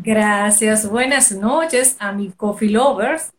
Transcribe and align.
Gracias, 0.00 0.88
buenas 0.88 1.32
noches 1.32 1.96
a 1.98 2.12
mi 2.12 2.30
coffee 2.30 2.70
lovers. 2.70 3.30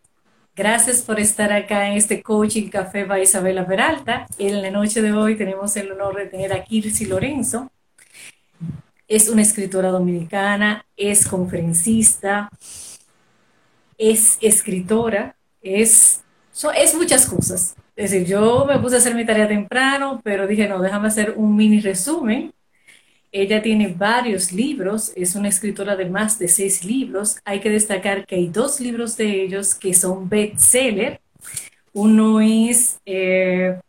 Gracias 0.56 1.02
por 1.02 1.20
estar 1.20 1.52
acá 1.52 1.88
en 1.88 1.98
este 1.98 2.22
Coaching 2.22 2.70
Café 2.70 3.06
by 3.06 3.24
Isabela 3.24 3.66
Peralta. 3.66 4.28
En 4.38 4.62
la 4.62 4.70
noche 4.70 5.02
de 5.02 5.12
hoy 5.14 5.36
tenemos 5.36 5.76
el 5.78 5.92
honor 5.92 6.16
de 6.16 6.28
tener 6.28 6.54
a 6.54 6.64
Kirsi 6.64 7.08
Lorenzo. 7.08 7.72
Es 9.08 9.30
una 9.30 9.42
escritora 9.42 9.90
dominicana, 9.90 10.86
es 10.96 11.28
conferencista, 11.28 12.52
es 13.98 14.38
escritora, 14.40 15.36
es, 15.60 16.24
es 16.76 16.94
muchas 16.94 17.26
cosas. 17.26 17.76
Es 17.96 18.12
decir, 18.12 18.28
yo 18.28 18.66
me 18.66 18.78
puse 18.78 18.96
a 18.96 19.00
hacer 19.00 19.16
mi 19.16 19.26
tarea 19.26 19.48
temprano, 19.48 20.22
pero 20.24 20.46
dije, 20.46 20.68
no, 20.68 20.80
déjame 20.84 21.08
hacer 21.08 21.34
un 21.36 21.56
mini 21.56 21.80
resumen. 21.80 22.54
Ella 23.36 23.64
tiene 23.64 23.88
varios 23.88 24.52
libros, 24.52 25.12
es 25.16 25.34
una 25.34 25.50
escritora 25.50 25.96
de 25.96 26.06
más 26.06 26.38
de 26.38 26.48
seis 26.48 26.86
libros. 26.86 27.40
Hay 27.44 27.62
que 27.62 27.72
destacar 27.72 28.28
que 28.28 28.36
hay 28.36 28.48
dos 28.48 28.80
libros 28.80 29.18
de 29.18 29.42
ellos 29.44 29.74
que 29.74 29.96
son 29.96 30.30
bestseller. 30.30 31.20
Uno 31.94 32.42
es, 32.42 33.00
eh, 33.08 33.80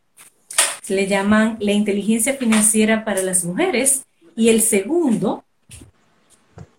se 0.80 0.95
le 0.95 1.07
llaman 1.07 1.59
La 1.61 1.73
inteligencia 1.73 2.33
financiera 2.33 3.05
para 3.05 3.21
las 3.21 3.45
mujeres 3.45 4.07
y 4.35 4.49
el 4.49 4.62
segundo, 4.62 5.45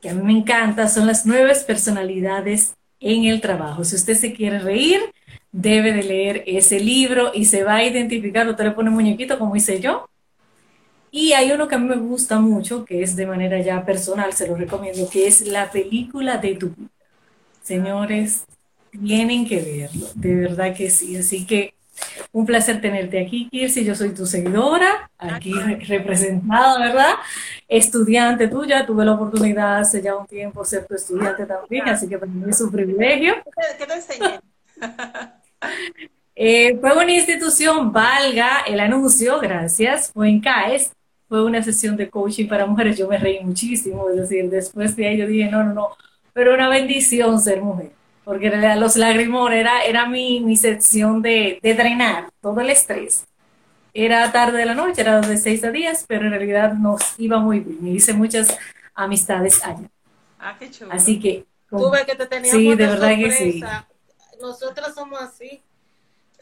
que 0.02 0.10
a 0.10 0.16
mí 0.16 0.24
me 0.24 0.40
encanta, 0.40 0.88
son 0.88 1.06
las 1.06 1.24
nuevas 1.28 1.64
personalidades 1.64 2.74
en 3.00 3.26
el 3.26 3.42
trabajo. 3.42 3.84
Si 3.84 3.96
usted 3.96 4.16
se 4.16 4.34
quiere 4.34 4.58
reír, 4.58 5.02
debe 5.52 5.94
de 5.94 6.02
leer 6.02 6.44
ese 6.48 6.80
libro 6.80 7.32
y 7.32 7.46
se 7.46 7.64
va 7.64 7.76
a 7.76 7.86
identificar, 7.86 8.50
usted 8.50 8.64
le 8.64 8.72
pone 8.72 8.90
muñequito 8.90 9.38
como 9.38 9.56
hice 9.56 9.80
yo. 9.80 10.10
Y 11.18 11.32
hay 11.32 11.50
uno 11.54 11.70
que 11.70 11.76
a 11.76 11.78
mí 11.78 11.88
me 11.88 11.96
gusta 11.96 12.42
mucho, 12.42 12.84
que 12.84 13.02
es 13.02 13.16
de 13.16 13.26
manera 13.26 13.62
ya 13.62 13.86
personal, 13.86 14.34
se 14.34 14.50
lo 14.50 14.56
recomiendo, 14.58 15.10
que 15.10 15.28
es 15.28 15.48
la 15.48 15.72
película 15.72 16.40
de 16.40 16.56
tu 16.56 16.72
vida. 16.72 16.90
Señores, 17.64 18.44
tienen 18.92 19.48
que 19.48 19.62
verlo, 19.62 20.08
de 20.14 20.36
verdad 20.36 20.76
que 20.76 20.90
sí. 20.90 21.16
Así 21.16 21.46
que 21.46 21.74
un 22.34 22.46
placer 22.46 22.82
tenerte 22.82 23.26
aquí, 23.26 23.48
Kirsi. 23.50 23.86
Yo 23.86 23.96
soy 23.96 24.14
tu 24.14 24.26
seguidora, 24.26 25.10
aquí 25.18 25.54
representada, 25.88 26.80
¿verdad? 26.80 27.14
Estudiante 27.70 28.50
tuya. 28.50 28.86
Tuve 28.86 29.06
la 29.06 29.14
oportunidad 29.14 29.78
hace 29.78 30.02
ya 30.02 30.18
un 30.18 30.28
tiempo 30.28 30.66
ser 30.66 30.86
tu 30.86 30.96
estudiante 30.96 31.46
también, 31.46 31.88
así 31.88 32.10
que 32.10 32.18
para 32.18 32.30
mí 32.30 32.44
es 32.50 32.60
un 32.60 32.72
privilegio. 32.74 33.36
¿Qué 33.78 33.86
te 33.86 33.94
enseñé? 33.94 34.42
Eh, 36.38 36.78
fue 36.82 36.92
una 36.92 37.14
institución, 37.14 37.94
valga 37.94 38.60
el 38.68 38.82
anuncio, 38.82 39.40
gracias, 39.40 40.12
fue 40.12 40.28
en 40.28 40.42
CAES, 40.42 40.92
fue 41.28 41.44
una 41.44 41.62
sesión 41.64 41.98
de 41.98 42.10
coaching 42.10 42.48
para 42.48 42.66
mujeres, 42.66 42.98
yo 42.98 43.08
me 43.08 43.18
reí 43.18 43.44
muchísimo, 43.44 44.10
es 44.10 44.16
decir, 44.18 44.50
después 44.50 44.96
de 44.96 45.12
ello 45.12 45.28
dije, 45.28 45.50
no, 45.50 45.64
no, 45.64 45.74
no, 45.74 45.90
pero 46.34 46.54
una 46.54 46.70
bendición 46.70 47.40
ser 47.40 47.62
mujer 47.62 47.92
porque 48.26 48.50
los 48.76 48.96
lagrimones 48.96 49.60
era, 49.60 49.84
era 49.84 50.08
mi, 50.08 50.42
mi 50.42 50.58
sección 50.58 51.22
de, 51.22 51.60
de, 51.62 51.74
drenar 51.76 52.32
todo 52.42 52.60
el 52.60 52.72
estrés. 52.72 53.26
Era 53.94 54.30
tarde 54.32 54.58
de 54.58 54.66
la 54.66 54.74
noche, 54.74 55.02
era 55.02 55.22
de 55.22 55.38
6 55.38 55.64
a 55.64 55.72
10, 55.72 56.06
pero 56.08 56.26
en 56.26 56.32
realidad 56.32 56.74
nos 56.74 57.18
iba 57.20 57.38
muy 57.38 57.60
bien. 57.60 57.84
Me 57.84 57.92
hice 57.92 58.14
muchas 58.14 58.58
amistades 58.96 59.64
allá. 59.64 59.88
Ah, 60.40 60.56
qué 60.60 60.70
chulo. 60.72 60.92
Así 60.92 61.20
que... 61.20 61.46
Tú 61.70 61.90
ves 61.92 62.04
que 62.06 62.16
te 62.16 62.26
teníamos 62.26 62.60
sí, 62.60 62.76
de 62.76 62.88
verdad 62.88 63.16
que 63.16 63.32
sí. 63.32 63.64
Nosotros 64.42 64.94
somos 64.96 65.22
así. 65.22 65.62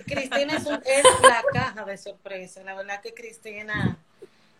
Cristina 0.06 0.56
es, 0.56 0.66
es, 0.66 1.03
la 1.22 1.44
caja 1.52 1.86
de 1.86 1.97
sorpresa. 1.97 2.64
La 2.64 2.75
verdad 2.75 3.02
que 3.02 3.14
Cristina 3.14 3.97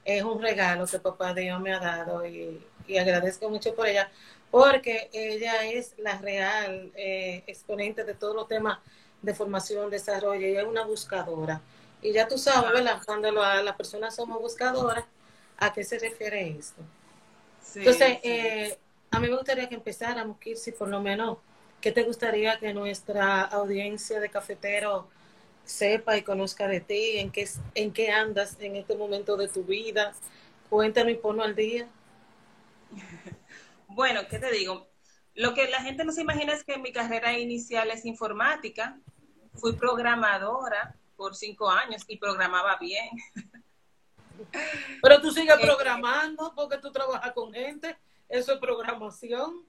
es 0.06 0.24
un 0.24 0.42
regalo 0.42 0.86
que 0.88 1.00
papá 1.00 1.34
Dios 1.34 1.60
me 1.62 1.74
ha 1.74 1.80
dado 1.80 2.26
y, 2.26 2.62
y 2.88 2.98
agradezco 2.98 3.50
mucho 3.50 3.76
por 3.76 3.88
ella 3.88 4.12
porque 4.52 5.10
ella 5.14 5.66
es 5.66 5.96
la 5.98 6.18
real 6.20 6.92
eh, 6.96 7.44
exponente 7.48 8.04
de 8.04 8.14
todos 8.14 8.36
los 8.36 8.48
temas 8.48 8.80
de 9.22 9.34
formación, 9.34 9.90
desarrollo, 9.90 10.46
ella 10.46 10.62
es 10.62 10.68
una 10.68 10.84
buscadora. 10.86 11.62
Y 12.02 12.12
ya 12.14 12.28
tú 12.28 12.38
sabes, 12.38 12.72
¿verdad? 12.72 13.02
Cuando 13.06 13.32
las 13.32 13.76
personas 13.76 14.16
somos 14.16 14.40
buscadoras, 14.42 15.06
¿a 15.58 15.72
qué 15.74 15.84
se 15.84 15.98
refiere 16.00 16.50
esto? 16.50 16.82
Entonces, 17.76 18.20
Eh, 18.24 18.78
a 19.12 19.20
mí 19.20 19.28
me 19.30 19.36
gustaría 19.36 19.70
que 19.70 19.76
empezáramos, 19.76 20.38
Kirsi, 20.40 20.72
por 20.72 20.88
lo 20.90 21.02
menos, 21.02 21.38
¿qué 21.82 21.92
te 21.92 22.04
gustaría 22.04 22.60
que 22.60 22.74
nuestra 22.74 23.42
audiencia 23.42 24.20
de 24.20 24.30
cafetero 24.30 25.08
sepa 25.64 26.18
y 26.18 26.24
conozca 26.24 26.68
de 26.68 26.80
ti? 26.82 27.18
¿En 27.18 27.32
qué, 27.32 27.48
en 27.76 27.92
qué 27.92 28.12
andas 28.12 28.58
en 28.60 28.76
este 28.76 28.96
momento 28.96 29.38
de 29.38 29.48
tu 29.48 29.64
vida? 29.64 30.14
Cuéntame 30.70 31.12
y 31.12 31.16
ponlo 31.16 31.44
al 31.44 31.56
día. 31.56 31.88
Bueno, 33.96 34.22
¿qué 34.28 34.40
te 34.40 34.52
digo? 34.52 34.88
Lo 35.36 35.54
que 35.54 35.70
la 35.70 35.80
gente 35.84 36.04
no 36.04 36.12
se 36.12 36.22
imagina 36.22 36.54
es 36.54 36.64
que 36.64 36.80
mi 36.80 36.92
carrera 36.92 37.38
inicial 37.38 37.92
es 37.92 38.06
informática. 38.06 39.00
Fui 39.54 39.74
programadora 39.74 40.96
por 41.16 41.36
cinco 41.36 41.70
años 41.70 42.04
y 42.08 42.18
programaba 42.18 42.78
bien. 42.78 43.10
Pero 45.02 45.22
tú 45.22 45.32
sigues 45.32 45.56
eh, 45.56 45.62
programando 45.62 46.54
porque 46.56 46.80
tú 46.80 46.92
trabajas 46.92 47.34
con 47.34 47.54
gente. 47.54 47.96
Eso 48.28 48.54
es 48.54 48.60
programación. 48.60 49.64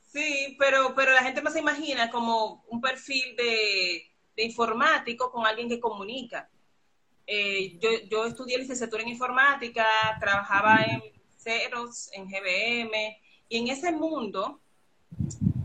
Sí, 0.00 0.56
pero, 0.58 0.92
pero 0.96 1.12
la 1.12 1.22
gente 1.22 1.40
no 1.40 1.52
se 1.52 1.60
imagina 1.60 2.10
como 2.10 2.64
un 2.66 2.80
perfil 2.80 3.36
de, 3.36 4.09
informático 4.44 5.30
con 5.30 5.46
alguien 5.46 5.68
que 5.68 5.80
comunica. 5.80 6.48
Eh, 7.26 7.78
yo, 7.78 7.90
yo 8.08 8.24
estudié 8.26 8.58
licenciatura 8.58 9.02
en 9.02 9.08
informática, 9.08 9.86
trabajaba 10.18 10.82
en 10.82 11.02
Ceros, 11.36 12.10
en 12.12 12.26
GBM, 12.26 13.18
y 13.48 13.58
en 13.58 13.68
ese 13.68 13.92
mundo 13.92 14.60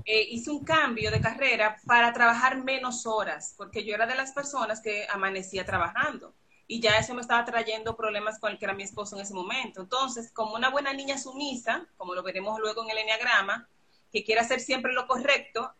eh, 0.05 0.27
hice 0.29 0.51
un 0.51 0.63
cambio 0.63 1.11
de 1.11 1.21
carrera 1.21 1.77
para 1.85 2.13
trabajar 2.13 2.63
menos 2.63 3.05
horas, 3.05 3.55
porque 3.57 3.83
yo 3.83 3.95
era 3.95 4.05
de 4.05 4.15
las 4.15 4.31
personas 4.31 4.81
que 4.81 5.07
amanecía 5.09 5.65
trabajando 5.65 6.33
y 6.67 6.79
ya 6.79 6.97
eso 6.97 7.13
me 7.13 7.21
estaba 7.21 7.45
trayendo 7.45 7.95
problemas 7.95 8.39
con 8.39 8.51
el 8.51 8.57
que 8.57 8.65
era 8.65 8.73
mi 8.73 8.83
esposo 8.83 9.15
en 9.15 9.21
ese 9.21 9.33
momento. 9.33 9.81
Entonces, 9.81 10.31
como 10.31 10.55
una 10.55 10.69
buena 10.69 10.93
niña 10.93 11.17
sumisa, 11.17 11.87
como 11.97 12.15
lo 12.15 12.23
veremos 12.23 12.59
luego 12.59 12.83
en 12.83 12.89
el 12.89 12.97
enneagrama, 12.99 13.67
que 14.11 14.23
quiere 14.23 14.41
hacer 14.41 14.59
siempre 14.59 14.93
lo 14.93 15.07
correcto, 15.07 15.73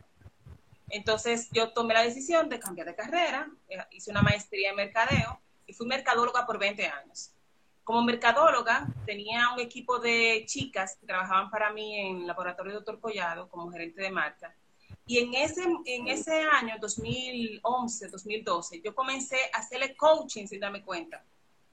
entonces 0.95 1.49
yo 1.51 1.71
tomé 1.73 1.93
la 1.93 2.03
decisión 2.03 2.49
de 2.49 2.59
cambiar 2.59 2.87
de 2.87 2.95
carrera, 2.95 3.49
eh, 3.69 3.77
hice 3.91 4.11
una 4.11 4.21
maestría 4.21 4.69
en 4.71 4.75
mercadeo 4.75 5.39
y 5.67 5.73
fui 5.73 5.87
mercadóloga 5.87 6.45
por 6.45 6.57
20 6.59 6.87
años 6.87 7.31
como 7.85 8.01
mercadóloga 8.01 8.87
tenía 9.05 9.53
un 9.53 9.59
equipo 9.59 9.99
de 9.99 10.43
chicas 10.47 10.97
que 10.99 11.05
trabajaban 11.05 11.51
para 11.51 11.71
mí 11.71 11.95
en 11.99 12.17
el 12.21 12.27
laboratorio 12.27 12.71
de 12.71 12.79
Doctor 12.79 12.99
Collado 12.99 13.47
como 13.47 13.71
gerente 13.71 14.01
de 14.01 14.09
marca. 14.09 14.53
Y 15.05 15.19
en 15.19 15.35
ese, 15.35 15.61
en 15.85 16.07
ese 16.07 16.41
año, 16.41 16.77
2011, 16.81 18.07
2012, 18.07 18.81
yo 18.83 18.95
comencé 18.95 19.37
a 19.53 19.59
hacerle 19.59 19.95
coaching 19.95 20.47
sin 20.47 20.59
darme 20.59 20.81
cuenta. 20.81 21.23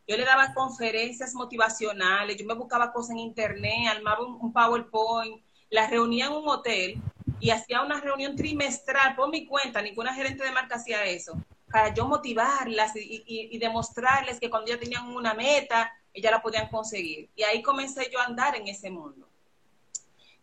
Yo 0.07 0.19
le 0.19 0.27
daba 0.27 0.53
conferencias 0.53 1.33
motivacionales, 1.35 2.37
yo 2.37 2.45
me 2.45 2.55
buscaba 2.55 2.93
cosas 2.93 3.13
en 3.13 3.21
internet, 3.21 3.89
armaba 3.91 4.23
un, 4.23 4.53
PowerPoint, 4.53 5.43
las 5.71 5.89
reunía 5.89 6.27
en 6.27 6.33
un 6.33 6.47
hotel 6.47 7.01
y 7.41 7.51
hacía 7.51 7.83
una 7.83 8.01
reunión 8.01 8.37
trimestral 8.37 9.15
por 9.17 9.31
mi 9.31 9.47
cuenta, 9.47 9.83
ninguna 9.83 10.15
gerente 10.15 10.45
de 10.45 10.53
marca 10.53 10.77
hacía 10.77 11.05
eso, 11.05 11.37
para 11.71 11.93
yo 11.93 12.07
motivarlas 12.07 12.93
y, 12.95 13.59
demostrarles 13.59 14.39
que 14.39 14.51
cuando 14.51 14.71
ya 14.71 14.79
tenían 14.79 15.09
una 15.09 15.35
meta, 15.35 15.93
ella 16.13 16.31
la 16.31 16.43
podían 16.43 16.69
conseguir. 16.69 17.31
Y 17.35 17.43
ahí 17.43 17.63
comencé 17.63 18.11
yo 18.13 18.21
a 18.21 18.25
andar 18.25 18.55
en 18.57 18.69
ese 18.69 18.91
mundo. 18.91 19.29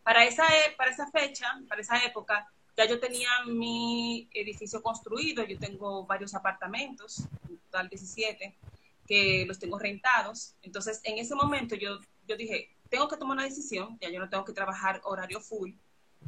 Para 0.03 0.25
esa, 0.25 0.45
e, 0.47 0.71
para 0.75 0.91
esa 0.91 1.07
fecha, 1.11 1.45
para 1.67 1.81
esa 1.81 2.03
época, 2.03 2.47
ya 2.75 2.85
yo 2.85 2.99
tenía 2.99 3.29
mi 3.45 4.27
edificio 4.33 4.81
construido, 4.81 5.43
yo 5.45 5.59
tengo 5.59 6.05
varios 6.05 6.33
apartamentos, 6.33 7.19
en 7.47 7.57
total 7.59 7.89
17, 7.89 8.55
que 9.07 9.45
los 9.45 9.59
tengo 9.59 9.77
rentados. 9.77 10.55
Entonces, 10.61 11.01
en 11.03 11.17
ese 11.17 11.35
momento 11.35 11.75
yo, 11.75 11.99
yo 12.27 12.35
dije, 12.35 12.69
tengo 12.89 13.07
que 13.07 13.17
tomar 13.17 13.35
una 13.37 13.45
decisión, 13.45 13.97
ya 14.01 14.09
yo 14.09 14.19
no 14.19 14.29
tengo 14.29 14.45
que 14.45 14.53
trabajar 14.53 15.01
horario 15.03 15.41
full. 15.41 15.71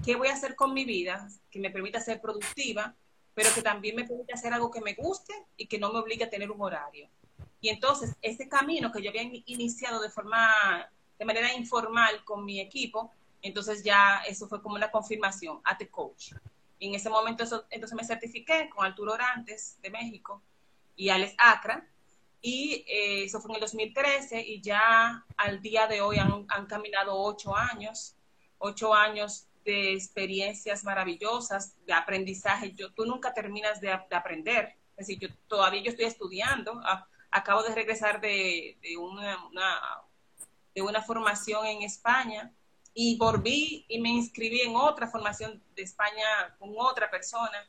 ¿Qué 0.03 0.15
voy 0.15 0.29
a 0.29 0.33
hacer 0.33 0.55
con 0.55 0.73
mi 0.73 0.85
vida 0.85 1.29
que 1.49 1.59
me 1.59 1.69
permita 1.69 1.99
ser 1.99 2.19
productiva, 2.19 2.95
pero 3.33 3.49
que 3.53 3.61
también 3.61 3.95
me 3.95 4.05
permita 4.05 4.33
hacer 4.33 4.53
algo 4.53 4.71
que 4.71 4.81
me 4.81 4.95
guste 4.95 5.33
y 5.57 5.67
que 5.67 5.77
no 5.77 5.91
me 5.93 5.99
obligue 5.99 6.23
a 6.23 6.29
tener 6.29 6.49
un 6.49 6.61
horario? 6.61 7.07
Y 7.61 7.69
entonces, 7.69 8.15
ese 8.21 8.49
camino 8.49 8.91
que 8.91 9.03
yo 9.03 9.11
había 9.11 9.23
iniciado 9.45 10.01
de 10.01 10.09
forma, 10.09 10.89
de 11.19 11.25
manera 11.25 11.53
informal 11.53 12.23
con 12.23 12.43
mi 12.43 12.59
equipo, 12.59 13.11
entonces 13.43 13.83
ya 13.83 14.21
eso 14.27 14.47
fue 14.47 14.61
como 14.61 14.75
una 14.75 14.89
confirmación, 14.89 15.61
a 15.63 15.77
coach. 15.89 16.33
Y 16.79 16.87
en 16.87 16.95
ese 16.95 17.11
momento, 17.11 17.43
entonces 17.69 17.95
me 17.95 18.03
certifiqué 18.03 18.67
con 18.69 18.85
Arturo 18.85 19.13
Orantes 19.13 19.77
de 19.83 19.91
México 19.91 20.41
y 20.95 21.09
Alex 21.09 21.35
Acra. 21.37 21.87
Y 22.41 22.83
eh, 22.87 23.25
eso 23.25 23.39
fue 23.39 23.51
en 23.51 23.55
el 23.55 23.61
2013 23.61 24.41
y 24.41 24.61
ya 24.61 25.23
al 25.37 25.61
día 25.61 25.85
de 25.85 26.01
hoy 26.01 26.17
han, 26.17 26.45
han 26.47 26.65
caminado 26.65 27.15
ocho 27.15 27.55
años, 27.55 28.15
ocho 28.57 28.95
años 28.95 29.45
de 29.63 29.93
experiencias 29.93 30.83
maravillosas, 30.83 31.75
de 31.85 31.93
aprendizaje. 31.93 32.73
Yo, 32.73 32.91
tú 32.91 33.05
nunca 33.05 33.33
terminas 33.33 33.79
de, 33.81 33.87
de 33.87 34.15
aprender. 34.15 34.75
Es 34.97 35.07
decir, 35.07 35.19
yo 35.19 35.29
todavía 35.47 35.81
yo 35.81 35.91
estoy 35.91 36.05
estudiando. 36.05 36.81
Acabo 37.31 37.63
de 37.63 37.73
regresar 37.73 38.21
de, 38.21 38.77
una, 38.99 39.37
de 40.75 40.81
una 40.81 41.01
formación 41.01 41.65
en 41.65 41.81
España 41.81 42.51
y 42.93 43.17
volví 43.17 43.85
y 43.87 43.99
me 43.99 44.09
inscribí 44.09 44.61
en 44.61 44.75
otra 44.75 45.07
formación 45.07 45.63
de 45.75 45.83
España 45.83 46.55
con 46.59 46.73
otra 46.77 47.09
persona 47.09 47.67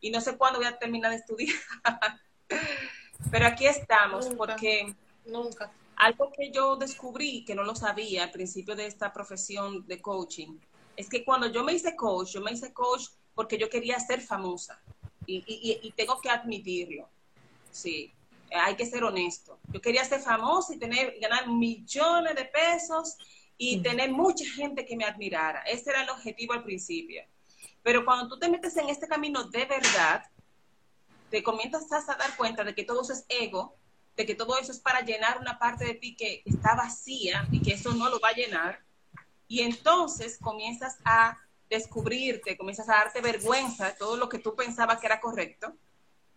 y 0.00 0.10
no 0.10 0.20
sé 0.20 0.36
cuándo 0.36 0.58
voy 0.58 0.68
a 0.68 0.78
terminar 0.78 1.10
de 1.10 1.16
estudiar. 1.18 1.56
Pero 3.30 3.46
aquí 3.46 3.66
estamos 3.66 4.28
porque 4.30 4.94
Nunca. 5.26 5.70
algo 5.96 6.32
que 6.32 6.50
yo 6.50 6.76
descubrí 6.76 7.44
que 7.44 7.54
no 7.54 7.64
lo 7.64 7.74
sabía 7.74 8.24
al 8.24 8.30
principio 8.30 8.74
de 8.74 8.86
esta 8.86 9.12
profesión 9.12 9.86
de 9.86 10.00
coaching 10.00 10.58
es 11.00 11.08
que 11.08 11.24
cuando 11.24 11.46
yo 11.50 11.64
me 11.64 11.72
hice 11.72 11.96
coach, 11.96 12.32
yo 12.32 12.40
me 12.40 12.52
hice 12.52 12.72
coach 12.72 13.04
porque 13.34 13.56
yo 13.58 13.68
quería 13.70 13.98
ser 13.98 14.20
famosa 14.20 14.82
y, 15.26 15.36
y- 15.46 15.80
y 15.86 15.92
tengo 15.92 16.20
que 16.20 16.28
admitirlo. 16.30 17.08
Sí, 17.70 18.12
hay 18.52 18.74
que 18.76 18.84
ser 18.86 19.04
honesto. 19.04 19.58
Yo 19.72 19.80
quería 19.80 20.04
ser 20.04 20.20
famosa 20.20 20.74
y 20.74 20.78
tener 20.78 21.16
ganar 21.20 21.48
millones 21.48 22.34
de 22.34 22.44
pesos 22.44 23.16
y 23.56 23.80
tener 23.82 24.10
mucha 24.10 24.44
gente 24.56 24.84
que 24.84 24.96
me 24.96 25.04
admirara. 25.04 25.60
Ese 25.62 25.90
era 25.90 26.02
el 26.02 26.10
objetivo 26.10 26.52
al 26.52 26.64
principio. 26.64 27.22
Pero 27.82 28.04
cuando 28.04 28.28
tú 28.28 28.38
te 28.38 28.48
metes 28.48 28.76
en 28.76 28.88
este 28.88 29.06
camino 29.06 29.44
de 29.44 29.64
verdad, 29.66 30.22
te 31.30 31.42
comienzas 31.42 31.90
a 32.08 32.16
dar 32.16 32.36
cuenta 32.36 32.64
de 32.64 32.74
que 32.74 32.84
todo 32.84 33.02
eso 33.02 33.12
es 33.12 33.24
ego, 33.28 33.76
de 34.16 34.26
que 34.26 34.34
todo 34.34 34.58
eso 34.58 34.72
es 34.72 34.80
para 34.80 35.00
llenar 35.00 35.38
una 35.40 35.58
parte 35.58 35.84
de 35.84 35.94
ti 35.94 36.16
que 36.16 36.42
está 36.44 36.74
vacía 36.74 37.46
y 37.52 37.60
que 37.62 37.72
eso 37.74 37.94
no 37.94 38.08
lo 38.10 38.18
va 38.20 38.28
a 38.30 38.34
llenar. 38.34 38.80
Y 39.50 39.62
entonces 39.62 40.38
comienzas 40.40 40.98
a 41.04 41.36
descubrirte, 41.68 42.56
comienzas 42.56 42.88
a 42.88 42.98
darte 42.98 43.20
vergüenza 43.20 43.86
de 43.86 43.94
todo 43.94 44.16
lo 44.16 44.28
que 44.28 44.38
tú 44.38 44.54
pensabas 44.54 45.00
que 45.00 45.06
era 45.06 45.20
correcto. 45.20 45.74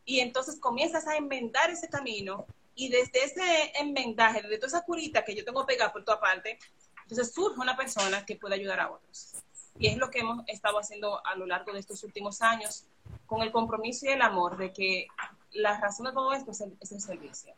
Y 0.03 0.19
entonces 0.19 0.59
comienzas 0.59 1.05
a 1.05 1.15
enmendar 1.15 1.69
ese 1.69 1.87
camino 1.89 2.47
y 2.73 2.89
desde 2.89 3.23
ese 3.23 3.71
enmendaje, 3.79 4.41
desde 4.41 4.57
toda 4.57 4.79
esa 4.79 4.81
curita 4.83 5.23
que 5.23 5.35
yo 5.35 5.45
tengo 5.45 5.63
pegada 5.63 5.93
por 5.93 6.03
toda 6.03 6.19
parte, 6.19 6.57
entonces 7.03 7.31
surge 7.31 7.59
una 7.59 7.77
persona 7.77 8.25
que 8.25 8.35
puede 8.35 8.55
ayudar 8.55 8.79
a 8.79 8.89
otros. 8.89 9.33
Y 9.77 9.89
es 9.89 9.97
lo 9.97 10.09
que 10.09 10.21
hemos 10.21 10.43
estado 10.47 10.79
haciendo 10.79 11.23
a 11.23 11.35
lo 11.35 11.45
largo 11.45 11.71
de 11.71 11.81
estos 11.81 12.03
últimos 12.03 12.41
años, 12.41 12.85
con 13.27 13.43
el 13.43 13.51
compromiso 13.51 14.07
y 14.07 14.09
el 14.09 14.23
amor 14.23 14.57
de 14.57 14.73
que 14.73 15.05
la 15.51 15.79
razón 15.79 16.07
de 16.07 16.13
todo 16.13 16.33
esto 16.33 16.49
es 16.49 16.61
el, 16.61 16.75
es 16.79 16.91
el 16.91 16.99
servicio. 16.99 17.53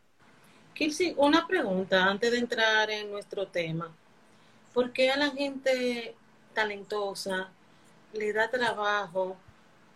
Kirsi, 0.74 1.14
una 1.16 1.46
pregunta 1.46 2.04
antes 2.04 2.30
de 2.30 2.36
entrar 2.40 2.90
en 2.90 3.10
nuestro 3.10 3.48
tema. 3.48 3.90
¿Por 4.76 4.92
qué 4.92 5.10
a 5.10 5.16
la 5.16 5.30
gente 5.30 6.14
talentosa 6.52 7.48
le 8.12 8.34
da 8.34 8.50
trabajo 8.50 9.38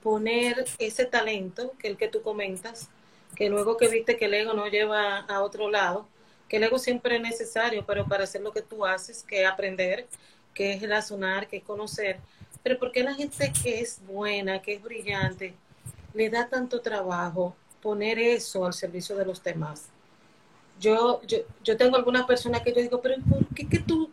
poner 0.02 0.64
ese 0.78 1.04
talento, 1.04 1.74
que 1.78 1.88
el 1.88 1.98
que 1.98 2.08
tú 2.08 2.22
comentas, 2.22 2.88
que 3.36 3.50
luego 3.50 3.76
que 3.76 3.88
viste 3.88 4.16
que 4.16 4.24
el 4.24 4.32
ego 4.32 4.54
no 4.54 4.68
lleva 4.68 5.18
a 5.18 5.42
otro 5.42 5.68
lado, 5.68 6.08
que 6.48 6.56
el 6.56 6.62
ego 6.62 6.78
siempre 6.78 7.16
es 7.16 7.20
necesario, 7.20 7.84
pero 7.84 8.06
para 8.06 8.24
hacer 8.24 8.40
lo 8.40 8.54
que 8.54 8.62
tú 8.62 8.86
haces, 8.86 9.22
que 9.22 9.42
es 9.42 9.46
aprender, 9.46 10.06
que 10.54 10.72
es 10.72 10.88
razonar, 10.88 11.46
que 11.46 11.58
es 11.58 11.62
conocer. 11.62 12.18
Pero 12.62 12.78
¿por 12.78 12.90
qué 12.90 13.02
la 13.02 13.12
gente 13.12 13.52
que 13.62 13.80
es 13.80 14.00
buena, 14.06 14.62
que 14.62 14.76
es 14.76 14.82
brillante, 14.82 15.52
le 16.14 16.30
da 16.30 16.48
tanto 16.48 16.80
trabajo 16.80 17.54
poner 17.82 18.18
eso 18.18 18.64
al 18.64 18.72
servicio 18.72 19.14
de 19.14 19.26
los 19.26 19.44
demás? 19.44 19.90
Yo, 20.80 21.20
yo, 21.26 21.40
yo 21.62 21.76
tengo 21.76 21.96
algunas 21.96 22.24
personas 22.24 22.62
que 22.62 22.72
yo 22.72 22.80
digo, 22.80 23.02
pero 23.02 23.16
¿por 23.28 23.46
qué 23.54 23.68
que 23.68 23.80
tú 23.80 24.10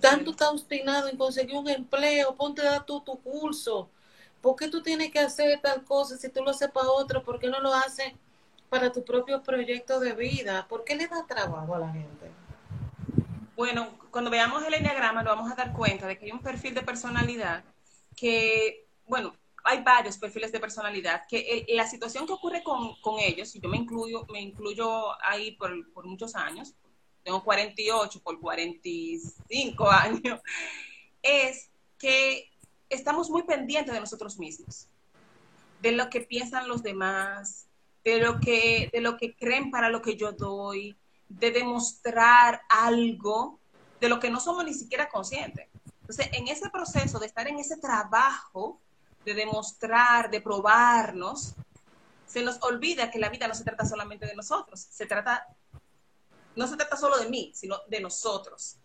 tanto 0.00 0.30
estás 0.30 0.48
obstinado 0.48 1.08
en 1.08 1.16
conseguir 1.16 1.56
un 1.56 1.68
empleo? 1.68 2.34
Ponte 2.34 2.62
a 2.62 2.70
dar 2.72 2.86
tu 2.86 3.02
curso. 3.04 3.90
¿Por 4.40 4.56
qué 4.56 4.68
tú 4.68 4.82
tienes 4.82 5.10
que 5.10 5.18
hacer 5.18 5.60
tal 5.60 5.84
cosa 5.84 6.16
si 6.16 6.28
tú 6.28 6.42
lo 6.42 6.50
haces 6.50 6.70
para 6.70 6.88
otro? 6.90 7.22
¿Por 7.22 7.38
qué 7.38 7.48
no 7.48 7.60
lo 7.60 7.72
haces 7.74 8.12
para 8.68 8.92
tu 8.92 9.04
propio 9.04 9.42
proyecto 9.42 9.98
de 10.00 10.12
vida? 10.12 10.66
¿Por 10.68 10.84
qué 10.84 10.94
le 10.94 11.08
da 11.08 11.26
trabajo 11.26 11.74
a 11.74 11.78
la 11.78 11.92
gente? 11.92 12.30
Bueno, 13.56 13.98
cuando 14.10 14.30
veamos 14.30 14.62
el 14.64 14.74
enneagrama 14.74 15.22
nos 15.22 15.34
vamos 15.36 15.50
a 15.50 15.54
dar 15.54 15.72
cuenta 15.72 16.06
de 16.06 16.18
que 16.18 16.26
hay 16.26 16.32
un 16.32 16.40
perfil 16.40 16.74
de 16.74 16.82
personalidad 16.82 17.64
que, 18.14 18.86
bueno, 19.06 19.34
hay 19.64 19.82
varios 19.82 20.16
perfiles 20.18 20.52
de 20.52 20.60
personalidad, 20.60 21.22
que 21.28 21.64
el- 21.68 21.76
la 21.76 21.86
situación 21.86 22.26
que 22.26 22.32
ocurre 22.34 22.62
con, 22.62 22.94
con 23.00 23.18
ellos, 23.18 23.54
y 23.56 23.60
yo 23.60 23.68
me 23.68 23.78
incluyo, 23.78 24.24
me 24.32 24.40
incluyo 24.40 25.20
ahí 25.24 25.52
por, 25.52 25.92
por 25.92 26.06
muchos 26.06 26.34
años, 26.36 26.74
tengo 27.26 27.42
48 27.42 28.20
por 28.20 28.38
45 28.38 29.90
años, 29.90 30.40
es 31.20 31.68
que 31.98 32.48
estamos 32.88 33.28
muy 33.30 33.42
pendientes 33.42 33.92
de 33.92 33.98
nosotros 33.98 34.38
mismos, 34.38 34.86
de 35.82 35.90
lo 35.90 36.08
que 36.08 36.20
piensan 36.20 36.68
los 36.68 36.84
demás, 36.84 37.66
de 38.04 38.20
lo 38.20 38.38
que, 38.38 38.90
de 38.92 39.00
lo 39.00 39.16
que 39.16 39.34
creen 39.34 39.72
para 39.72 39.90
lo 39.90 40.02
que 40.02 40.16
yo 40.16 40.32
doy, 40.32 40.96
de 41.28 41.50
demostrar 41.50 42.62
algo 42.68 43.58
de 44.00 44.08
lo 44.08 44.20
que 44.20 44.30
no 44.30 44.38
somos 44.38 44.64
ni 44.64 44.72
siquiera 44.72 45.08
conscientes. 45.08 45.66
Entonces, 46.02 46.28
en 46.32 46.46
ese 46.46 46.70
proceso 46.70 47.18
de 47.18 47.26
estar 47.26 47.48
en 47.48 47.58
ese 47.58 47.76
trabajo, 47.78 48.80
de 49.24 49.34
demostrar, 49.34 50.30
de 50.30 50.40
probarnos, 50.40 51.56
se 52.24 52.42
nos 52.42 52.62
olvida 52.62 53.10
que 53.10 53.18
la 53.18 53.30
vida 53.30 53.48
no 53.48 53.54
se 53.54 53.64
trata 53.64 53.84
solamente 53.84 54.26
de 54.26 54.36
nosotros, 54.36 54.78
se 54.78 55.06
trata, 55.06 55.44
no 56.56 56.66
se 56.66 56.76
trata 56.76 56.96
solo 56.96 57.18
de 57.18 57.28
mí, 57.28 57.52
sino 57.54 57.78
de 57.88 58.00
nosotros. 58.00 58.76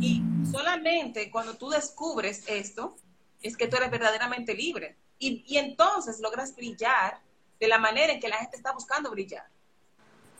Y 0.00 0.22
solamente 0.50 1.30
cuando 1.30 1.56
tú 1.56 1.70
descubres 1.70 2.44
esto, 2.46 2.96
es 3.42 3.56
que 3.56 3.66
tú 3.66 3.76
eres 3.76 3.90
verdaderamente 3.90 4.54
libre. 4.54 4.96
Y, 5.18 5.44
y 5.46 5.58
entonces 5.58 6.20
logras 6.20 6.54
brillar 6.54 7.20
de 7.58 7.68
la 7.68 7.78
manera 7.78 8.12
en 8.12 8.20
que 8.20 8.28
la 8.28 8.36
gente 8.36 8.56
está 8.56 8.72
buscando 8.72 9.10
brillar. 9.10 9.46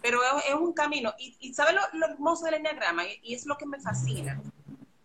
Pero 0.03 0.23
es, 0.23 0.47
es 0.49 0.55
un 0.55 0.73
camino. 0.73 1.15
Y, 1.19 1.37
y 1.41 1.55
¿sabes 1.55 1.75
lo, 1.75 1.81
lo 1.99 2.07
hermoso 2.07 2.45
del 2.45 2.55
enneagrama? 2.55 3.07
Y, 3.07 3.21
y 3.23 3.35
es 3.35 3.47
lo 3.47 3.57
que 3.57 3.67
me 3.67 3.81
fascina, 3.81 4.41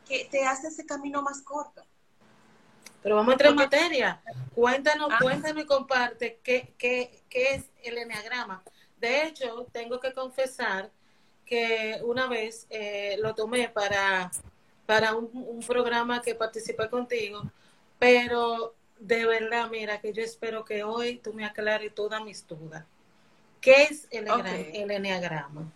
que 0.06 0.25
te 0.25 0.45
hace 0.45 0.68
ese 0.68 0.85
camino 0.85 1.21
más 1.21 1.42
corto. 1.42 1.85
Pero 3.01 3.15
vamos 3.15 3.30
a 3.30 3.33
entrar 3.33 3.51
en 3.51 3.56
materia. 3.56 4.21
Cuéntanos, 4.53 5.09
Ajá. 5.09 5.19
cuéntanos 5.21 5.63
y 5.63 5.65
comparte 5.65 6.42
qué, 6.44 6.75
qué, 6.77 7.24
qué 7.30 7.53
es 7.56 7.65
el 7.83 7.97
enneagrama. 7.97 8.62
De 8.97 9.24
hecho, 9.24 9.68
tengo 9.71 10.01
que 10.01 10.13
confesar 10.13 10.92
que 11.50 12.00
una 12.04 12.28
vez 12.28 12.68
eh, 12.69 13.18
lo 13.19 13.34
tomé 13.34 13.69
para, 13.69 14.30
para 14.86 15.16
un, 15.16 15.30
un 15.34 15.60
programa 15.62 16.22
que 16.22 16.36
participé 16.36 16.88
contigo, 16.90 17.42
pero 17.98 18.75
de 19.00 19.25
verdad, 19.25 19.68
mira, 19.72 20.00
que 20.00 20.13
yo 20.13 20.22
espero 20.22 20.63
que 20.63 20.84
hoy 20.84 21.18
tú 21.18 21.34
me 21.34 21.46
aclares 21.46 21.96
todas 21.96 22.22
mis 22.22 22.46
dudas. 22.48 22.86
¿Qué 23.60 23.84
es 23.84 24.07
el, 24.12 24.30
Ok. 24.30 24.40
enneagrama? 24.46 24.78
el 24.78 24.92
enneagrama? 24.92 25.72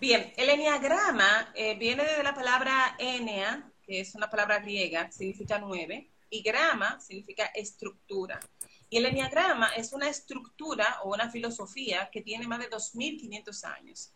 Bien, 0.00 0.32
el 0.36 0.48
enneagrama 0.48 1.52
eh, 1.54 1.76
viene 1.76 2.02
de 2.04 2.22
la 2.22 2.34
palabra 2.34 2.96
ennea, 2.98 3.70
que 3.84 4.00
es 4.00 4.14
una 4.16 4.28
palabra 4.28 4.58
griega, 4.58 5.12
significa 5.12 5.58
nueve, 5.58 6.08
y 6.28 6.42
grama 6.42 6.98
significa 7.00 7.46
estructura. 7.54 8.40
Y 8.88 8.96
el 8.96 9.06
enneagrama 9.06 9.68
es 9.76 9.92
una 9.92 10.08
estructura 10.08 11.00
o 11.04 11.14
una 11.14 11.30
filosofía 11.30 12.10
que 12.10 12.22
tiene 12.22 12.48
más 12.48 12.58
de 12.58 12.68
2.500 12.68 13.64
años 13.64 14.12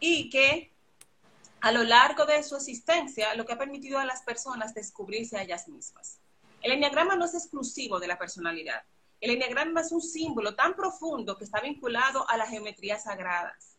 y 0.00 0.30
que 0.30 0.72
a 1.60 1.72
lo 1.72 1.82
largo 1.84 2.26
de 2.26 2.42
su 2.42 2.56
existencia 2.56 3.34
lo 3.34 3.44
que 3.44 3.54
ha 3.54 3.58
permitido 3.58 3.98
a 3.98 4.04
las 4.04 4.22
personas 4.22 4.74
descubrirse 4.74 5.36
a 5.36 5.42
ellas 5.42 5.68
mismas. 5.68 6.20
El 6.62 6.72
enneagrama 6.72 7.16
no 7.16 7.24
es 7.24 7.34
exclusivo 7.34 7.98
de 7.98 8.08
la 8.08 8.18
personalidad. 8.18 8.82
El 9.20 9.30
enneagrama 9.30 9.80
es 9.80 9.92
un 9.92 10.02
símbolo 10.02 10.54
tan 10.54 10.74
profundo 10.74 11.36
que 11.36 11.44
está 11.44 11.60
vinculado 11.60 12.28
a 12.28 12.36
las 12.36 12.50
geometrías 12.50 13.04
sagradas 13.04 13.76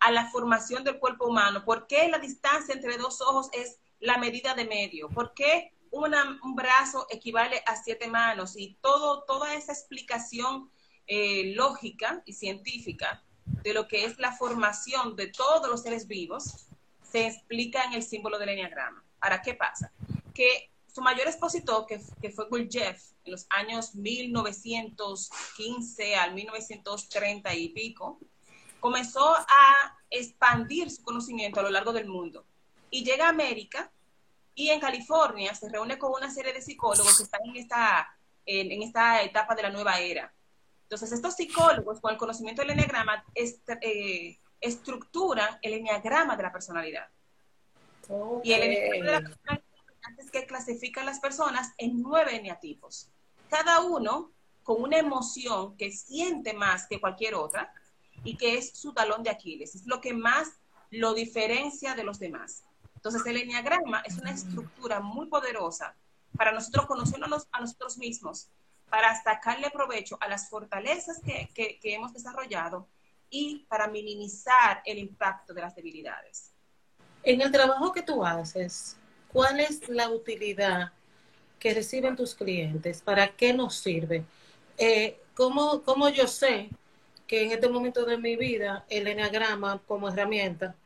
a 0.00 0.10
la 0.10 0.30
formación 0.30 0.84
del 0.84 0.98
cuerpo 0.98 1.26
humano. 1.26 1.64
¿Por 1.64 1.86
qué 1.86 2.08
la 2.08 2.18
distancia 2.18 2.74
entre 2.74 2.96
dos 2.96 3.20
ojos 3.20 3.48
es 3.52 3.78
la 3.98 4.18
medida 4.18 4.54
de 4.54 4.64
medio? 4.64 5.08
¿Por 5.08 5.34
qué 5.34 5.72
un 5.90 6.54
brazo 6.54 7.06
equivale 7.10 7.62
a 7.66 7.76
siete 7.76 8.06
manos? 8.08 8.56
Y 8.56 8.76
todo, 8.80 9.24
toda 9.24 9.54
esa 9.54 9.72
explicación 9.72 10.70
eh, 11.06 11.54
lógica 11.54 12.22
y 12.26 12.34
científica 12.34 13.24
de 13.46 13.72
lo 13.72 13.88
que 13.88 14.04
es 14.04 14.18
la 14.18 14.32
formación 14.32 15.16
de 15.16 15.28
todos 15.28 15.66
los 15.68 15.82
seres 15.82 16.06
vivos 16.06 16.66
se 17.02 17.26
explica 17.26 17.84
en 17.84 17.94
el 17.94 18.02
símbolo 18.02 18.38
del 18.38 18.50
enneagrama. 18.50 19.02
Ahora, 19.20 19.40
¿qué 19.42 19.54
pasa? 19.54 19.90
Que 20.34 20.70
su 20.86 21.00
mayor 21.00 21.28
expositor, 21.28 21.86
que, 21.86 21.98
que 22.20 22.28
fue 22.30 22.46
Jeff, 22.70 23.02
en 23.24 23.32
los 23.32 23.46
años 23.50 23.94
1915 23.94 26.16
al 26.16 26.34
1930 26.34 27.54
y 27.54 27.70
pico, 27.70 28.18
comenzó 28.80 29.34
a 29.34 29.96
expandir 30.10 30.90
su 30.90 31.02
conocimiento 31.02 31.60
a 31.60 31.62
lo 31.64 31.70
largo 31.70 31.92
del 31.92 32.06
mundo 32.06 32.44
y 32.90 33.04
llega 33.04 33.26
a 33.26 33.30
América 33.30 33.90
y 34.54 34.70
en 34.70 34.80
California 34.80 35.54
se 35.54 35.68
reúne 35.68 35.98
con 35.98 36.12
una 36.12 36.30
serie 36.30 36.52
de 36.52 36.62
psicólogos 36.62 37.16
que 37.16 37.24
están 37.24 37.44
en 37.44 37.56
esta, 37.56 38.08
en 38.46 38.82
esta 38.82 39.22
etapa 39.22 39.54
de 39.54 39.62
la 39.62 39.70
nueva 39.70 40.00
era. 40.00 40.32
Entonces, 40.86 41.10
estos 41.10 41.34
psicólogos 41.34 42.00
con 42.00 42.12
el 42.12 42.16
conocimiento 42.16 42.62
del 42.62 42.70
enneagrama 42.70 43.24
est 43.34 43.68
eh, 43.82 44.38
estructuran 44.60 45.58
el 45.60 45.74
enneagrama 45.74 46.36
de 46.36 46.42
la 46.44 46.52
personalidad. 46.52 47.08
Y 48.44 48.52
el 48.52 48.62
enneagrama 48.62 49.04
de 49.04 49.10
la 49.10 49.20
personalidad 49.20 49.64
es 50.18 50.30
que 50.30 50.46
clasifican 50.46 51.04
las 51.04 51.18
personas 51.18 51.72
en 51.76 52.00
nueve 52.00 52.36
eneatipos. 52.36 53.10
Cada 53.50 53.80
uno 53.80 54.30
con 54.62 54.80
una 54.80 54.98
emoción 54.98 55.76
que 55.76 55.90
siente 55.90 56.54
más 56.54 56.86
que 56.86 57.00
cualquier 57.00 57.34
otra 57.34 57.72
y 58.22 58.36
que 58.36 58.56
es 58.56 58.78
su 58.78 58.92
talón 58.92 59.24
de 59.24 59.30
Aquiles. 59.30 59.74
Es 59.74 59.86
lo 59.86 60.00
que 60.00 60.14
más 60.14 60.48
lo 60.90 61.14
diferencia 61.14 61.96
de 61.96 62.04
los 62.04 62.20
demás. 62.20 62.62
Entonces, 62.94 63.26
el 63.26 63.38
enneagrama 63.38 64.02
es 64.02 64.18
una 64.18 64.30
estructura 64.30 65.00
muy 65.00 65.26
poderosa 65.26 65.96
para 66.36 66.52
nosotros 66.52 66.86
conocernos 66.86 67.48
a 67.50 67.60
nosotros 67.60 67.98
mismos, 67.98 68.50
para 68.88 69.20
sacarle 69.22 69.70
provecho 69.70 70.16
a 70.20 70.28
las 70.28 70.48
fortalezas 70.48 71.20
que, 71.24 71.48
que, 71.54 71.78
que 71.78 71.94
hemos 71.94 72.12
desarrollado 72.12 72.88
y 73.30 73.66
para 73.68 73.88
minimizar 73.88 74.82
el 74.84 74.98
impacto 74.98 75.52
de 75.52 75.60
las 75.60 75.74
debilidades. 75.74 76.52
En 77.22 77.40
el 77.40 77.50
trabajo 77.50 77.92
que 77.92 78.02
tú 78.02 78.24
haces, 78.24 78.96
¿cuál 79.32 79.60
es 79.60 79.88
la 79.88 80.08
utilidad 80.10 80.92
que 81.58 81.74
reciben 81.74 82.14
tus 82.14 82.34
clientes? 82.34 83.02
¿Para 83.02 83.28
qué 83.28 83.52
nos 83.52 83.76
sirve? 83.76 84.24
Eh, 84.78 85.20
¿cómo, 85.34 85.82
¿Cómo 85.82 86.08
yo 86.08 86.26
sé 86.28 86.70
que 87.26 87.44
en 87.44 87.52
este 87.52 87.68
momento 87.68 88.04
de 88.04 88.18
mi 88.18 88.36
vida 88.36 88.84
el 88.88 89.08
enneagrama 89.08 89.82
como 89.86 90.08
herramienta 90.08 90.76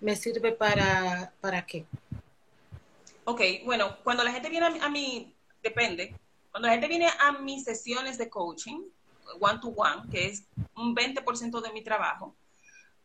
me 0.00 0.14
sirve 0.14 0.52
para, 0.52 1.32
para 1.40 1.64
qué? 1.64 1.86
Ok, 3.24 3.40
bueno, 3.64 3.96
cuando 4.04 4.22
la 4.22 4.32
gente 4.32 4.50
viene 4.50 4.66
a 4.80 4.88
mí, 4.88 5.34
depende, 5.62 6.14
cuando 6.56 6.68
la 6.68 6.72
gente 6.72 6.88
viene 6.88 7.10
a 7.18 7.32
mis 7.32 7.64
sesiones 7.64 8.16
de 8.16 8.30
coaching, 8.30 8.80
one 9.38 9.58
to 9.60 9.68
one, 9.76 10.08
que 10.10 10.24
es 10.24 10.48
un 10.74 10.96
20% 10.96 11.60
de 11.60 11.70
mi 11.70 11.84
trabajo, 11.84 12.34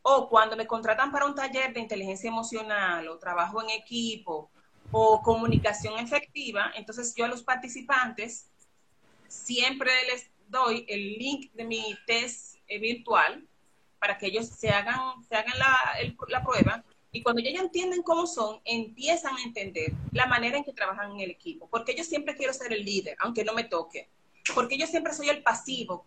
o 0.01 0.29
cuando 0.29 0.55
me 0.55 0.65
contratan 0.65 1.11
para 1.11 1.25
un 1.25 1.35
taller 1.35 1.73
de 1.73 1.81
inteligencia 1.81 2.29
emocional 2.29 3.09
o 3.09 3.19
trabajo 3.19 3.61
en 3.61 3.71
equipo 3.71 4.49
o 4.89 5.21
comunicación 5.21 5.99
efectiva, 5.99 6.71
entonces 6.75 7.13
yo 7.13 7.25
a 7.25 7.27
los 7.27 7.43
participantes 7.43 8.47
siempre 9.27 9.91
les 10.05 10.31
doy 10.47 10.85
el 10.87 11.17
link 11.17 11.51
de 11.51 11.65
mi 11.65 11.97
test 12.07 12.55
eh, 12.69 12.79
virtual 12.79 13.45
para 13.99 14.17
que 14.17 14.27
ellos 14.27 14.47
se 14.47 14.69
hagan, 14.69 15.21
se 15.27 15.35
hagan 15.35 15.59
la, 15.59 15.77
la 16.29 16.41
prueba 16.41 16.85
y 17.11 17.21
cuando 17.23 17.41
ya 17.41 17.59
entienden 17.59 18.03
cómo 18.03 18.25
son, 18.25 18.61
empiezan 18.63 19.35
a 19.35 19.43
entender 19.43 19.91
la 20.13 20.27
manera 20.27 20.57
en 20.57 20.63
que 20.63 20.71
trabajan 20.71 21.11
en 21.11 21.19
el 21.19 21.31
equipo. 21.31 21.67
Porque 21.67 21.93
yo 21.93 22.05
siempre 22.05 22.35
quiero 22.35 22.53
ser 22.53 22.71
el 22.71 22.85
líder, 22.85 23.17
aunque 23.19 23.43
no 23.43 23.53
me 23.53 23.65
toque. 23.65 24.09
Porque 24.55 24.77
yo 24.77 24.87
siempre 24.87 25.13
soy 25.13 25.29
el 25.29 25.43
pasivo. 25.43 26.05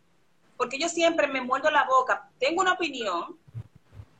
Porque 0.57 0.79
yo 0.79 0.89
siempre 0.89 1.27
me 1.27 1.43
muerdo 1.43 1.71
la 1.71 1.85
boca. 1.85 2.31
Tengo 2.39 2.63
una 2.63 2.73
opinión, 2.73 3.39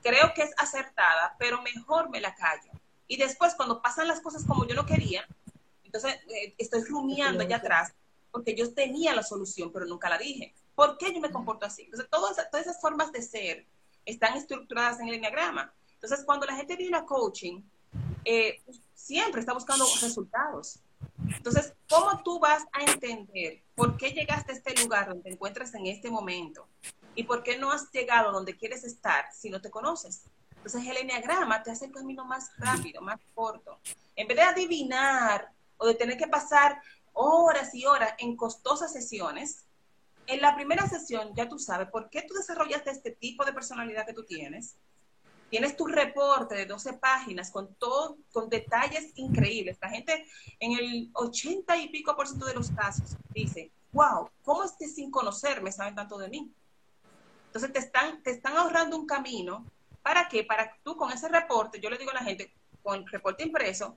creo 0.03 0.35
que 0.35 0.43
es 0.43 0.51
acertada, 0.59 1.35
pero 1.39 1.63
mejor 1.63 2.11
me 2.11 2.21
la 2.21 2.35
callo. 2.35 2.71
Y 3.09 3.17
después, 3.17 3.55
cuando 3.55 3.81
pasan 3.81 4.07
las 4.07 4.21
cosas 4.21 4.45
como 4.45 4.67
yo 4.67 4.75
no 4.75 4.85
quería, 4.85 5.27
entonces 5.85 6.15
eh, 6.29 6.55
estoy 6.59 6.83
rumiando 6.85 7.45
allá 7.45 7.57
atrás, 7.57 7.95
porque 8.31 8.55
yo 8.55 8.75
tenía 8.75 9.15
la 9.15 9.23
solución, 9.23 9.71
pero 9.73 9.87
nunca 9.87 10.11
la 10.11 10.19
dije. 10.19 10.55
¿Por 10.75 10.99
qué 10.99 11.15
yo 11.15 11.21
me 11.21 11.31
comporto 11.31 11.65
así? 11.65 11.83
Entonces, 11.85 12.11
todas, 12.11 12.37
todas 12.51 12.67
esas 12.67 12.81
formas 12.81 13.11
de 13.13 13.23
ser 13.23 13.67
están 14.05 14.37
estructuradas 14.37 15.01
en 15.01 15.09
el 15.09 15.15
enneagrama. 15.15 15.73
Entonces, 16.05 16.27
cuando 16.27 16.45
la 16.45 16.55
gente 16.55 16.77
viene 16.77 16.99
a 16.99 17.07
coaching, 17.07 17.63
eh, 18.27 18.61
siempre 18.93 19.41
está 19.41 19.55
buscando 19.55 19.87
resultados. 20.03 20.81
Entonces, 21.35 21.73
¿cómo 21.89 22.23
tú 22.23 22.39
vas 22.39 22.63
a 22.73 22.83
entender 22.83 23.63
por 23.75 23.97
qué 23.97 24.11
llegaste 24.11 24.53
a 24.53 24.55
este 24.55 24.75
lugar 24.83 25.09
donde 25.09 25.23
te 25.23 25.31
encuentras 25.31 25.75
en 25.75 25.87
este 25.87 26.11
momento? 26.11 26.69
¿Y 27.15 27.25
por 27.25 27.43
qué 27.43 27.57
no 27.57 27.73
has 27.73 27.91
llegado 27.91 28.33
donde 28.33 28.55
quieres 28.55 28.85
estar 28.85 29.25
si 29.33 29.49
no 29.49 29.63
te 29.63 29.71
conoces? 29.71 30.25
Entonces 30.57 30.87
el 30.87 30.99
enneagrama 30.99 31.63
te 31.63 31.71
hace 31.71 31.87
el 31.87 31.93
camino 31.93 32.27
más 32.27 32.51
rápido, 32.59 33.01
más 33.01 33.21
corto. 33.35 33.79
En 34.15 34.29
vez 34.29 34.37
de 34.37 34.43
adivinar 34.43 35.53
o 35.79 35.87
de 35.87 35.95
tener 35.95 36.19
que 36.19 36.27
pasar 36.27 36.83
horas 37.15 37.75
y 37.75 37.87
horas 37.87 38.13
en 38.19 38.37
costosas 38.37 38.93
sesiones, 38.93 39.65
en 40.27 40.43
la 40.43 40.55
primera 40.55 40.87
sesión 40.87 41.35
ya 41.35 41.49
tú 41.49 41.59
sabes 41.59 41.89
por 41.89 42.11
qué 42.11 42.21
tú 42.23 42.35
desarrollaste 42.35 42.91
este 42.91 43.11
tipo 43.11 43.47
de 43.47 43.55
personalidad 43.55 44.05
que 44.05 44.13
tú 44.13 44.25
tienes. 44.25 44.77
Tienes 45.55 45.77
tu 45.77 45.87
reporte 45.87 46.57
de 46.57 46.67
12 46.67 46.95
páginas 46.95 47.53
con 47.53 47.77
todo, 47.77 48.19
con 48.33 48.49
detalles 48.49 49.13
increíbles. 49.15 49.79
La 49.81 49.89
gente 49.89 50.27
en 50.59 50.73
el 50.73 51.11
80 51.13 51.77
y 51.77 51.91
pico 51.91 52.17
por 52.17 52.27
ciento 52.27 52.47
de 52.47 52.55
los 52.55 52.73
casos 52.73 53.17
dice, 53.33 53.71
wow, 53.93 54.29
¿cómo 54.43 54.65
es 54.65 54.73
que 54.73 54.89
sin 54.89 55.13
conocerme 55.13 55.71
saben 55.71 55.95
tanto 55.95 56.19
de 56.19 56.29
mí? 56.29 56.53
Entonces 57.47 57.73
te 57.73 57.79
están, 57.79 58.21
te 58.25 58.33
están 58.33 58.57
ahorrando 58.57 58.97
un 58.97 59.07
camino. 59.07 59.65
¿Para 60.03 60.29
qué? 60.29 60.43
Para 60.43 60.77
tú 60.83 60.97
con 60.97 61.13
ese 61.13 61.29
reporte, 61.29 61.79
yo 61.79 61.89
le 61.89 61.99
digo 61.99 62.11
a 62.11 62.15
la 62.15 62.25
gente, 62.25 62.53
con 62.83 62.97
el 62.97 63.07
reporte 63.07 63.45
impreso, 63.45 63.97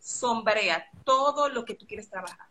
sombrea 0.00 0.88
todo 1.04 1.48
lo 1.48 1.64
que 1.64 1.76
tú 1.76 1.86
quieres 1.86 2.10
trabajar. 2.10 2.48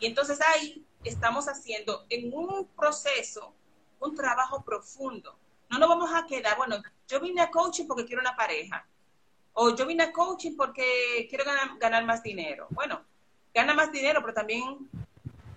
Y 0.00 0.06
entonces 0.06 0.40
ahí 0.40 0.82
estamos 1.04 1.44
haciendo 1.46 2.06
en 2.08 2.32
un 2.32 2.68
proceso 2.68 3.52
un 4.00 4.16
trabajo 4.16 4.64
profundo. 4.64 5.41
No 5.72 5.78
nos 5.78 5.88
vamos 5.88 6.10
a 6.12 6.26
quedar, 6.26 6.58
bueno, 6.58 6.76
yo 7.08 7.18
vine 7.18 7.40
a 7.40 7.50
coaching 7.50 7.86
porque 7.86 8.04
quiero 8.04 8.20
una 8.20 8.36
pareja. 8.36 8.86
O 9.54 9.74
yo 9.74 9.86
vine 9.86 10.02
a 10.02 10.12
coaching 10.12 10.54
porque 10.54 11.26
quiero 11.30 11.46
ganar, 11.46 11.78
ganar 11.78 12.04
más 12.04 12.22
dinero. 12.22 12.66
Bueno, 12.70 13.00
gana 13.54 13.72
más 13.72 13.90
dinero, 13.90 14.20
pero 14.20 14.34
también 14.34 14.90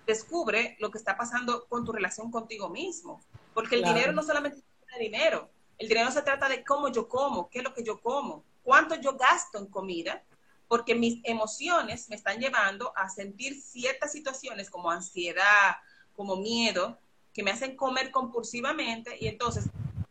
descubre 0.06 0.74
lo 0.80 0.90
que 0.90 0.96
está 0.96 1.18
pasando 1.18 1.66
con 1.68 1.84
tu 1.84 1.92
relación 1.92 2.30
contigo 2.30 2.70
mismo. 2.70 3.20
Porque 3.52 3.74
el 3.74 3.84
dinero 3.84 4.12
no 4.12 4.22
solamente 4.22 4.58
es 4.58 4.98
dinero, 4.98 5.50
el 5.76 5.86
dinero 5.86 6.10
se 6.10 6.22
trata 6.22 6.48
de 6.48 6.64
cómo 6.64 6.88
yo 6.88 7.06
como, 7.08 7.50
qué 7.50 7.58
es 7.58 7.64
lo 7.64 7.74
que 7.74 7.84
yo 7.84 8.00
como, 8.00 8.42
cuánto 8.62 8.94
yo 8.94 9.18
gasto 9.18 9.58
en 9.58 9.66
comida, 9.66 10.22
porque 10.66 10.94
mis 10.94 11.20
emociones 11.24 12.08
me 12.08 12.16
están 12.16 12.40
llevando 12.40 12.96
a 12.96 13.10
sentir 13.10 13.60
ciertas 13.60 14.12
situaciones 14.12 14.70
como 14.70 14.90
ansiedad, 14.90 15.76
como 16.14 16.36
miedo, 16.36 16.98
que 17.34 17.42
me 17.42 17.50
hacen 17.50 17.76
comer 17.76 18.10
compulsivamente 18.10 19.18
y 19.20 19.28
entonces, 19.28 19.66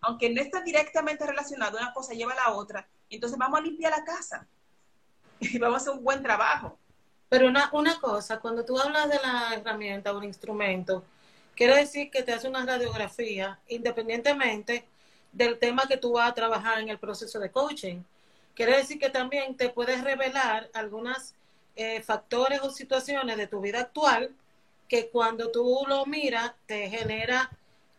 aunque 0.06 0.30
no 0.30 0.42
está 0.42 0.62
directamente 0.62 1.26
relacionado, 1.26 1.78
una 1.78 1.94
cosa 1.94 2.14
lleva 2.14 2.34
a 2.34 2.50
la 2.50 2.56
otra, 2.56 2.88
entonces 3.10 3.38
vamos 3.38 3.60
a 3.60 3.64
limpiar 3.64 3.92
la 3.92 4.04
casa 4.04 4.48
y 5.40 5.58
vamos 5.58 5.76
a 5.76 5.82
hacer 5.82 5.94
un 5.94 6.04
buen 6.04 6.24
trabajo. 6.24 6.78
Pero 7.28 7.48
una, 7.48 7.70
cosa, 8.00 8.40
cuando 8.40 8.64
tú 8.64 8.80
hablas 8.80 9.10
de 9.10 9.20
la 9.22 9.56
herramienta 9.56 10.14
o 10.14 10.18
un 10.18 10.24
instrumento, 10.24 11.04
Quiere 11.56 11.78
decir 11.78 12.12
que 12.12 12.22
te 12.22 12.34
hace 12.34 12.50
una 12.50 12.66
radiografía 12.66 13.60
independientemente 13.70 14.86
del 15.32 15.58
tema 15.58 15.88
que 15.88 15.96
tú 15.96 16.14
vas 16.14 16.30
a 16.30 16.34
trabajar 16.34 16.80
en 16.80 16.90
el 16.90 17.00
proceso 17.00 17.40
de 17.40 17.50
coaching. 17.50 18.02
Quiere 18.54 18.76
decir 18.76 19.00
que 19.00 19.10
también 19.10 19.56
te 19.56 19.70
puedes 19.70 20.04
revelar 20.04 20.70
algunos 20.74 21.34
eh, 21.78 22.02
factores 22.02 22.62
o 22.62 22.70
situaciones 22.70 23.38
de 23.38 23.48
tu 23.48 23.62
vida 23.62 23.80
actual 23.80 24.32
que 24.90 25.10
cuando 25.10 25.50
tú 25.50 25.86
lo 25.88 26.06
miras 26.06 26.52
te 26.66 26.90
genera 26.90 27.50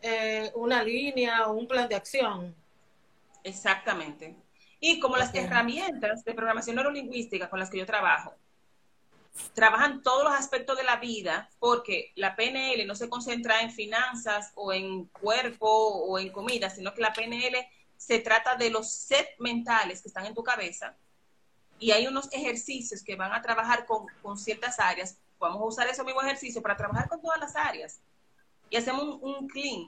eh, 0.06 0.52
una 0.54 0.82
línea 0.82 1.46
o 1.46 1.52
un 1.52 1.66
plan 1.66 1.88
de 1.88 1.96
acción. 1.96 2.54
Exactamente. 3.42 4.36
Y 4.80 5.00
como 5.00 5.16
las 5.16 5.34
herramientas 5.34 6.24
de 6.24 6.34
programación 6.34 6.76
neurolingüística 6.76 7.48
con 7.48 7.58
las 7.58 7.70
que 7.70 7.78
yo 7.78 7.86
trabajo, 7.86 8.34
trabajan 9.54 10.02
todos 10.02 10.24
los 10.24 10.34
aspectos 10.34 10.76
de 10.76 10.84
la 10.84 10.96
vida 10.96 11.50
porque 11.58 12.12
la 12.14 12.36
PNL 12.36 12.86
no 12.86 12.94
se 12.94 13.08
concentra 13.08 13.60
en 13.62 13.70
finanzas 13.70 14.52
o 14.54 14.72
en 14.72 15.06
cuerpo 15.06 15.68
o 15.68 16.18
en 16.18 16.30
comida, 16.30 16.70
sino 16.70 16.94
que 16.94 17.02
la 17.02 17.12
PNL 17.12 17.66
se 17.96 18.18
trata 18.18 18.56
de 18.56 18.70
los 18.70 18.90
set 18.90 19.28
mentales 19.38 20.02
que 20.02 20.08
están 20.08 20.26
en 20.26 20.34
tu 20.34 20.44
cabeza 20.44 20.96
y 21.78 21.90
hay 21.90 22.06
unos 22.06 22.32
ejercicios 22.32 23.02
que 23.02 23.16
van 23.16 23.32
a 23.32 23.42
trabajar 23.42 23.86
con, 23.86 24.38
ciertas 24.38 24.78
áreas. 24.80 25.18
Vamos 25.38 25.60
a 25.60 25.64
usar 25.64 25.88
ese 25.88 26.02
mismo 26.04 26.22
ejercicio 26.22 26.62
para 26.62 26.76
trabajar 26.76 27.08
con 27.08 27.20
todas 27.20 27.38
las 27.38 27.54
áreas. 27.56 28.00
Y 28.70 28.76
hacemos 28.76 29.18
un, 29.20 29.48
clean, 29.48 29.86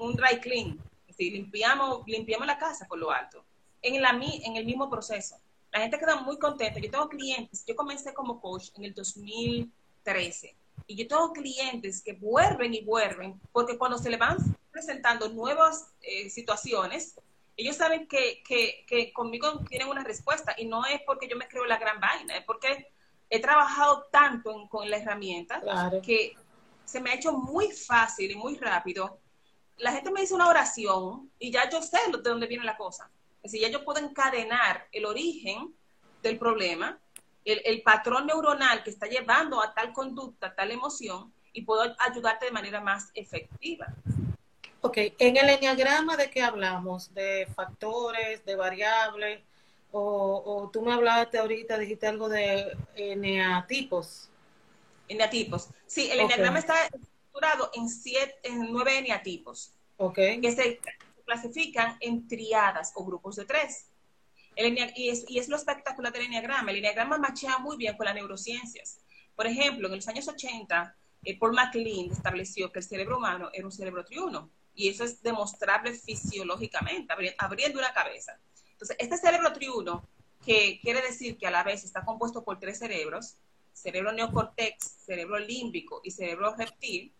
un, 0.00 0.14
dry 0.14 0.40
clean. 0.40 0.78
Decir, 1.06 1.32
limpiamos, 1.32 2.02
limpiamos 2.06 2.46
la 2.46 2.58
casa 2.58 2.86
por 2.86 2.98
lo 2.98 3.10
alto. 3.10 3.44
En, 3.82 4.00
la, 4.00 4.10
en 4.10 4.56
el 4.56 4.64
mismo 4.64 4.90
proceso 4.90 5.36
la 5.72 5.80
gente 5.80 5.98
queda 5.98 6.16
muy 6.16 6.38
contenta. 6.38 6.80
Yo 6.80 6.90
tengo 6.90 7.08
clientes, 7.08 7.64
yo 7.66 7.76
comencé 7.76 8.12
como 8.12 8.40
coach 8.40 8.70
en 8.76 8.84
el 8.84 8.94
2013 8.94 10.56
y 10.86 10.96
yo 10.96 11.06
tengo 11.06 11.32
clientes 11.32 12.02
que 12.02 12.14
vuelven 12.14 12.74
y 12.74 12.82
vuelven 12.82 13.40
porque 13.52 13.78
cuando 13.78 13.98
se 13.98 14.10
le 14.10 14.16
van 14.16 14.38
presentando 14.70 15.28
nuevas 15.28 15.92
eh, 16.02 16.28
situaciones, 16.30 17.14
ellos 17.56 17.76
saben 17.76 18.08
que, 18.08 18.42
que, 18.46 18.84
que, 18.86 19.12
conmigo 19.12 19.60
tienen 19.68 19.88
una 19.88 20.02
respuesta 20.02 20.54
y 20.56 20.64
no 20.64 20.84
es 20.86 21.00
porque 21.04 21.28
yo 21.28 21.36
me 21.36 21.46
creo 21.46 21.66
la 21.66 21.78
gran 21.78 22.00
vaina, 22.00 22.36
es 22.36 22.44
porque 22.44 22.88
he 23.28 23.40
trabajado 23.40 24.08
tanto 24.10 24.66
con 24.68 24.88
la 24.88 24.96
herramienta 24.96 25.62
que 26.02 26.34
se 26.90 27.00
me 27.00 27.10
ha 27.10 27.14
hecho 27.14 27.32
muy 27.32 27.70
fácil 27.70 28.32
y 28.32 28.34
muy 28.34 28.56
rápido. 28.56 29.20
La 29.76 29.92
gente 29.92 30.10
me 30.10 30.22
dice 30.22 30.34
una 30.34 30.48
oración 30.48 31.30
y 31.38 31.52
ya 31.52 31.70
yo 31.70 31.80
sé 31.80 31.98
de 32.12 32.18
dónde 32.18 32.48
viene 32.48 32.64
la 32.64 32.76
cosa. 32.76 33.08
Es 33.42 33.52
decir, 33.52 33.60
ya 33.60 33.72
yo 33.72 33.84
puedo 33.84 34.04
encadenar 34.04 34.88
el 34.90 35.06
origen 35.06 35.72
del 36.20 36.36
problema, 36.36 36.98
el, 37.44 37.82
patrón 37.82 38.26
neuronal 38.26 38.82
que 38.82 38.90
está 38.90 39.06
llevando 39.06 39.62
a 39.62 39.72
tal 39.72 39.92
conducta, 39.92 40.48
a 40.48 40.54
tal 40.54 40.72
emoción, 40.72 41.32
y 41.52 41.62
puedo 41.62 41.94
ayudarte 41.98 42.46
de 42.46 42.52
manera 42.52 42.80
más 42.80 43.10
efectiva. 43.14 43.86
Ok, 44.80 44.98
en 45.18 45.36
el 45.36 45.48
enneagrama 45.48 46.16
de 46.16 46.28
qué 46.28 46.42
hablamos? 46.42 47.14
¿De 47.14 47.46
factores, 47.54 48.44
de 48.44 48.56
variables? 48.56 49.40
O, 49.92 50.70
tú 50.72 50.82
me 50.82 50.92
hablaste 50.92 51.38
ahorita, 51.38 51.78
dijiste 51.78 52.06
algo 52.06 52.28
de 52.28 52.76
eneatipos. 52.96 54.29
Eneatipos. 55.10 55.68
Sí, 55.86 56.08
el 56.08 56.20
enneagrama 56.20 56.60
está 56.60 56.84
estructurado 56.84 57.70
en, 57.74 57.88
siete, 57.88 58.36
en 58.44 58.70
nueve 58.70 58.98
eneatipos. 58.98 59.74
Ok. 59.96 60.14
Que 60.14 60.52
se 60.52 60.80
clasifican 61.26 61.96
en 61.98 62.28
triadas 62.28 62.92
o 62.94 63.04
grupos 63.04 63.34
de 63.34 63.44
tres. 63.44 63.86
y, 64.56 65.08
es, 65.08 65.24
y 65.28 65.40
es 65.40 65.48
lo 65.48 65.56
espectacular 65.56 66.12
del 66.12 66.26
enneagrama. 66.26 66.70
El 66.70 66.78
enneagrama 66.78 67.18
machea 67.18 67.58
muy 67.58 67.76
bien 67.76 67.96
con 67.96 68.06
las 68.06 68.14
neurociencias. 68.14 69.00
Por 69.34 69.48
ejemplo, 69.48 69.88
en 69.88 69.96
los 69.96 70.06
años 70.06 70.28
80, 70.28 70.96
eh, 71.24 71.38
Paul 71.38 71.54
MacLean 71.54 72.12
estableció 72.12 72.70
que 72.70 72.78
el 72.78 72.84
cerebro 72.84 73.18
humano 73.18 73.50
era 73.52 73.66
un 73.66 73.72
cerebro 73.72 74.04
triuno. 74.04 74.48
Y 74.76 74.88
eso 74.88 75.02
es 75.02 75.20
demostrable 75.22 75.92
fisiológicamente, 75.92 77.12
abriendo 77.36 77.80
una 77.80 77.92
cabeza. 77.92 78.38
Entonces, 78.70 78.96
este 79.00 79.16
cerebro 79.16 79.52
triuno, 79.52 80.08
que 80.46 80.78
quiere 80.80 81.02
decir 81.02 81.36
que 81.36 81.48
a 81.48 81.50
la 81.50 81.64
vez 81.64 81.82
está 81.82 82.04
compuesto 82.04 82.44
por 82.44 82.60
tres 82.60 82.78
cerebros, 82.78 83.34
cerebro 83.72 84.12
neocortex, 84.12 84.96
cerebro 85.06 85.38
límbico 85.38 86.00
y 86.04 86.10
cerebro 86.10 86.54
reptil, 86.56 87.12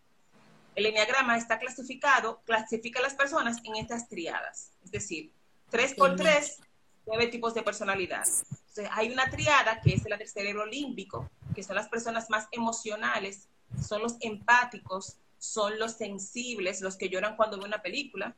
el 0.75 0.85
enneagrama 0.85 1.37
está 1.37 1.59
clasificado, 1.59 2.41
clasifica 2.45 2.99
a 2.99 3.03
las 3.03 3.15
personas 3.15 3.57
en 3.63 3.75
estas 3.75 4.07
triadas. 4.07 4.71
Es 4.83 4.91
decir, 4.91 5.31
tres 5.69 5.93
por 5.93 6.15
tres, 6.15 6.59
nueve 7.05 7.27
tipos 7.27 7.53
de 7.53 7.63
personalidad. 7.63 8.25
Entonces, 8.49 8.89
hay 8.91 9.11
una 9.11 9.29
triada 9.29 9.81
que 9.81 9.93
es 9.93 10.07
la 10.07 10.17
del 10.17 10.29
cerebro 10.29 10.65
límbico, 10.65 11.29
que 11.53 11.63
son 11.63 11.75
las 11.75 11.89
personas 11.89 12.29
más 12.29 12.47
emocionales, 12.51 13.49
son 13.85 14.01
los 14.01 14.15
empáticos, 14.21 15.17
son 15.37 15.77
los 15.79 15.93
sensibles, 15.93 16.81
los 16.81 16.95
que 16.95 17.09
lloran 17.09 17.35
cuando 17.35 17.57
ven 17.57 17.67
una 17.67 17.81
película. 17.81 18.35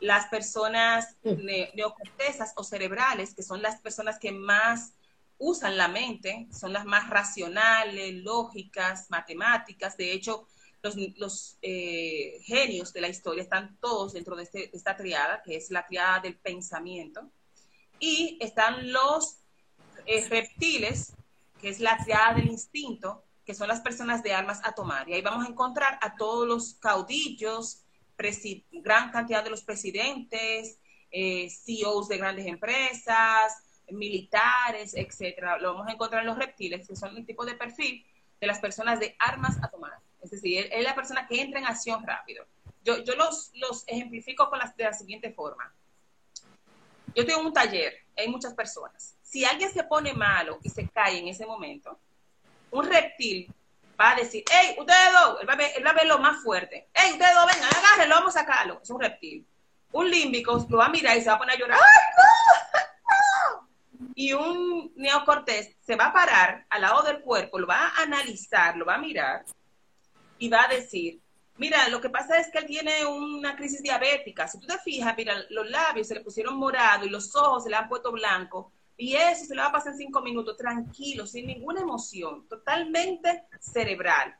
Las 0.00 0.26
personas 0.26 1.16
neocortesas 1.22 2.52
o 2.56 2.64
cerebrales, 2.64 3.34
que 3.34 3.42
son 3.42 3.62
las 3.62 3.80
personas 3.80 4.18
que 4.18 4.32
más 4.32 4.92
usan 5.38 5.76
la 5.76 5.88
mente, 5.88 6.46
son 6.52 6.72
las 6.72 6.84
más 6.84 7.10
racionales, 7.10 8.14
lógicas, 8.22 9.10
matemáticas. 9.10 9.96
De 9.96 10.12
hecho, 10.12 10.46
los, 11.16 11.58
eh, 11.62 12.40
genios 12.42 12.92
de 12.92 13.00
la 13.00 13.08
historia 13.08 13.42
están 13.42 13.76
todos 13.80 14.12
dentro 14.12 14.36
de, 14.36 14.44
este, 14.44 14.74
esta 14.76 14.96
triada, 14.96 15.42
que 15.42 15.56
es 15.56 15.70
la 15.70 15.86
triada 15.86 16.20
del 16.20 16.36
pensamiento. 16.36 17.30
Y 17.98 18.38
están 18.40 18.92
los 18.92 19.38
eh, 20.06 20.26
reptiles, 20.28 21.14
que 21.60 21.68
es 21.68 21.80
la 21.80 21.96
triada 22.04 22.34
del 22.34 22.48
instinto, 22.48 23.24
que 23.44 23.54
son 23.54 23.68
las 23.68 23.80
personas 23.80 24.22
de 24.22 24.34
armas 24.34 24.60
a 24.64 24.72
tomar. 24.72 25.08
Y 25.08 25.14
ahí 25.14 25.22
vamos 25.22 25.46
a 25.46 25.48
encontrar 25.48 25.98
a 26.02 26.16
todos 26.16 26.46
los 26.46 26.74
caudillos, 26.74 27.82
gran 28.70 29.10
cantidad 29.10 29.42
de 29.42 29.50
los 29.50 29.62
presidentes, 29.62 30.78
eh, 31.10 31.50
CEOs 31.50 32.08
de 32.08 32.18
grandes 32.18 32.46
empresas, 32.46 33.52
militares, 33.92 34.94
etcétera. 34.94 35.58
Lo 35.58 35.74
vamos 35.74 35.88
a 35.88 35.92
encontrar 35.92 36.22
en 36.22 36.28
los 36.28 36.38
reptiles, 36.38 36.86
que 36.86 36.96
son 36.96 37.16
el 37.16 37.26
tipo 37.26 37.44
de 37.44 37.54
perfil 37.54 38.04
de 38.40 38.46
las 38.46 38.58
personas 38.58 39.00
de 39.00 39.14
armas 39.18 39.56
a 39.62 39.68
tomar. 39.68 39.98
Es 40.20 40.30
decir, 40.30 40.68
es 40.70 40.84
la 40.84 40.94
persona 40.94 41.26
que 41.26 41.40
entra 41.40 41.58
en 41.58 41.66
acción 41.66 42.04
rápido. 42.06 42.44
Yo, 42.84 42.98
yo 43.04 43.14
los, 43.14 43.50
los 43.54 43.84
ejemplifico 43.86 44.48
con 44.48 44.58
las, 44.58 44.76
de 44.76 44.84
la 44.84 44.92
siguiente 44.92 45.32
forma. 45.32 45.72
Yo 47.14 47.26
tengo 47.26 47.40
un 47.40 47.52
taller, 47.52 47.94
hay 48.16 48.28
muchas 48.28 48.54
personas. 48.54 49.16
Si 49.22 49.44
alguien 49.44 49.70
se 49.70 49.84
pone 49.84 50.12
malo 50.14 50.58
y 50.62 50.70
se 50.70 50.88
cae 50.88 51.18
en 51.18 51.28
ese 51.28 51.46
momento, 51.46 51.98
un 52.70 52.86
reptil 52.86 53.52
va 54.00 54.12
a 54.12 54.16
decir, 54.16 54.42
hey, 54.50 54.76
ustedes 54.78 55.12
dos, 55.12 55.40
él 55.40 55.48
va, 55.48 55.52
a 55.52 55.56
ver, 55.56 55.70
él 55.76 55.86
va 55.86 55.90
a 55.90 55.94
ver 55.94 56.06
lo 56.06 56.18
más 56.18 56.42
fuerte. 56.42 56.88
Hey, 56.94 57.12
ustedes 57.12 57.34
dos, 57.34 57.46
vengan, 57.46 57.70
agárrenlo, 57.76 58.14
vamos 58.16 58.36
a 58.36 58.40
sacarlo. 58.40 58.80
Es 58.82 58.90
un 58.90 59.00
reptil. 59.00 59.46
Un 59.92 60.10
límbico 60.10 60.66
lo 60.68 60.78
va 60.78 60.86
a 60.86 60.88
mirar 60.88 61.16
y 61.16 61.20
se 61.20 61.28
va 61.28 61.34
a 61.34 61.38
poner 61.38 61.56
a 61.56 61.58
llorar. 61.58 61.78
¡Ay, 61.78 62.02
no! 62.16 62.80
Y 64.14 64.32
un 64.32 64.92
neocortés 64.96 65.76
se 65.80 65.96
va 65.96 66.06
a 66.06 66.12
parar 66.12 66.66
al 66.70 66.82
lado 66.82 67.02
del 67.02 67.20
cuerpo, 67.20 67.58
lo 67.58 67.66
va 67.66 67.88
a 67.88 68.02
analizar, 68.02 68.76
lo 68.76 68.84
va 68.84 68.94
a 68.94 68.98
mirar 68.98 69.44
y 70.38 70.48
va 70.48 70.64
a 70.64 70.68
decir, 70.68 71.20
mira, 71.56 71.88
lo 71.88 72.00
que 72.00 72.10
pasa 72.10 72.38
es 72.38 72.50
que 72.50 72.58
él 72.58 72.66
tiene 72.66 73.06
una 73.06 73.54
crisis 73.54 73.82
diabética. 73.82 74.48
Si 74.48 74.58
tú 74.58 74.66
te 74.66 74.78
fijas, 74.78 75.14
mira, 75.16 75.34
los 75.50 75.70
labios 75.70 76.08
se 76.08 76.14
le 76.14 76.20
pusieron 76.20 76.56
morado 76.56 77.06
y 77.06 77.10
los 77.10 77.34
ojos 77.36 77.64
se 77.64 77.70
le 77.70 77.76
han 77.76 77.88
puesto 77.88 78.10
blanco 78.10 78.72
y 78.96 79.14
eso 79.14 79.44
se 79.44 79.54
le 79.54 79.62
va 79.62 79.68
a 79.68 79.72
pasar 79.72 79.92
en 79.92 79.98
cinco 79.98 80.20
minutos, 80.20 80.56
tranquilo, 80.56 81.26
sin 81.26 81.46
ninguna 81.46 81.80
emoción, 81.80 82.46
totalmente 82.48 83.44
cerebral. 83.60 84.36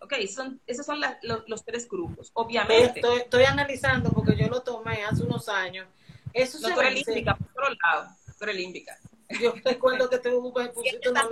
Ok, 0.00 0.14
son, 0.26 0.60
esos 0.66 0.84
son 0.84 1.00
los, 1.46 1.64
tres 1.64 1.88
grupos, 1.88 2.30
obviamente. 2.34 3.00
Estoy, 3.00 3.44
analizando 3.44 4.10
porque 4.10 4.36
yo 4.36 4.48
lo 4.48 4.62
tomé 4.62 5.04
hace 5.04 5.22
unos 5.22 5.48
años. 5.48 5.86
Eso 6.32 6.58
no, 6.60 6.74
se 6.74 6.90
límbica, 6.90 7.36
por 7.36 7.62
otro 7.64 7.76
lado, 7.82 8.08
tú 8.42 8.52
límbica. 8.52 8.98
Yo 9.40 9.54
recuerdo 9.64 10.08
que 10.10 10.18
te 10.18 10.30
pusiste 10.30 11.08
una 11.08 11.28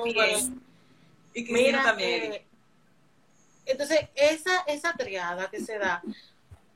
Y 1.35 1.45
que 1.45 1.53
Mira, 1.53 1.83
también. 1.83 2.33
Eh, 2.33 2.47
entonces, 3.67 4.09
esa, 4.15 4.61
esa 4.67 4.93
triada 4.95 5.51
que 5.51 5.61
se 5.61 5.79
da, 5.79 6.03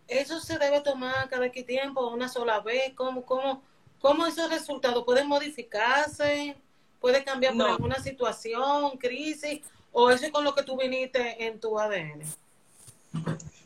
¿eso 0.07 0.41
se 0.41 0.59
debe 0.59 0.81
tomar 0.81 1.29
cada 1.29 1.51
qué 1.51 1.63
tiempo, 1.63 2.09
una 2.09 2.29
sola 2.29 2.61
vez? 2.61 2.93
¿Cómo, 2.95 3.25
cómo, 3.25 3.63
¿Cómo 4.01 4.27
esos 4.27 4.51
resultados 4.51 5.05
pueden 5.05 5.27
modificarse? 5.29 6.57
¿Puede 7.01 7.25
cambiar 7.25 7.55
por 7.55 7.69
alguna 7.69 8.03
situación, 8.03 8.97
crisis? 8.99 9.61
¿O 9.93 10.11
eso 10.11 10.27
es 10.27 10.33
con 10.33 10.45
lo 10.45 10.55
que 10.55 10.63
tú 10.63 10.77
viniste 10.77 11.45
en 11.45 11.61
tu 11.61 11.79
ADN? 11.79 12.23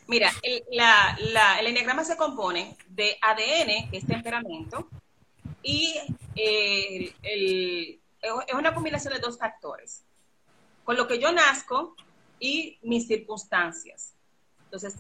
Mira, 0.07 0.33
el, 0.43 0.65
la, 0.73 1.17
la, 1.33 1.61
el 1.61 1.67
enneagrama 1.67 2.05
se 2.05 2.17
compone 2.17 2.77
de 2.89 3.19
ADN, 3.21 3.91
que 3.91 3.99
es 3.99 4.07
temperamento, 4.07 4.89
y 5.63 5.95
eh, 6.37 7.13
el, 7.23 8.01
es 8.21 8.55
una 8.55 8.75
combinación 8.75 9.15
de 9.15 9.21
dos 9.21 9.39
factores. 9.39 10.05
Con 10.85 10.97
lo 10.97 11.07
que 11.07 11.19
yo 11.19 11.33
nazco 11.33 11.95
y 12.41 12.79
mis 12.83 13.07
circunstancias. 13.07 14.15
Entonces, 14.65 14.97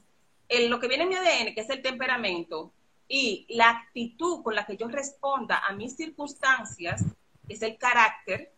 en 0.49 0.71
lo 0.71 0.81
que 0.81 0.88
viene 0.88 1.05
en 1.05 1.09
mi 1.09 1.14
ADN, 1.14 1.55
que 1.55 1.61
es 1.61 1.71
el 1.71 1.83
temperamento, 1.83 2.73
y 3.09 3.47
la 3.49 3.71
actitud 3.71 4.42
con 4.42 4.55
la 4.55 4.66
que 4.66 4.77
yo 4.77 4.87
responda 4.88 5.62
a 5.66 5.73
mis 5.73 5.97
circunstancias 5.97 7.03
es 7.49 7.62
el 7.62 7.79
carácter. 7.79 8.53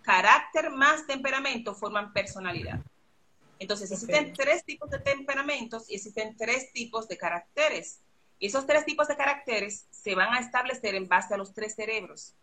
Carácter 0.00 0.70
más 0.70 1.06
temperamento 1.06 1.74
forman 1.74 2.12
personalidad. 2.12 2.80
Entonces, 3.58 3.92
existen 3.92 4.32
tres 4.32 4.64
tipos 4.64 4.88
de 4.88 5.00
temperamentos 5.00 5.90
y 5.90 5.96
existen 5.96 6.34
tres 6.36 6.72
tipos 6.72 7.06
de 7.08 7.18
caracteres. 7.18 8.00
Y 8.40 8.48
esos 8.48 8.66
tres 8.66 8.84
tipos 8.84 9.06
de 9.06 9.16
caracteres 9.16 9.86
se 9.90 10.16
van 10.16 10.34
a 10.34 10.40
establecer 10.40 10.96
en 10.96 11.06
base 11.06 11.34
a 11.34 11.36
los 11.36 11.54
tres 11.54 11.76
cerebros. 11.76 12.34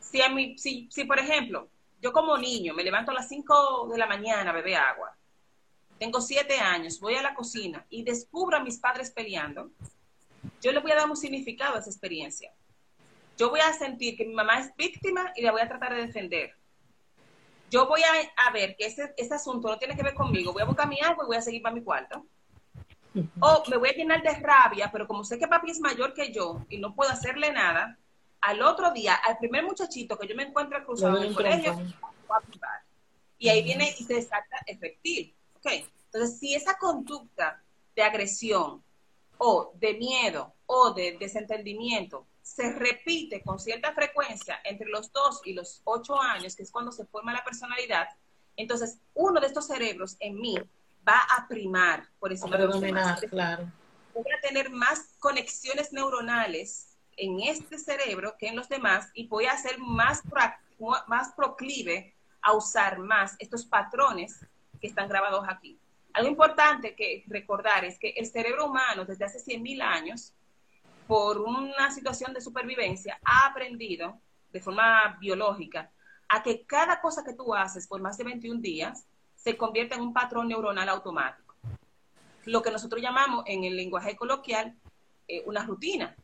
Si, 0.00 0.22
a 0.22 0.30
mí, 0.30 0.56
si, 0.56 0.88
si 0.90 1.04
por 1.04 1.18
ejemplo, 1.18 1.68
yo 2.00 2.12
como 2.12 2.38
niño 2.38 2.72
me 2.72 2.84
levanto 2.84 3.10
a 3.10 3.14
las 3.14 3.28
5 3.28 3.88
de 3.92 3.98
la 3.98 4.06
mañana 4.06 4.50
a 4.50 4.54
beber 4.54 4.76
agua, 4.76 5.14
tengo 6.02 6.20
siete 6.20 6.58
años, 6.58 6.98
voy 6.98 7.14
a 7.14 7.22
la 7.22 7.32
cocina 7.32 7.86
y 7.88 8.02
descubro 8.02 8.56
a 8.56 8.64
mis 8.64 8.78
padres 8.78 9.12
peleando, 9.12 9.70
yo 10.60 10.72
le 10.72 10.80
voy 10.80 10.90
a 10.90 10.96
dar 10.96 11.08
un 11.08 11.16
significado 11.16 11.76
a 11.76 11.78
esa 11.78 11.90
experiencia. 11.90 12.52
Yo 13.38 13.50
voy 13.50 13.60
a 13.60 13.72
sentir 13.72 14.16
que 14.16 14.24
mi 14.24 14.34
mamá 14.34 14.58
es 14.58 14.74
víctima 14.76 15.32
y 15.36 15.42
la 15.42 15.52
voy 15.52 15.60
a 15.60 15.68
tratar 15.68 15.94
de 15.94 16.06
defender. 16.06 16.56
Yo 17.70 17.86
voy 17.86 18.02
a, 18.02 18.50
ver 18.50 18.76
que 18.76 18.86
ese, 18.86 19.14
asunto 19.32 19.68
no 19.68 19.78
tiene 19.78 19.94
que 19.96 20.02
ver 20.02 20.14
conmigo. 20.14 20.52
Voy 20.52 20.62
a 20.62 20.66
buscar 20.66 20.88
mi 20.88 21.00
agua 21.00 21.24
y 21.24 21.26
voy 21.28 21.36
a 21.36 21.40
seguir 21.40 21.62
para 21.62 21.74
mi 21.74 21.82
cuarto. 21.82 22.26
O 23.40 23.62
me 23.68 23.76
voy 23.76 23.90
a 23.90 23.92
llenar 23.92 24.22
de 24.22 24.34
rabia, 24.34 24.90
pero 24.90 25.06
como 25.06 25.24
sé 25.24 25.38
que 25.38 25.46
papi 25.46 25.70
es 25.70 25.80
mayor 25.80 26.14
que 26.14 26.32
yo 26.32 26.64
y 26.68 26.78
no 26.78 26.94
puedo 26.94 27.10
hacerle 27.10 27.52
nada, 27.52 27.98
al 28.40 28.62
otro 28.62 28.90
día, 28.90 29.14
al 29.14 29.38
primer 29.38 29.64
muchachito 29.64 30.18
que 30.18 30.26
yo 30.26 30.34
me 30.34 30.44
encuentro 30.44 30.84
cruzado 30.84 31.18
en 31.18 31.24
el 31.24 31.34
colegio, 31.34 31.74
voy 31.74 31.86
a 32.62 32.84
Y 33.38 33.48
ahí 33.48 33.62
viene 33.62 33.94
y 33.98 34.04
se 34.04 34.14
desata 34.14 34.58
el 34.66 34.80
reptil. 34.80 35.34
Entonces, 35.64 36.38
si 36.38 36.54
esa 36.54 36.76
conducta 36.76 37.62
de 37.94 38.02
agresión 38.02 38.82
o 39.38 39.72
de 39.76 39.94
miedo 39.94 40.54
o 40.66 40.92
de 40.92 41.16
desentendimiento 41.18 42.26
se 42.42 42.72
repite 42.72 43.42
con 43.42 43.60
cierta 43.60 43.92
frecuencia 43.92 44.58
entre 44.64 44.88
los 44.88 45.12
dos 45.12 45.40
y 45.44 45.52
los 45.52 45.80
ocho 45.84 46.20
años, 46.20 46.56
que 46.56 46.64
es 46.64 46.70
cuando 46.72 46.90
se 46.90 47.06
forma 47.06 47.32
la 47.32 47.44
personalidad, 47.44 48.08
entonces 48.56 48.98
uno 49.14 49.40
de 49.40 49.46
estos 49.46 49.68
cerebros 49.68 50.16
en 50.18 50.40
mí 50.40 50.56
va 51.06 51.20
a 51.36 51.46
primar 51.48 52.08
por 52.18 52.32
encima 52.32 52.56
de 52.56 52.66
los 52.66 52.80
demás. 52.80 53.20
Claro. 53.28 53.70
Voy 54.14 54.24
a 54.36 54.40
tener 54.40 54.70
más 54.70 55.14
conexiones 55.18 55.92
neuronales 55.92 56.96
en 57.16 57.40
este 57.40 57.78
cerebro 57.78 58.36
que 58.38 58.48
en 58.48 58.56
los 58.56 58.68
demás 58.68 59.10
y 59.14 59.26
voy 59.26 59.46
a 59.46 59.56
ser 59.56 59.78
más, 59.78 60.22
más 61.06 61.32
proclive 61.32 62.14
a 62.40 62.52
usar 62.52 62.98
más 62.98 63.36
estos 63.38 63.64
patrones 63.64 64.44
que 64.80 64.88
están 64.88 65.08
grabados 65.08 65.44
aquí. 65.48 65.78
Algo 66.12 66.28
importante 66.28 66.94
que 66.94 67.24
recordar 67.28 67.84
es 67.84 67.98
que 67.98 68.10
el 68.10 68.26
cerebro 68.26 68.66
humano 68.66 69.04
desde 69.04 69.24
hace 69.24 69.38
100.000 69.38 69.82
años, 69.82 70.32
por 71.06 71.40
una 71.40 71.90
situación 71.90 72.34
de 72.34 72.40
supervivencia, 72.40 73.18
ha 73.24 73.46
aprendido 73.46 74.18
de 74.52 74.60
forma 74.60 75.16
biológica 75.20 75.90
a 76.28 76.42
que 76.42 76.64
cada 76.64 77.00
cosa 77.00 77.24
que 77.24 77.32
tú 77.32 77.54
haces 77.54 77.86
por 77.86 78.00
más 78.00 78.18
de 78.18 78.24
21 78.24 78.60
días 78.60 79.06
se 79.42 79.56
convierte 79.56 79.94
en 79.94 80.02
un 80.02 80.12
patrón 80.12 80.48
neuronal 80.48 80.88
automático. 80.88 81.54
Lo 82.44 82.62
que 82.62 82.70
nosotros 82.70 83.00
llamamos 83.02 83.44
en 83.46 83.64
el 83.64 83.76
lenguaje 83.76 84.16
coloquial 84.16 84.76
eh, 85.28 85.42
una 85.46 85.64
rutina. 85.64 86.14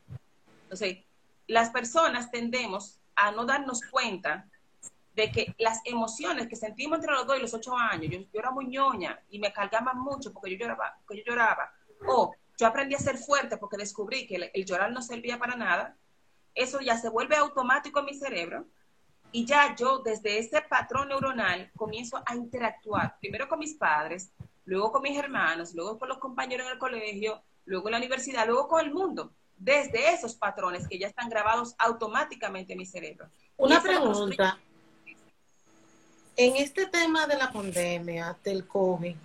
Entonces, 0.64 0.98
las 1.46 1.70
personas 1.70 2.30
tendemos 2.30 2.98
a 3.16 3.30
no 3.32 3.44
darnos 3.44 3.82
cuenta 3.82 4.46
de 5.14 5.32
que 5.32 5.54
las 5.58 5.80
emociones 5.84 6.46
que 6.46 6.54
sentimos 6.54 6.98
entre 6.98 7.12
los 7.12 7.26
dos 7.26 7.36
y 7.36 7.40
los 7.40 7.54
ocho 7.54 7.76
años, 7.76 8.12
yo, 8.12 8.38
era 8.38 8.52
muy 8.52 8.66
ñoña 8.66 9.20
y 9.30 9.40
me 9.40 9.52
cargaba 9.52 9.92
mucho 9.94 10.32
porque 10.32 10.50
yo 10.52 10.58
lloraba, 10.58 10.96
porque 11.04 11.24
yo 11.24 11.32
lloraba, 11.32 11.72
o 12.06 12.32
yo 12.56 12.66
aprendí 12.66 12.94
a 12.94 13.00
ser 13.00 13.18
fuerte 13.18 13.56
porque 13.56 13.76
descubrí 13.76 14.28
que 14.28 14.50
el, 14.52 14.64
llorar 14.64 14.92
no 14.92 15.02
servía 15.02 15.38
para 15.38 15.56
nada, 15.56 15.96
eso 16.54 16.80
ya 16.80 16.96
se 16.96 17.08
vuelve 17.08 17.34
automático 17.34 17.98
en 17.98 18.06
mi 18.06 18.14
cerebro 18.14 18.66
y 19.32 19.44
ya 19.44 19.74
yo 19.76 19.98
desde 19.98 20.38
ese 20.38 20.62
patrón 20.62 21.08
neuronal 21.08 21.70
comienzo 21.76 22.22
a 22.24 22.34
interactuar, 22.34 23.18
primero 23.20 23.48
con 23.48 23.58
mis 23.58 23.74
padres, 23.74 24.30
luego 24.64 24.92
con 24.92 25.02
mis 25.02 25.18
hermanos, 25.18 25.74
luego 25.74 25.98
con 25.98 26.08
los 26.08 26.18
compañeros 26.18 26.66
en 26.66 26.72
el 26.72 26.78
colegio, 26.78 27.42
luego 27.64 27.88
en 27.88 27.92
la 27.92 27.98
universidad, 27.98 28.46
luego 28.46 28.68
con 28.68 28.84
el 28.84 28.92
mundo, 28.92 29.32
desde 29.56 30.12
esos 30.12 30.34
patrones 30.34 30.88
que 30.88 30.98
ya 30.98 31.08
están 31.08 31.28
grabados 31.28 31.74
automáticamente 31.78 32.72
en 32.72 32.78
mi 32.78 32.86
cerebro. 32.86 33.28
Una 33.56 33.82
pregunta. 33.82 34.58
En 36.36 36.56
este 36.56 36.86
tema 36.86 37.26
de 37.26 37.36
la 37.36 37.50
pandemia, 37.50 38.36
del 38.44 38.66
COVID, 38.66 39.16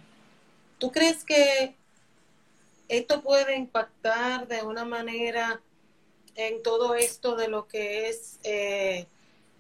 ¿tú 0.80 0.92
crees 0.92 1.24
que 1.24 1.76
esto 2.88 3.22
puede 3.22 3.56
impactar 3.56 4.48
de 4.48 4.64
una 4.64 4.84
manera 4.84 5.62
en 6.36 6.64
todo 6.64 6.96
esto 6.96 7.36
de 7.36 7.48
lo 7.48 7.68
que 7.68 8.10
es 8.10 8.40
eh, 8.44 9.08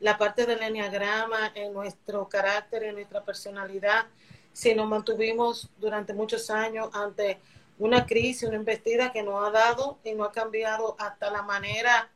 la 0.04 0.18
parte 0.18 0.46
del 0.46 0.62
enneagrama, 0.62 1.54
en 1.56 1.72
nuestro 1.72 2.28
carácter, 2.28 2.84
en 2.84 2.96
nuestra 2.96 3.24
personalidad, 3.24 4.06
si 4.52 4.76
nos 4.76 4.86
mantuvimos 4.86 5.70
durante 5.78 6.13
muchos 6.13 6.50
años 6.50 6.89
ante 6.94 7.39
una 7.80 8.06
crisis, 8.06 8.44
una 8.44 8.58
investida 8.58 9.13
que 9.13 9.24
nos 9.24 9.48
ha 9.48 9.50
dado 9.50 10.00
y 10.04 10.13
no 10.13 10.26
ha 10.26 10.32
cambiado 10.34 10.98
hasta 11.00 11.32
la 11.32 11.42
manera 11.42 12.12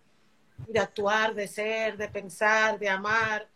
de 0.67 0.80
actuar, 0.80 1.34
de 1.34 1.47
ser, 1.47 1.95
de 1.95 2.10
pensar, 2.10 2.78
de 2.78 2.89
amar. 2.89 3.47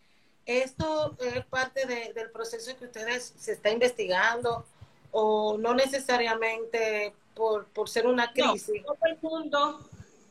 Esto 0.46 1.18
es 1.20 1.46
parte 1.48 1.86
del 1.86 2.32
proceso 2.32 2.76
que 2.78 2.86
ustedes 2.86 3.34
se 3.38 3.52
está 3.52 3.70
investigando 3.70 4.66
o 5.12 5.58
no 5.58 5.74
necesariamente 5.74 7.14
por, 7.36 7.66
por 7.66 7.90
ser 7.90 8.08
una 8.08 8.32
crisis. 8.32 8.82
todo 8.86 8.98
el 9.04 9.18
mundo, 9.22 9.82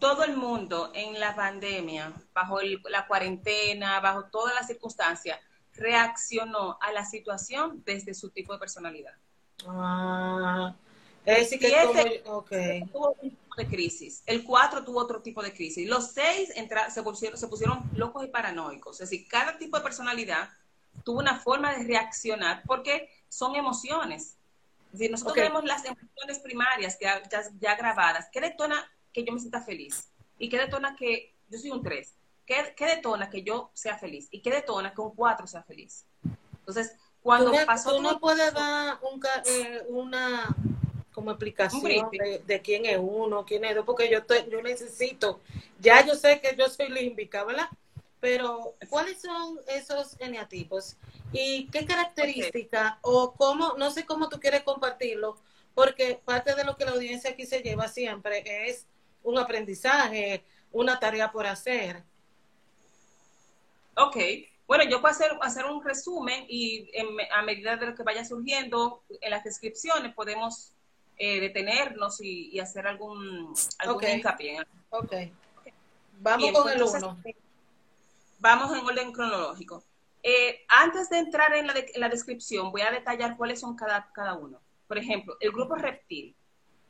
todo 0.00 0.24
el 0.24 0.36
mundo 0.36 0.90
en 0.94 1.20
la 1.20 1.36
pandemia, 1.36 2.12
bajo 2.34 2.58
la 2.88 3.06
cuarentena, 3.06 4.00
bajo 4.00 4.24
todas 4.24 4.54
las 4.54 4.66
circunstancias, 4.66 5.38
reaccionó 5.74 6.78
a 6.80 6.90
la 6.90 7.04
situación 7.04 7.82
desde 7.84 8.14
su 8.14 8.30
tipo 8.30 8.52
de 8.52 8.58
personalidad. 8.58 9.14
Ah, 9.66 10.74
es 11.24 11.50
que 11.50 12.20
okay. 12.24 12.84
tuvo 12.86 13.14
un 13.20 13.30
tipo 13.30 13.54
de 13.56 13.66
crisis. 13.66 14.22
El 14.26 14.44
4 14.44 14.84
tuvo 14.84 15.00
otro 15.00 15.22
tipo 15.22 15.42
de 15.42 15.52
crisis. 15.52 15.86
Los 15.88 16.12
6 16.12 16.54
se, 16.88 17.02
pusieron, 17.02 17.38
se 17.38 17.46
pusieron 17.46 17.82
locos 17.94 18.24
y 18.24 18.28
paranoicos. 18.28 19.00
Es 19.00 19.10
decir, 19.10 19.28
cada 19.28 19.58
tipo 19.58 19.76
de 19.76 19.82
personalidad 19.82 20.48
tuvo 21.04 21.20
una 21.20 21.38
forma 21.38 21.74
de 21.74 21.84
reaccionar 21.84 22.62
porque 22.66 23.08
son 23.28 23.54
emociones. 23.54 24.38
Es 24.86 24.98
decir, 24.98 25.10
nosotros 25.10 25.36
tenemos 25.36 25.64
las 25.64 25.84
emociones 25.84 26.40
primarias 26.40 26.98
ya, 27.00 27.22
ya, 27.60 27.76
grabadas. 27.76 28.28
¿Qué 28.32 28.40
detona 28.40 28.90
que 29.12 29.24
yo 29.24 29.32
me 29.32 29.40
sienta 29.40 29.60
feliz? 29.60 30.10
¿Y 30.38 30.48
qué 30.48 30.58
detona 30.58 30.96
que 30.96 31.34
yo 31.48 31.58
soy 31.58 31.70
un 31.70 31.82
3? 31.82 32.14
¿Qué, 32.46 32.74
¿Qué, 32.76 32.86
detona 32.86 33.30
que 33.30 33.42
yo 33.42 33.70
sea 33.74 33.98
feliz? 33.98 34.28
¿Y 34.30 34.40
qué 34.40 34.50
detona 34.50 34.94
que 34.94 35.00
un 35.00 35.14
4 35.14 35.46
sea 35.46 35.62
feliz? 35.62 36.04
Entonces, 36.60 36.96
cuando 37.22 37.52
pasó... 37.66 37.96
Tú 37.96 38.02
no 38.02 38.18
puedes 38.18 38.52
dar 38.52 38.98
un, 39.02 39.20
eh, 39.46 39.82
una 39.88 40.54
como 41.12 41.32
explicación 41.32 42.08
de, 42.10 42.60
quién 42.62 42.86
es 42.86 42.98
uno, 43.00 43.44
quién 43.44 43.64
es 43.64 43.74
dos, 43.74 43.84
porque 43.84 44.10
yo, 44.10 44.20
yo 44.50 44.62
necesito, 44.62 45.40
ya 45.80 46.04
yo 46.06 46.14
sé 46.14 46.40
que 46.40 46.54
yo 46.56 46.68
soy 46.68 46.88
límbica, 46.88 47.44
¿verdad? 47.44 47.68
Pero, 48.20 48.74
¿cuáles 48.88 49.20
son 49.20 49.58
esos 49.66 50.18
eneatipos? 50.20 50.96
¿Y 51.32 51.66
qué 51.66 51.84
características 51.84 52.94
o 53.02 53.32
cómo, 53.32 53.74
no 53.76 53.90
sé 53.90 54.04
cómo 54.04 54.28
tú 54.28 54.38
quieres 54.38 54.62
compartirlo, 54.62 55.36
porque 55.74 56.20
parte 56.24 56.54
de 56.54 56.64
lo 56.64 56.76
que 56.76 56.84
la 56.84 56.92
audiencia 56.92 57.30
aquí 57.30 57.46
se 57.46 57.60
lleva 57.60 57.88
siempre 57.88 58.68
es 58.68 58.86
un 59.22 59.38
aprendizaje, 59.38 60.44
una 60.72 60.98
tarea 60.98 61.30
por 61.30 61.46
hacer. 61.46 62.02
Ok, 63.96 64.16
bueno, 64.70 64.84
yo 64.84 65.00
puedo 65.00 65.12
hacer, 65.12 65.36
hacer 65.42 65.64
un 65.64 65.82
resumen 65.82 66.44
y 66.48 66.88
a 67.32 67.42
medida 67.42 67.76
de 67.76 67.86
lo 67.86 67.94
que 67.96 68.04
vaya 68.04 68.24
surgiendo 68.24 69.02
en 69.20 69.30
las 69.32 69.42
descripciones 69.42 70.14
podemos 70.14 70.72
eh, 71.18 71.40
detenernos 71.40 72.20
y, 72.20 72.56
hacer 72.60 72.86
algún, 72.86 73.52
algún 73.78 74.04
hincapié. 74.06 74.60
Ok. 74.90 75.12
Vamos 76.20 76.52
con 76.52 76.70
el 76.70 76.82
uno. 76.82 77.18
Vamos 78.38 78.78
en 78.78 78.86
orden 78.86 79.12
cronológico. 79.12 79.82
Eh, 80.22 80.64
antes 80.68 81.10
de 81.10 81.18
entrar 81.18 81.52
en 81.54 81.66
la, 81.66 81.74
la, 81.96 82.08
descripción, 82.08 82.70
voy 82.70 82.82
a 82.82 82.92
detallar 82.92 83.36
cuáles 83.36 83.58
son 83.58 83.74
cada, 83.74 84.10
cada 84.12 84.34
uno. 84.34 84.60
Por 84.86 84.98
ejemplo, 84.98 85.36
el 85.40 85.50
grupo 85.50 85.74
reptil. 85.74 86.36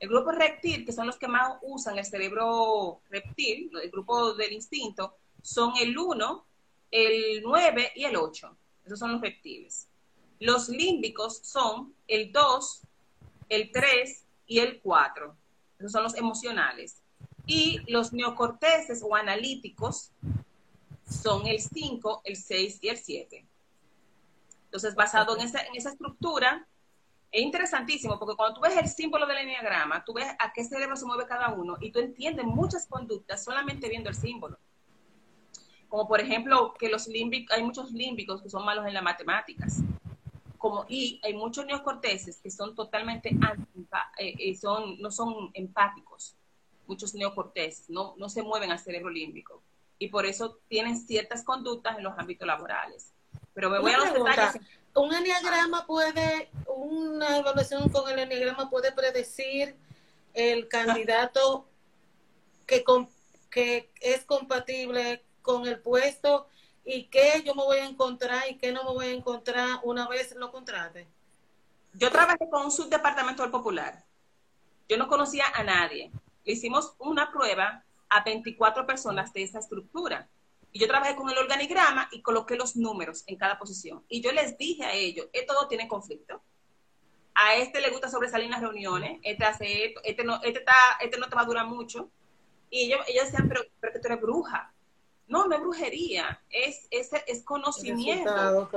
El 0.01 0.09
grupo 0.09 0.33
reptil, 0.33 0.87
que 0.87 0.93
son 0.93 1.07
los 1.07 1.19
que 1.19 1.29
más 1.29 1.59
usan 1.61 1.99
el 1.99 2.07
cerebro 2.07 3.03
reptil, 3.11 3.71
el 3.83 3.91
grupo 3.91 4.33
del 4.33 4.53
instinto, 4.53 5.15
son 5.43 5.75
el 5.79 5.97
1, 5.97 6.47
el 6.91 7.43
9 7.43 7.93
y 7.95 8.05
el 8.05 8.17
8. 8.17 8.57
Esos 8.87 8.99
son 8.99 9.13
los 9.13 9.21
reptiles. 9.21 9.89
Los 10.39 10.71
límbicos 10.71 11.41
son 11.43 11.95
el 12.09 12.33
2, 12.33 12.81
el 13.51 13.71
3 13.71 14.25
y 14.47 14.61
el 14.61 14.81
4. 14.81 15.37
Esos 15.79 15.93
son 15.93 16.03
los 16.03 16.17
emocionales. 16.17 17.03
Y 17.45 17.81
los 17.87 18.15
neocorteses 18.15 19.03
o 19.03 19.15
analíticos 19.15 20.13
son 21.07 21.47
el 21.47 21.61
5, 21.61 22.23
el 22.25 22.37
6 22.37 22.79
y 22.81 22.89
el 22.89 22.97
7. 22.97 23.47
Entonces, 24.65 24.95
basado 24.95 25.37
en 25.37 25.43
esa, 25.45 25.61
en 25.61 25.77
esa 25.77 25.91
estructura, 25.91 26.67
es 27.33 27.43
interesantísimo 27.43 28.19
porque 28.19 28.37
cuando 28.37 28.57
tú 28.57 28.61
ves 28.63 28.77
el 28.77 28.89
símbolo 28.89 29.27
del 29.27 29.39
enneagrama, 29.39 30.05
tú 30.05 30.15
ves 30.15 30.27
a 30.39 30.53
qué 30.53 30.65
cerebro 30.65 30.97
se 30.97 31.07
mueve 31.07 31.27
cada 31.27 31.51
uno 31.51 31.77
y 31.81 31.93
tú 31.93 32.01
entiendes 32.01 32.45
muchas 32.45 32.87
conductas 32.87 33.45
solamente 33.45 33.89
viendo 33.89 34.09
el 34.09 34.17
símbolo. 34.17 34.59
Como 35.89 36.07
por 36.09 36.21
ejemplo, 36.21 36.75
que 36.79 36.89
los 36.89 37.07
límbicos, 37.09 37.57
hay 37.57 37.63
muchos 37.63 37.93
límbicos 37.93 38.43
que 38.43 38.51
son 38.51 38.65
malos 38.65 38.87
en 38.87 38.95
las 38.95 39.03
matemáticas 39.03 39.83
como 40.61 40.85
y 40.89 41.19
hay 41.25 41.33
muchos 41.33 41.65
neocorteses 41.65 42.39
que 42.41 42.51
son 42.51 42.75
totalmente 42.75 43.31
eh, 44.19 44.35
eh, 44.39 44.55
son, 44.55 45.01
no 45.01 45.11
son 45.11 45.51
empáticos, 45.55 46.37
muchos 46.87 47.15
neocorteses, 47.15 47.89
no, 47.89 48.15
no 48.19 48.29
se 48.29 48.43
mueven 48.43 48.71
al 48.71 48.79
cerebro 48.79 49.09
límbico 49.09 49.63
y 49.99 50.09
por 50.09 50.27
eso 50.27 50.59
tienen 50.69 50.99
ciertas 50.99 51.45
conductas 51.45 51.97
en 51.97 52.05
los 52.05 52.19
ámbitos 52.19 52.47
laborales. 52.47 53.13
Pero 53.55 53.71
me 53.71 53.79
voy 53.79 53.93
a 53.93 53.99
los 53.99 54.15
detalles. 54.15 54.63
¿Un 54.95 55.15
enneagrama 55.15 55.87
puede, 55.87 56.51
una 56.67 57.39
evaluación 57.39 57.89
con 57.89 58.09
el 58.11 58.19
enneagrama 58.19 58.69
puede 58.71 58.93
predecir 58.93 59.77
el 60.35 60.69
candidato 60.69 61.69
que, 62.67 62.85
que 63.51 63.91
es 64.01 64.25
compatible 64.25 65.25
con 65.43 65.67
el 65.67 65.81
puesto 65.81 66.49
y 66.85 67.05
qué 67.05 67.43
yo 67.45 67.55
me 67.55 67.63
voy 67.63 67.79
a 67.79 67.85
encontrar 67.85 68.43
y 68.49 68.59
qué 68.59 68.73
no 68.73 68.85
me 68.85 68.91
voy 68.91 69.07
a 69.07 69.13
encontrar 69.13 69.81
una 69.83 70.09
vez 70.09 70.35
lo 70.35 70.51
contrate. 70.51 71.07
Yo 71.95 72.11
trabajé 72.11 72.49
con 72.51 72.65
un 72.65 72.71
subdepartamento 72.71 73.43
del 73.43 73.51
Popular. 73.51 74.05
Yo 74.89 74.97
no 74.97 75.09
conocía 75.09 75.45
a 75.55 75.63
nadie. 75.63 76.11
Le 76.45 76.53
hicimos 76.53 76.95
una 76.99 77.31
prueba 77.31 77.85
a 78.09 78.25
24 78.25 78.87
personas 78.87 79.33
de 79.33 79.43
esa 79.43 79.59
estructura. 79.59 80.29
Y 80.73 80.79
yo 80.79 80.87
trabajé 80.87 81.17
con 81.17 81.29
el 81.31 81.39
organigrama 81.39 82.09
y 82.13 82.23
coloqué 82.23 82.57
los 82.57 82.77
números 82.77 83.25
en 83.27 83.37
cada 83.37 83.59
posición. 83.59 84.05
Y 84.09 84.21
yo 84.21 84.33
les 84.33 84.57
dije 84.57 84.85
a 84.85 84.93
ellos, 84.93 85.27
esto 85.33 85.53
no 85.61 85.67
tiene 85.67 85.89
conflicto. 85.89 86.41
A 87.35 87.57
este 87.57 87.81
le 87.81 87.91
gusta 87.91 88.09
sobresalir 88.09 88.47
en 88.47 88.53
las 88.53 88.61
reuniones, 88.61 89.19
este 89.23 89.45
hace 89.45 89.87
esto, 89.87 90.01
este 90.05 90.25
no, 90.25 90.37
este, 90.43 90.61
está, 90.61 90.75
este 91.01 91.19
no 91.19 91.29
te 91.29 91.35
va 91.35 91.43
a 91.43 91.47
durar 91.47 91.67
mucho. 91.67 92.11
Y 92.71 92.87
ellos, 92.87 93.01
ellos 93.09 93.25
decían, 93.25 93.49
pero, 93.49 93.63
pero 93.81 93.93
que 93.93 93.99
tú 93.99 94.07
eres 94.07 94.21
bruja. 94.21 94.73
No, 95.27 95.47
no 95.47 95.55
es 95.55 95.61
brujería, 95.61 96.43
es, 96.51 96.87
es, 96.91 97.11
es 97.27 97.45
conocimiento. 97.45 98.69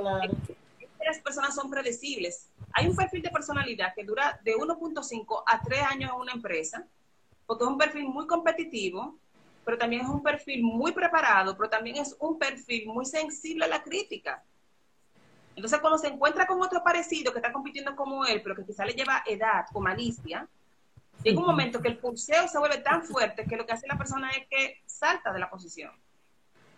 Las 1.06 1.19
personas 1.19 1.53
son 1.53 1.69
predecibles. 1.69 2.47
Hay 2.73 2.88
un 2.88 2.95
perfil 2.95 3.21
de 3.21 3.29
personalidad 3.29 3.93
que 3.93 4.03
dura 4.03 4.39
de 4.43 4.56
1.5 4.56 5.43
a 5.45 5.62
3 5.62 5.82
años 5.82 6.12
en 6.12 6.19
una 6.21 6.32
empresa, 6.32 6.88
porque 7.45 7.63
es 7.63 7.69
un 7.69 7.77
perfil 7.77 8.06
muy 8.06 8.25
competitivo, 8.25 9.17
pero 9.65 9.78
también 9.78 10.04
es 10.04 10.10
un 10.10 10.21
perfil 10.21 10.63
muy 10.63 10.91
preparado, 10.91 11.56
pero 11.56 11.69
también 11.69 11.97
es 11.97 12.15
un 12.19 12.38
perfil 12.38 12.88
muy 12.88 13.06
sensible 13.06 13.65
a 13.65 13.67
la 13.67 13.84
crítica. 13.84 14.43
Entonces, 15.56 15.80
cuando 15.80 15.97
se 15.97 16.08
encuentra 16.08 16.47
con 16.47 16.62
otro 16.62 16.84
parecido 16.84 17.32
que 17.32 17.39
está 17.39 17.52
compitiendo 17.52 17.95
como 17.95 18.26
él, 18.26 18.41
pero 18.41 18.56
que 18.56 18.65
quizá 18.65 18.86
le 18.86 18.93
lleva 18.93 19.23
edad 19.26 19.65
o 19.73 19.80
malicia, 19.80 20.47
llega 21.23 21.39
un 21.39 21.45
momento 21.45 21.82
que 21.82 21.89
el 21.89 21.97
pulseo 21.97 22.47
se 22.47 22.58
vuelve 22.58 22.80
tan 22.80 23.04
fuerte 23.04 23.45
que 23.45 23.56
lo 23.56 23.65
que 23.65 23.73
hace 23.73 23.88
la 23.88 23.97
persona 23.97 24.32
es 24.32 24.47
que 24.47 24.82
salta 24.86 25.32
de 25.32 25.39
la 25.39 25.49
posición. 25.49 25.91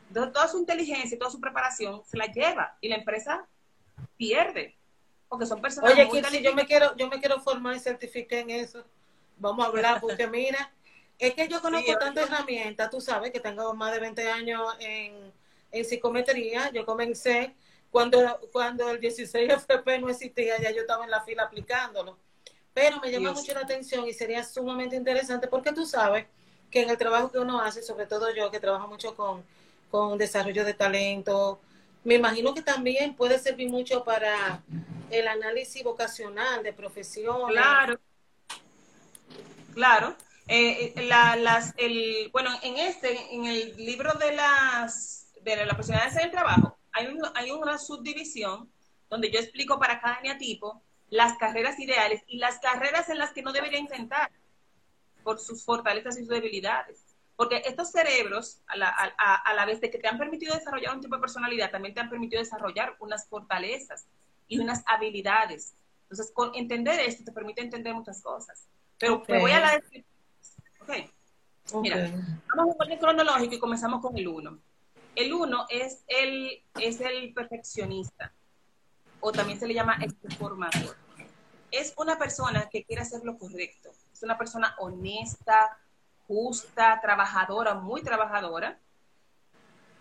Entonces, 0.10 0.34
toda 0.34 0.48
su 0.48 0.60
inteligencia 0.60 1.16
y 1.16 1.20
toda 1.20 1.32
su 1.32 1.40
preparación 1.40 2.04
se 2.06 2.18
la 2.18 2.26
lleva 2.26 2.78
y 2.82 2.90
la 2.90 2.98
empresa 2.98 3.48
pierde. 4.18 4.78
Porque 5.28 5.46
son 5.46 5.62
personas 5.62 5.92
Oye, 5.92 6.06
muy 6.06 6.22
yo 6.42 6.54
me 6.54 6.66
quiero, 6.66 6.96
yo 6.96 7.08
me 7.08 7.20
quiero 7.20 7.40
formar 7.40 7.76
y 7.76 7.80
certificar 7.80 8.40
en 8.40 8.52
eso. 8.52 8.86
Vamos 9.38 9.66
a 9.66 9.70
hablar, 9.70 10.00
porque 10.00 10.28
mira, 10.28 10.72
es 11.20 11.34
que 11.34 11.48
yo 11.48 11.62
conozco 11.62 11.98
tantas 11.98 12.30
herramientas, 12.30 12.90
tú 12.90 13.00
sabes 13.02 13.32
que 13.32 13.40
tengo 13.40 13.74
más 13.74 13.94
de 13.94 14.00
20 14.00 14.30
años 14.32 14.62
en, 14.80 15.32
en 15.72 15.86
psicometría, 15.86 16.72
yo 16.72 16.86
comencé 16.86 17.54
cuando, 17.92 18.40
cuando 18.52 18.90
el 18.90 19.00
16 19.00 19.54
FP 19.54 20.00
no 20.00 20.10
existía, 20.10 20.62
ya 20.62 20.72
yo 20.72 20.82
estaba 20.82 21.06
en 21.06 21.12
la 21.12 21.22
fila 21.22 21.44
aplicándolo. 21.44 22.18
Pero 22.74 23.00
me 23.00 23.10
llama 23.10 23.32
mucho 23.32 23.54
la 23.54 23.62
atención 23.62 24.06
y 24.06 24.14
sería 24.14 24.44
sumamente 24.44 24.98
interesante 24.98 25.48
porque 25.48 25.72
tú 25.72 25.86
sabes 25.86 26.26
que 26.70 26.82
en 26.82 26.90
el 26.90 26.98
trabajo 26.98 27.32
que 27.32 27.40
uno 27.40 27.62
hace, 27.62 27.82
sobre 27.82 28.06
todo 28.06 28.36
yo 28.36 28.52
que 28.52 28.60
trabajo 28.60 28.90
mucho 28.90 29.16
con, 29.16 29.46
con 29.90 30.18
desarrollo 30.18 30.66
de 30.66 30.74
talento, 30.74 31.62
me 32.04 32.16
imagino 32.16 32.54
que 32.54 32.62
también 32.62 33.16
puede 33.16 33.40
servir 33.40 33.70
mucho 33.70 34.04
para 34.04 34.62
el 35.10 35.28
análisis 35.30 35.82
vocacional 35.84 36.64
de 36.64 36.74
profesión. 36.74 37.50
Claro, 37.50 37.98
claro. 39.74 40.16
Eh, 40.48 40.94
la, 41.08 41.36
las, 41.36 41.74
el, 41.78 42.30
bueno, 42.32 42.52
en 42.62 42.78
este, 42.78 43.34
en 43.34 43.46
el 43.46 43.76
libro 43.78 44.14
de 44.14 44.34
las 44.34 45.34
de 45.42 45.66
la 45.66 45.76
personalidad 45.76 46.22
del 46.22 46.32
trabajo, 46.32 46.78
hay, 46.92 47.08
un, 47.08 47.22
hay 47.36 47.52
una 47.52 47.78
subdivisión 47.78 48.70
donde 49.10 49.32
yo 49.32 49.40
explico 49.40 49.80
para 49.80 50.02
cada 50.02 50.18
eneatipo 50.20 50.82
las 51.10 51.38
carreras 51.38 51.80
ideales 51.80 52.24
y 52.28 52.38
las 52.38 52.60
carreras 52.60 53.10
en 53.10 53.20
las 53.20 53.32
que 53.32 53.44
no 53.44 53.54
debería 53.54 53.80
intentar 53.80 54.32
por 55.24 55.40
sus 55.40 55.64
fortalezas 55.64 56.18
y 56.18 56.22
sus 56.22 56.30
debilidades. 56.30 57.04
Porque 57.36 57.62
estos 57.66 57.92
cerebros, 57.92 58.62
a 58.68 58.78
la, 58.78 58.88
a, 58.90 59.36
a 59.36 59.54
la 59.54 59.66
vez 59.66 59.82
de 59.82 59.92
que 59.92 59.98
te 59.98 60.08
han 60.08 60.18
permitido 60.18 60.56
desarrollar 60.56 60.96
un 60.96 61.02
tipo 61.02 61.16
de 61.16 61.22
personalidad, 61.22 61.70
también 61.70 61.94
te 61.94 62.00
han 62.00 62.10
permitido 62.10 62.42
desarrollar 62.42 62.96
unas 63.00 63.28
fortalezas 63.28 64.08
y 64.48 64.60
unas 64.60 64.84
habilidades. 64.88 65.76
Entonces, 66.04 66.32
con 66.34 66.56
entender 66.56 67.00
esto 67.02 67.24
te 67.24 67.32
permite 67.32 67.62
entender 67.62 67.94
muchas 67.94 68.22
cosas. 68.22 68.68
Pero 68.98 69.16
okay. 69.16 69.36
me 69.36 69.42
voy 69.42 69.52
a 69.52 69.60
la 69.60 69.72
descripción. 69.74 70.15
Okay. 70.86 71.10
Mira, 71.82 72.12
vamos 72.56 72.76
a 72.76 72.76
un 72.76 72.82
orden 72.82 73.00
cronológico 73.00 73.56
y 73.56 73.60
comenzamos 73.60 74.02
con 74.02 74.16
el 74.18 74.28
1. 74.28 74.60
El 75.16 75.34
1 75.34 75.66
es 75.70 76.04
el, 76.08 76.62
es 76.80 77.02
el 77.02 77.34
perfeccionista, 77.34 78.32
o 79.20 79.32
también 79.32 79.60
se 79.60 79.68
le 79.68 79.74
llama 79.74 79.98
formador. 80.38 80.96
Es 81.72 81.94
una 81.98 82.18
persona 82.18 82.70
que 82.70 82.84
quiere 82.84 83.02
hacer 83.02 83.22
lo 83.24 83.38
correcto. 83.38 83.92
Es 84.14 84.22
una 84.22 84.38
persona 84.38 84.76
honesta, 84.78 85.78
justa, 86.28 87.00
trabajadora, 87.02 87.74
muy 87.74 88.02
trabajadora, 88.02 88.80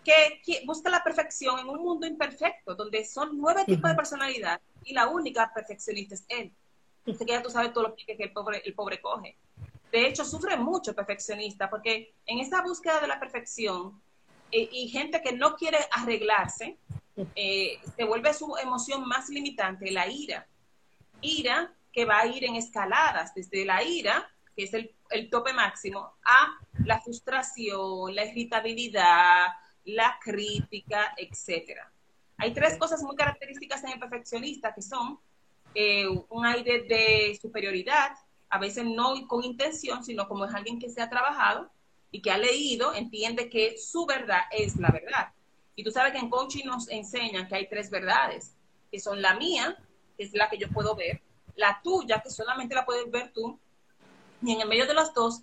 que, 0.03 0.41
que, 0.45 0.63
busca 0.65 0.89
la 0.89 1.03
perfección 1.03 1.59
en 1.59 1.67
un 1.67 1.81
mundo 1.81 2.05
imperfecto, 2.05 2.75
donde 2.75 3.03
son 3.05 3.37
nueve 3.39 3.63
tipos 3.65 3.89
de 3.89 3.95
personalidad 3.95 4.61
y 4.83 4.93
la 4.93 5.07
única 5.07 5.51
perfeccionista 5.53 6.13
es 6.13 6.25
él. 6.29 6.53
Así 7.07 7.25
que 7.25 7.31
ya 7.31 7.41
tú 7.41 7.49
sabes 7.49 7.73
todo 7.73 7.89
lo 7.89 7.95
que 7.95 8.05
el 8.07 8.31
pobre, 8.31 8.61
el 8.63 8.73
pobre 8.73 9.01
coge. 9.01 9.37
De 9.95 10.07
hecho, 10.07 10.25
sufre 10.25 10.57
mucho 10.57 10.93
perfeccionista, 10.93 11.69
porque 11.69 12.15
en 12.25 12.39
esa 12.39 12.61
búsqueda 12.61 12.99
de 12.99 13.07
la 13.07 13.17
perfección 13.17 14.01
eh, 14.51 14.67
y 14.69 14.89
gente 14.89 15.21
que 15.21 15.31
no 15.31 15.55
quiere 15.55 15.77
arreglarse, 15.89 16.77
eh, 17.33 17.79
se 17.95 18.03
vuelve 18.03 18.33
su 18.33 18.57
emoción 18.57 19.07
más 19.07 19.29
limitante, 19.29 19.89
la 19.91 20.05
ira. 20.05 20.45
Ira 21.21 21.73
que 21.93 22.03
va 22.03 22.19
a 22.19 22.27
ir 22.27 22.43
en 22.43 22.55
escaladas, 22.57 23.33
desde 23.33 23.63
la 23.63 23.85
ira, 23.85 24.29
que 24.53 24.65
es 24.65 24.73
el, 24.73 24.93
el 25.11 25.29
tope 25.29 25.53
máximo, 25.53 26.11
a 26.25 26.59
la 26.83 26.99
frustración, 26.99 28.13
la 28.13 28.25
irritabilidad, 28.25 29.47
la 29.85 30.19
crítica, 30.21 31.15
etcétera. 31.15 31.89
Hay 32.35 32.53
tres 32.53 32.77
cosas 32.77 33.01
muy 33.01 33.15
características 33.15 33.81
en 33.85 33.91
el 33.91 33.99
perfeccionista 33.99 34.73
que 34.73 34.81
son 34.81 35.21
eh, 35.73 36.05
un 36.27 36.45
aire 36.45 36.81
de 36.81 37.39
superioridad, 37.41 38.11
a 38.55 38.57
veces 38.57 38.85
no 38.85 39.27
con 39.27 39.43
intención, 39.43 40.01
sino 40.05 40.29
como 40.29 40.45
es 40.45 40.53
alguien 40.53 40.79
que 40.79 40.89
se 40.89 41.01
ha 41.01 41.09
trabajado 41.09 41.69
y 42.09 42.21
que 42.21 42.31
ha 42.31 42.37
leído, 42.37 42.93
entiende 42.93 43.49
que 43.49 43.77
su 43.77 44.05
verdad 44.05 44.43
es 44.49 44.77
la 44.77 44.89
verdad. 44.91 45.33
Y 45.75 45.83
tú 45.83 45.91
sabes 45.91 46.13
que 46.13 46.19
en 46.19 46.29
coaching 46.29 46.63
nos 46.63 46.89
enseñan 46.89 47.49
que 47.49 47.55
hay 47.55 47.67
tres 47.67 47.89
verdades, 47.89 48.55
que 48.89 49.01
son 49.01 49.21
la 49.21 49.35
mía, 49.35 49.77
que 50.15 50.23
es 50.23 50.33
la 50.33 50.49
que 50.49 50.57
yo 50.57 50.69
puedo 50.69 50.95
ver, 50.95 51.21
la 51.57 51.81
tuya, 51.83 52.21
que 52.21 52.29
solamente 52.29 52.75
la 52.75 52.85
puedes 52.85 53.11
ver 53.11 53.33
tú, 53.33 53.59
y 54.41 54.53
en 54.53 54.61
el 54.61 54.69
medio 54.69 54.87
de 54.87 54.93
los 54.93 55.13
dos, 55.13 55.41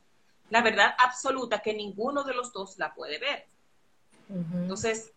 la 0.49 0.63
verdad 0.63 0.95
absoluta, 0.99 1.59
que 1.59 1.75
ninguno 1.75 2.25
de 2.25 2.33
los 2.33 2.51
dos 2.51 2.79
la 2.79 2.95
puede 2.95 3.19
ver. 3.19 3.47
Entonces, 4.31 5.13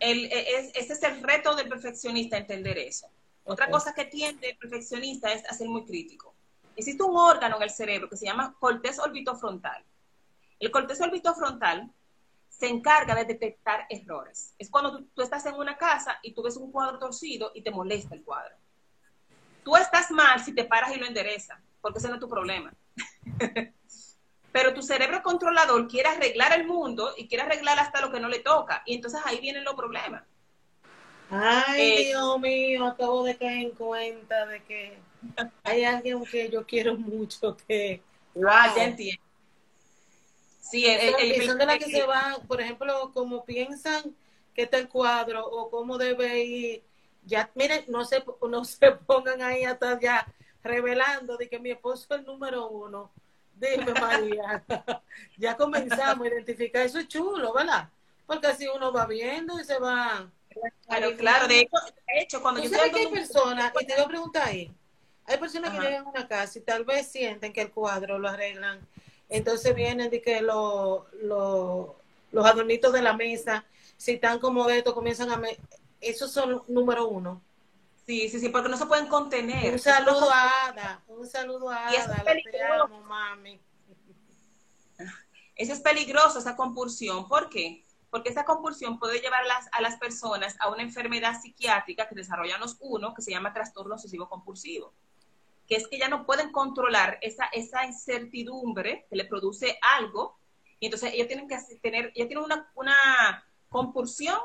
el, 0.00 0.24
e, 0.24 0.60
es, 0.60 0.70
ese 0.74 0.94
es 0.94 1.02
el 1.02 1.22
reto 1.22 1.54
del 1.54 1.68
perfeccionista, 1.68 2.38
entender 2.38 2.78
eso. 2.78 3.06
Otra 3.44 3.66
okay. 3.66 3.72
cosa 3.74 3.92
que 3.92 4.06
tiende 4.06 4.48
el 4.48 4.56
perfeccionista 4.56 5.30
es 5.30 5.44
hacer 5.44 5.68
muy 5.68 5.84
crítico. 5.84 6.37
Existe 6.78 7.02
un 7.02 7.16
órgano 7.16 7.56
en 7.56 7.64
el 7.64 7.70
cerebro 7.70 8.08
que 8.08 8.16
se 8.16 8.24
llama 8.24 8.54
corteza 8.60 9.02
orbitofrontal. 9.02 9.84
El 10.60 10.70
corteza 10.70 11.06
orbitofrontal 11.06 11.90
se 12.48 12.68
encarga 12.68 13.16
de 13.16 13.24
detectar 13.24 13.84
errores. 13.90 14.54
Es 14.58 14.70
cuando 14.70 14.96
tú, 14.96 15.04
tú, 15.12 15.22
estás 15.22 15.44
en 15.46 15.56
una 15.56 15.76
casa 15.76 16.20
y 16.22 16.32
tú 16.32 16.44
ves 16.44 16.56
un 16.56 16.70
cuadro 16.70 17.00
torcido 17.00 17.50
y 17.52 17.62
te 17.62 17.72
molesta 17.72 18.14
el 18.14 18.22
cuadro. 18.22 18.54
Tú 19.64 19.76
estás 19.76 20.12
mal 20.12 20.38
si 20.38 20.54
te 20.54 20.64
paras 20.64 20.94
y 20.94 21.00
lo 21.00 21.06
enderezas, 21.06 21.58
porque 21.80 21.98
ese 21.98 22.06
no 22.06 22.14
es 22.14 22.20
tu 22.20 22.28
problema. 22.28 22.72
Pero 24.52 24.72
tu 24.72 24.80
cerebro 24.82 25.20
controlador 25.20 25.88
quiere 25.88 26.10
arreglar 26.10 26.52
el 26.52 26.64
mundo 26.64 27.12
y 27.16 27.26
quiere 27.26 27.42
arreglar 27.42 27.80
hasta 27.80 28.00
lo 28.00 28.12
que 28.12 28.20
no 28.20 28.28
le 28.28 28.38
toca. 28.38 28.84
Y 28.86 28.94
entonces 28.94 29.20
ahí 29.24 29.40
vienen 29.40 29.64
los 29.64 29.74
problemas. 29.74 30.22
Ay, 31.28 31.80
eh, 31.80 32.06
Dios 32.06 32.38
mío, 32.38 32.86
acabo 32.86 33.24
de 33.24 33.36
caer 33.36 33.66
en 33.66 33.70
cuenta 33.72 34.46
de 34.46 34.62
que 34.62 35.07
hay 35.62 35.84
alguien 35.84 36.24
que 36.24 36.48
yo 36.48 36.66
quiero 36.66 36.96
mucho 36.96 37.56
que... 37.66 38.02
Ah, 38.46 38.72
ya 38.76 38.84
entiendo. 38.84 39.22
Sí, 40.60 40.86
el, 40.86 41.14
el, 41.14 41.32
el, 41.32 41.46
son 41.46 41.58
de 41.58 41.66
las 41.66 41.78
que 41.78 41.90
se 41.90 42.02
van, 42.04 42.46
por 42.46 42.60
ejemplo, 42.60 43.10
como 43.14 43.44
piensan 43.44 44.14
que 44.54 44.62
está 44.62 44.76
el 44.76 44.88
cuadro 44.88 45.46
o 45.46 45.70
cómo 45.70 45.96
debe 45.96 46.40
ir. 46.44 46.82
Ya, 47.24 47.50
miren, 47.54 47.84
no 47.88 48.04
se, 48.04 48.22
no 48.48 48.64
se 48.64 48.90
pongan 49.06 49.42
ahí 49.42 49.64
hasta 49.64 49.98
ya 49.98 50.26
revelando 50.62 51.36
de 51.36 51.48
que 51.48 51.58
mi 51.58 51.70
esposo 51.70 52.06
es 52.10 52.20
el 52.20 52.26
número 52.26 52.68
uno 52.68 53.10
Dime, 53.58 53.92
María. 54.00 54.64
ya 55.36 55.56
comenzamos 55.56 56.26
a 56.26 56.30
identificar. 56.30 56.82
Eso 56.82 56.98
es 56.98 57.08
chulo, 57.08 57.52
¿verdad? 57.52 57.88
Porque 58.26 58.46
así 58.46 58.66
uno 58.68 58.92
va 58.92 59.06
viendo 59.06 59.58
y 59.60 59.64
se 59.64 59.78
va. 59.78 60.30
Claro, 60.86 61.16
claro. 61.16 61.48
De 61.48 61.60
hecho, 61.60 61.76
de 62.06 62.20
hecho 62.20 62.42
cuando 62.42 62.62
yo 62.62 62.68
sabes 62.70 62.92
que 62.92 63.00
hay 63.00 63.06
personas, 63.08 63.72
y 63.80 63.86
te 63.86 63.94
voy 63.94 64.04
a 64.04 64.08
preguntar 64.08 64.48
ahí, 64.48 64.72
hay 65.28 65.38
personas 65.38 65.70
Ajá. 65.70 65.78
que 65.78 65.86
llegan 65.86 66.06
a 66.06 66.10
una 66.10 66.28
casa 66.28 66.58
y 66.58 66.62
tal 66.62 66.84
vez 66.84 67.06
sienten 67.08 67.52
que 67.52 67.62
el 67.62 67.70
cuadro 67.70 68.18
lo 68.18 68.28
arreglan, 68.28 68.80
entonces 69.28 69.74
vienen 69.74 70.10
de 70.10 70.22
que 70.22 70.40
lo, 70.40 71.06
lo, 71.22 71.96
los 72.32 72.46
adornitos 72.46 72.92
de 72.92 73.02
la 73.02 73.12
mesa, 73.12 73.64
si 73.96 74.12
están 74.12 74.38
como 74.38 74.66
de 74.66 74.78
esto, 74.78 74.94
comienzan 74.94 75.30
a... 75.30 75.36
Me... 75.36 75.58
Esos 76.00 76.32
son 76.32 76.62
número 76.68 77.08
uno. 77.08 77.42
Sí, 78.06 78.28
sí, 78.30 78.40
sí, 78.40 78.48
porque 78.48 78.70
no 78.70 78.78
se 78.78 78.86
pueden 78.86 79.06
contener. 79.06 79.74
Un 79.74 79.78
saludo 79.78 80.30
a 80.32 80.68
Ada, 80.68 81.02
un 81.08 81.26
saludo 81.26 81.68
a 81.68 81.88
Ada, 81.88 82.24
te 82.50 82.62
amo, 82.62 83.02
mami. 83.02 83.60
Eso 85.54 85.72
es 85.72 85.80
peligroso, 85.80 86.38
esa 86.38 86.56
compulsión. 86.56 87.28
¿Por 87.28 87.50
qué? 87.50 87.84
Porque 88.10 88.30
esa 88.30 88.46
compulsión 88.46 88.98
puede 88.98 89.20
llevar 89.20 89.44
las, 89.44 89.68
a 89.72 89.82
las 89.82 89.96
personas 89.98 90.56
a 90.60 90.70
una 90.70 90.82
enfermedad 90.82 91.38
psiquiátrica 91.38 92.08
que 92.08 92.14
desarrollan 92.14 92.60
los 92.60 92.76
uno, 92.80 93.12
que 93.12 93.20
se 93.20 93.32
llama 93.32 93.52
trastorno 93.52 93.96
obsesivo 93.96 94.28
compulsivo, 94.28 94.94
que 95.68 95.76
es 95.76 95.86
que 95.86 95.98
ya 95.98 96.08
no 96.08 96.24
pueden 96.24 96.50
controlar 96.50 97.18
esa, 97.20 97.44
esa 97.52 97.84
incertidumbre 97.84 99.06
que 99.10 99.16
le 99.16 99.26
produce 99.26 99.78
algo, 99.82 100.38
y 100.80 100.86
entonces 100.86 101.12
ellos 101.12 101.28
tienen 101.28 101.46
que 101.46 101.58
tener, 101.82 102.12
ellos 102.14 102.28
tienen 102.28 102.44
una, 102.44 102.70
una 102.74 103.44
compulsión 103.68 104.38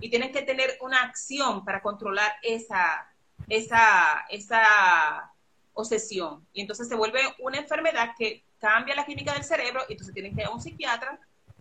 y 0.00 0.08
tienen 0.08 0.32
que 0.32 0.42
tener 0.42 0.78
una 0.80 1.02
acción 1.02 1.64
para 1.64 1.82
controlar 1.82 2.32
esa, 2.42 3.12
esa, 3.48 4.24
esa 4.30 5.32
obsesión. 5.74 6.46
Y 6.52 6.62
entonces 6.62 6.88
se 6.88 6.94
vuelve 6.94 7.20
una 7.40 7.58
enfermedad 7.58 8.14
que 8.16 8.44
cambia 8.58 8.94
la 8.94 9.04
química 9.04 9.34
del 9.34 9.44
cerebro 9.44 9.82
y 9.88 9.92
entonces 9.92 10.14
tienen 10.14 10.34
que 10.34 10.42
ir 10.42 10.46
a 10.46 10.50
un 10.50 10.60
psiquiatra 10.60 11.18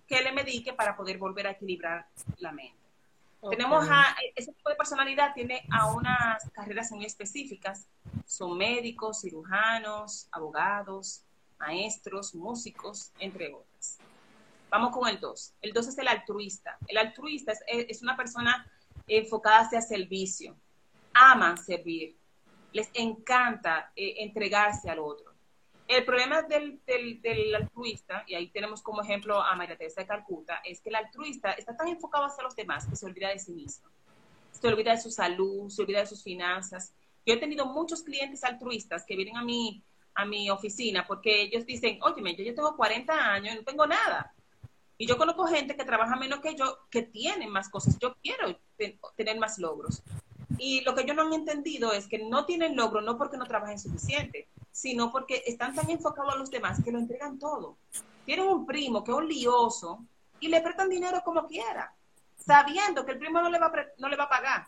que 0.08 0.22
le 0.22 0.32
medique 0.32 0.74
para 0.74 0.96
poder 0.96 1.18
volver 1.18 1.48
a 1.48 1.52
equilibrar 1.52 2.08
la 2.38 2.52
mente. 2.52 2.85
Okay. 3.46 3.58
Tenemos 3.58 3.88
a, 3.92 4.16
ese 4.36 4.54
tipo 4.54 4.72
de 4.72 4.76
personalidad 4.76 5.36
tiene 5.36 5.68
a 5.70 5.94
unas 5.94 6.50
carreras 6.50 6.92
muy 6.92 7.06
específicas. 7.06 7.88
Son 8.26 8.58
médicos, 8.58 9.22
cirujanos, 9.22 10.28
abogados, 10.32 11.22
maestros, 11.60 12.34
músicos, 12.34 13.12
entre 13.20 13.54
otras. 13.54 14.00
Vamos 14.72 14.92
con 14.92 15.08
el 15.08 15.20
2. 15.20 15.54
El 15.62 15.74
2 15.74 15.88
es 15.90 15.98
el 16.00 16.08
altruista. 16.08 16.76
El 16.88 16.98
altruista 16.98 17.52
es, 17.52 17.60
es 17.68 18.02
una 18.02 18.18
persona 18.18 18.66
enfocada 19.08 19.60
hacia 19.60 19.80
servicio. 19.80 20.56
Aman 21.14 21.60
servir. 21.60 22.18
Les 22.74 22.90
encanta 22.96 23.92
eh, 23.96 24.16
entregarse 24.24 24.90
al 24.90 24.98
otro. 24.98 25.35
El 25.88 26.04
problema 26.04 26.41
del, 26.41 27.56
altruista, 27.56 28.24
y 28.26 28.34
ahí 28.34 28.50
tenemos 28.50 28.82
como 28.82 29.04
ejemplo 29.04 29.41
a 29.41 29.56
María 29.56 29.78
Teresa 29.78 30.02
de 30.02 30.08
Calcuta, 30.08 30.62
es 30.63 30.82
que 30.82 30.89
el 30.89 30.95
altruista 30.95 31.52
está 31.52 31.78
tan 31.78 31.88
enfocado 31.88 32.26
hacia 32.26 32.43
los 32.43 32.56
demás 32.56 32.88
que 32.88 32.95
se 32.95 33.06
olvida 33.06 33.30
de 33.30 33.38
sí 33.38 33.54
mismo. 33.54 33.88
Se 34.52 34.67
olvida 34.67 34.91
de 34.91 35.02
su 35.02 35.12
salud, 35.12 35.69
se 35.69 35.84
olvida 35.84 36.00
de 36.00 36.08
sus 36.08 36.24
finanzas. 36.24 36.93
Yo 37.26 37.36
he 37.36 37.38
tenido 37.38 37.67
muchos 37.67 38.02
clientes 38.02 38.43
altruistas 38.43 39.06
que 39.06 39.15
vienen 39.15 39.38
a 39.38 39.43
mi, 39.43 39.84
a 40.15 40.26
mi 40.26 40.50
oficina 40.50 41.06
porque 41.06 41.43
ellos 41.43 41.65
dicen, 41.65 42.00
oye, 42.02 42.36
yo, 42.36 42.43
yo 42.43 42.56
tengo 42.56 42.76
40 42.76 43.13
años 43.13 43.54
y 43.54 43.58
no 43.58 43.63
tengo 43.63 43.86
nada. 43.86 44.34
Y 44.98 45.06
yo 45.06 45.17
conozco 45.17 45.45
gente 45.45 45.76
que 45.76 45.84
trabaja 45.84 46.15
menos 46.15 46.39
que 46.39 46.56
yo, 46.56 46.80
que 46.89 47.04
tienen 47.04 47.50
más 47.50 47.69
cosas. 47.69 48.00
Yo 48.00 48.15
quiero 48.24 48.58
tener 49.15 49.38
más 49.38 49.60
logros. 49.60 50.02
Y 50.58 50.82
lo 50.82 50.95
que 50.95 51.02
ellos 51.02 51.15
no 51.15 51.24
han 51.24 51.34
entendido 51.34 51.91
es 51.91 52.08
que 52.08 52.17
no 52.17 52.45
tienen 52.45 52.76
logro 52.76 53.02
no 53.02 53.17
porque 53.17 53.38
no 53.38 53.45
trabajen 53.45 53.78
suficiente, 53.78 54.48
sino 54.76 55.10
porque 55.10 55.42
están 55.46 55.74
tan 55.74 55.90
enfocados 55.90 56.34
a 56.34 56.38
los 56.38 56.52
demás 56.52 56.84
que 56.84 56.92
lo 56.92 57.00
entregan 57.00 57.40
todo. 57.40 57.78
tienen 58.26 58.46
un 58.46 58.66
primo 58.66 59.06
que 59.06 59.12
es 59.12 59.18
un 59.18 59.26
lioso 59.26 60.04
y 60.42 60.50
le 60.50 60.60
prestan 60.60 60.90
dinero 60.90 61.22
como 61.24 61.48
quiera, 61.48 61.96
sabiendo 62.36 63.06
que 63.06 63.14
el 63.14 63.18
primo 63.18 63.40
no 63.42 63.50
le 63.50 63.58
va 63.58 63.68
a, 63.68 63.74
no 63.98 64.10
le 64.10 64.18
va 64.18 64.26
a 64.26 64.30
pagar. 64.30 64.68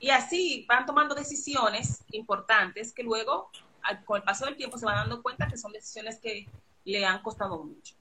Y 0.00 0.08
así 0.08 0.64
van 0.66 0.86
tomando 0.86 1.14
decisiones 1.14 2.02
importantes 2.12 2.94
que 2.94 3.02
luego, 3.02 3.50
con 4.06 4.16
el 4.16 4.22
paso 4.22 4.46
del 4.46 4.56
tiempo, 4.56 4.78
se 4.78 4.86
van 4.86 4.96
dando 4.96 5.22
cuenta 5.22 5.46
que 5.46 5.58
son 5.58 5.72
decisiones 5.72 6.18
que 6.18 6.48
le 6.86 7.04
han 7.04 7.20
costado 7.22 7.62
mucho. 7.62 7.94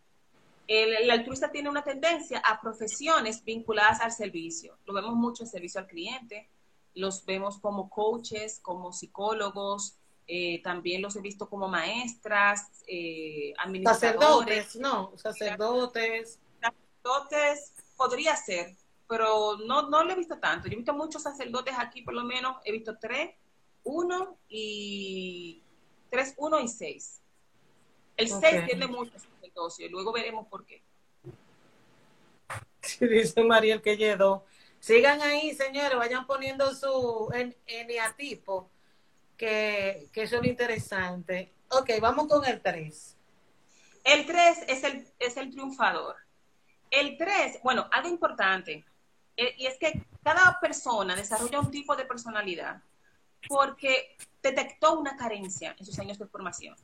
El, 0.70 1.12
altruista 1.12 1.52
tiene 1.52 1.70
una 1.70 1.84
tendencia 1.84 2.40
a 2.40 2.62
profesiones 2.62 3.44
vinculadas 3.44 4.00
al 4.00 4.14
servicio. 4.14 4.78
Lo 4.86 4.94
vemos 4.94 5.16
mucho 5.16 5.44
en 5.44 5.50
servicio 5.50 5.82
al 5.82 5.88
cliente, 5.88 6.50
los 6.94 7.26
vemos 7.26 7.60
como 7.60 7.90
coaches, 7.90 8.62
como 8.62 8.94
psicólogos, 8.94 9.98
eh, 10.28 10.62
también 10.62 11.02
los 11.02 11.16
he 11.16 11.22
visto 11.22 11.50
como 11.50 11.68
maestras, 11.68 12.84
eh, 12.88 13.54
administradores. 13.58 14.66
Sacerdotes, 14.68 14.76
no, 14.78 15.18
sacerdotes. 15.18 16.40
Sacerdotes 16.62 17.74
podría 17.98 18.36
ser, 18.36 18.76
pero 19.08 19.58
no, 19.58 19.90
no 19.90 20.04
lo 20.04 20.12
he 20.12 20.16
visto 20.16 20.38
tanto. 20.40 20.68
Yo 20.68 20.74
he 20.74 20.78
visto 20.78 20.94
muchos 20.94 21.24
sacerdotes 21.24 21.76
aquí, 21.78 22.02
por 22.02 22.14
lo 22.14 22.24
menos, 22.24 22.58
he 22.64 22.72
visto 22.72 22.98
tres, 23.00 23.32
uno 23.84 24.38
y 24.48 25.62
tres, 26.10 26.34
uno 26.38 26.60
y 26.60 26.68
seis. 26.68 27.22
El 28.16 28.30
seis 28.30 28.66
tiene 28.66 28.88
mucho 28.88 29.18
sacerdocio, 29.20 29.90
luego 29.90 30.14
veremos 30.14 30.48
por 30.48 30.66
qué. 30.66 30.84
dice 33.00 33.44
Mariel 33.44 33.82
que 33.82 33.98
llegó. 33.98 34.46
Sigan 34.80 35.22
ahí, 35.22 35.56
señores, 35.56 35.98
vayan 35.98 36.28
poniendo 36.28 36.74
su 36.76 37.30
eneatipo, 37.66 38.70
que, 39.38 40.10
que 40.12 40.24
eso 40.24 40.36
es 40.38 40.41
lo 40.41 40.48
interesante. 40.48 41.52
Ok, 41.69 41.91
vamos 42.02 42.28
con 42.28 42.46
el 42.46 42.62
3. 42.62 43.17
El 44.04 44.26
3 44.26 44.65
es 44.67 44.84
el, 44.84 45.08
es 45.19 45.38
el 45.38 45.50
triunfador. 45.50 46.15
El 46.91 47.17
3, 47.17 47.60
bueno, 47.63 47.88
algo 47.91 48.10
importante, 48.10 48.86
eh, 49.36 49.56
y 49.58 49.65
es 49.65 49.78
que 49.80 50.06
cada 50.24 50.60
persona 50.60 51.15
desarrolla 51.15 51.60
un 51.60 51.72
tipo 51.72 51.96
de 51.96 52.06
personalidad 52.06 52.82
porque 53.48 54.15
detectó 54.41 55.00
una 55.00 55.17
carencia 55.17 55.76
en 55.78 55.86
sus 55.86 55.98
años 56.00 56.19
de 56.19 56.28
formación. 56.28 56.76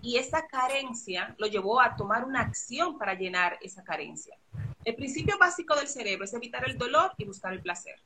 Y 0.00 0.16
esa 0.16 0.46
carencia 0.46 1.34
lo 1.38 1.46
llevó 1.46 1.80
a 1.80 1.96
tomar 1.96 2.24
una 2.24 2.40
acción 2.40 2.98
para 2.98 3.14
llenar 3.14 3.58
esa 3.60 3.84
carencia. 3.84 4.36
El 4.84 4.94
principio 4.94 5.36
básico 5.38 5.74
del 5.76 5.88
cerebro 5.88 6.24
es 6.24 6.34
evitar 6.34 6.68
el 6.68 6.78
dolor 6.78 7.12
y 7.18 7.24
buscar 7.24 7.52
el 7.52 7.62
placer. 7.62 8.00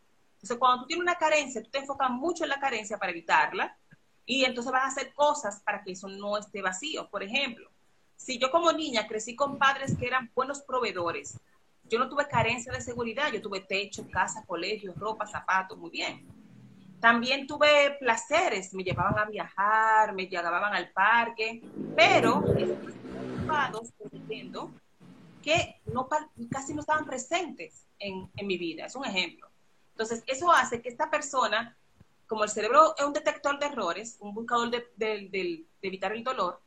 Entonces, 0.47 0.61
cuando 0.61 0.83
tú 0.83 0.87
tienes 0.87 1.03
una 1.03 1.17
carencia, 1.17 1.61
tú 1.61 1.71
te 1.71 1.79
enfocas 1.79 2.09
mucho 2.09 2.45
en 2.45 2.51
la 2.51 2.61
carencia 2.61 2.99
para 2.99 3.11
evitarla 3.11 3.77
y 4.25 4.45
entonces 4.45 4.73
vas 4.73 4.85
a 4.85 4.87
hacer 4.87 5.13
cosas 5.13 5.61
para 5.65 5.83
que 5.83 5.91
eso 5.91 6.07
no 6.07 6.39
esté 6.39 6.63
vacío. 6.63 7.11
Por 7.11 7.25
ejemplo, 7.25 7.69
si 8.15 8.39
yo 8.39 8.53
como 8.53 8.71
niña 8.71 9.09
crecí 9.09 9.35
con 9.35 9.59
padres 9.59 9.97
que 9.99 10.07
eran 10.07 10.31
buenos 10.37 10.63
proveedores, 10.63 11.41
yo 11.83 11.99
no 11.99 12.09
tuve 12.09 12.29
carencia 12.29 12.73
de 12.73 12.81
seguridad, 12.81 13.33
yo 13.33 13.43
tuve 13.43 13.63
techo, 13.63 14.09
casa, 14.09 14.45
colegio, 14.47 14.95
ropa, 14.97 15.27
zapatos, 15.27 15.77
muy 15.79 15.91
bien. 15.91 16.25
También 17.01 17.49
tuve 17.49 17.97
placeres, 17.99 18.73
me 18.73 18.85
llevaban 18.85 19.19
a 19.19 19.25
viajar, 19.25 20.15
me 20.15 20.29
llevaban 20.29 20.75
al 20.75 20.93
parque, 20.93 21.61
pero 21.97 22.37
ocupados 22.39 23.93
que 25.43 25.81
casi 26.49 26.73
no 26.73 26.83
estaban 26.83 27.05
presentes 27.05 27.85
en, 27.99 28.31
en 28.37 28.47
mi 28.47 28.57
vida. 28.59 28.87
Es 28.87 28.95
un 28.95 29.05
ejemplo. 29.05 29.49
Entonces, 29.97 30.23
eso 30.27 30.53
hace 30.53 30.83
que 30.83 30.91
esta 30.91 31.11
persona, 31.11 31.75
como 32.27 32.45
el 32.45 32.51
cerebro 32.51 32.95
es 32.99 33.05
un 33.07 33.15
detector 33.15 33.59
de 33.59 33.65
errores, 33.65 34.19
un 34.21 34.35
buscador 34.35 34.71
de, 34.71 34.87
de, 34.95 35.65
evitar 35.81 36.13
el 36.13 36.23
dolor, 36.23 36.61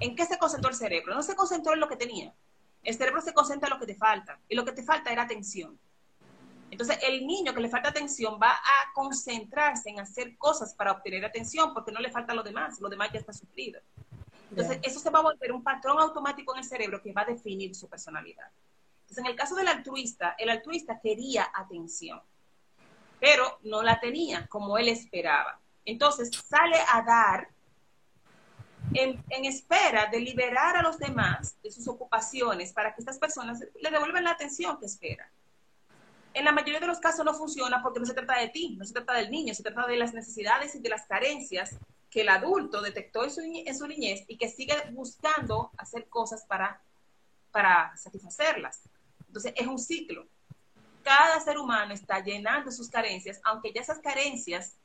¿en 0.00 0.16
qué 0.16 0.26
se 0.26 0.36
concentró 0.36 0.68
el 0.68 0.74
cerebro? 0.74 1.14
No 1.14 1.22
se 1.22 1.36
concentró 1.36 1.74
en 1.74 1.78
lo 1.78 1.86
que 1.86 1.94
tenía. 1.94 2.34
El 2.82 2.96
cerebro 2.96 3.20
se 3.20 3.32
concentra 3.32 3.68
en 3.68 3.74
lo 3.74 3.78
que 3.78 3.86
te 3.86 3.94
falta. 3.94 4.40
Y 4.48 4.56
lo 4.56 4.64
que 4.64 4.72
te 4.72 4.82
falta 4.82 5.12
era 5.12 5.22
atención. 5.22 5.78
Entonces, 6.72 6.98
el 7.04 7.24
niño 7.24 7.54
que 7.54 7.60
le 7.60 7.68
falta 7.68 7.90
atención 7.90 8.36
va 8.42 8.50
a 8.50 8.92
concentrarse 8.94 9.88
en 9.88 10.00
hacer 10.00 10.36
cosas 10.36 10.74
para 10.74 10.90
obtener 10.90 11.24
atención 11.24 11.72
porque 11.74 11.92
no 11.92 12.00
le 12.00 12.10
falta 12.10 12.34
lo 12.34 12.42
demás. 12.42 12.80
Lo 12.80 12.88
demás 12.88 13.10
ya 13.12 13.20
está 13.20 13.32
sufrido. 13.32 13.80
Entonces, 14.50 14.80
eso 14.82 14.98
se 14.98 15.10
va 15.10 15.20
a 15.20 15.22
volver 15.22 15.52
un 15.52 15.62
patrón 15.62 16.00
automático 16.00 16.52
en 16.52 16.58
el 16.58 16.64
cerebro 16.64 17.00
que 17.00 17.12
va 17.12 17.22
a 17.22 17.26
definir 17.26 17.76
su 17.76 17.88
personalidad. 17.88 18.50
Entonces, 19.02 19.24
en 19.24 19.30
el 19.30 19.36
caso 19.36 19.54
del 19.54 19.68
altruista, 19.68 20.34
el 20.36 20.50
altruista 20.50 20.98
quería 20.98 21.48
atención, 21.54 22.20
pero 23.22 23.60
no 23.62 23.84
la 23.84 24.00
tenía 24.00 24.48
como 24.48 24.76
él 24.78 24.88
esperaba. 24.88 25.60
Entonces, 25.84 26.28
sale 26.44 26.76
a 26.92 27.02
dar 27.02 27.48
en, 28.94 29.22
en, 29.30 29.44
espera 29.44 30.06
de 30.06 30.18
liberar 30.18 30.76
a 30.76 30.82
los 30.82 30.98
demás 30.98 31.56
de 31.62 31.70
sus 31.70 31.86
ocupaciones 31.86 32.72
para 32.72 32.92
que 32.92 33.00
estas 33.00 33.20
personas 33.20 33.60
le 33.80 33.90
devuelvan 33.92 34.24
la 34.24 34.32
atención 34.32 34.76
que 34.80 34.86
espera. 34.86 35.30
En 36.34 36.44
la 36.44 36.50
mayoría 36.50 36.80
de 36.80 36.88
los 36.88 36.98
casos 36.98 37.24
no 37.24 37.32
funciona 37.32 37.80
porque 37.80 38.00
no 38.00 38.06
se 38.06 38.14
trata 38.14 38.40
de 38.40 38.48
ti, 38.48 38.74
no 38.76 38.84
se 38.84 38.92
trata 38.92 39.14
del 39.14 39.30
niño, 39.30 39.54
se 39.54 39.62
trata 39.62 39.86
de 39.86 39.98
las 39.98 40.12
necesidades 40.12 40.74
y 40.74 40.80
de 40.80 40.88
las 40.88 41.06
carencias 41.06 41.76
que 42.10 42.22
el 42.22 42.28
adulto 42.28 42.82
detectó 42.82 43.22
en 43.22 43.30
su, 43.30 43.86
niñez 43.86 44.24
y 44.26 44.36
que 44.36 44.48
sigue 44.48 44.74
buscando 44.90 45.70
hacer 45.78 46.08
cosas 46.08 46.44
para, 46.44 46.82
para 47.52 47.96
satisfacerlas. 47.96 48.80
Entonces, 49.28 49.52
es 49.54 49.66
un 49.68 49.78
ciclo. 49.78 50.26
Cada 51.02 51.40
ser 51.40 51.58
humano 51.58 51.94
está 51.94 52.20
llenando 52.20 52.70
sus 52.70 52.88
carencias, 52.88 53.40
aunque 53.44 53.72
ya 53.72 53.80
esas 53.80 53.98
carencias 53.98 54.76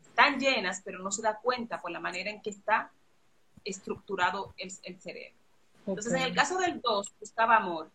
están 0.00 0.38
llenas, 0.40 0.82
pero 0.84 0.98
no 0.98 1.12
se 1.12 1.22
da 1.22 1.38
cuenta 1.38 1.80
por 1.80 1.90
la 1.90 2.00
manera 2.00 2.30
en 2.30 2.42
que 2.42 2.50
está 2.50 2.90
estructurado 3.64 4.54
el, 4.56 4.70
cerebro. 5.00 5.38
Entonces, 5.86 6.12
en 6.12 6.22
el 6.22 6.34
caso 6.34 6.58
del 6.58 6.80
2, 6.80 7.12
buscaba 7.20 7.56
amor. 7.56 7.90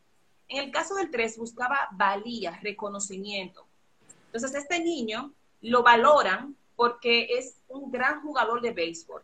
En 0.48 0.64
el 0.64 0.72
caso 0.72 0.96
del 0.96 1.12
3, 1.12 1.38
buscaba 1.38 1.90
valía, 1.92 2.60
reconocimiento. 2.62 3.66
Entonces, 4.28 4.56
este 4.56 4.80
niño 4.80 5.34
lo 5.62 5.84
valoran 5.84 6.56
porque 6.76 7.38
es 7.38 7.56
un 7.68 7.92
gran 7.92 8.22
jugador 8.22 8.62
de 8.62 8.72
béisbol, 8.72 9.22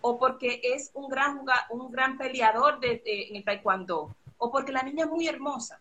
o 0.00 0.18
porque 0.18 0.60
es 0.62 0.90
un 0.94 1.08
gran, 1.08 1.40
un 1.70 1.90
gran 1.90 2.18
peleador 2.18 2.80
de, 2.80 3.02
en 3.04 3.36
el 3.36 3.44
taekwondo, 3.44 4.14
o 4.38 4.50
porque 4.50 4.72
la 4.72 4.82
niña 4.82 5.04
es 5.04 5.10
muy 5.10 5.28
hermosa. 5.28 5.80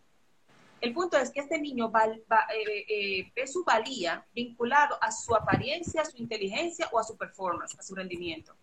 El 0.80 0.94
punto 0.94 1.18
es 1.18 1.32
que 1.32 1.40
este 1.40 1.60
niño 1.60 1.92
eh, 1.96 2.86
eh, 2.88 3.32
ve 3.36 3.48
su 3.48 3.64
valía 3.64 4.26
vinculado 4.34 4.98
a 5.02 5.12
su 5.12 5.34
apariencia, 5.36 6.02
a 6.02 6.06
su 6.06 6.18
inteligencia 6.18 6.88
o 6.92 7.00
a 7.00 7.04
su 7.04 7.18
performance, 7.18 7.78
a 7.80 7.84
su 7.84 7.96
rendimiento. 7.96 8.56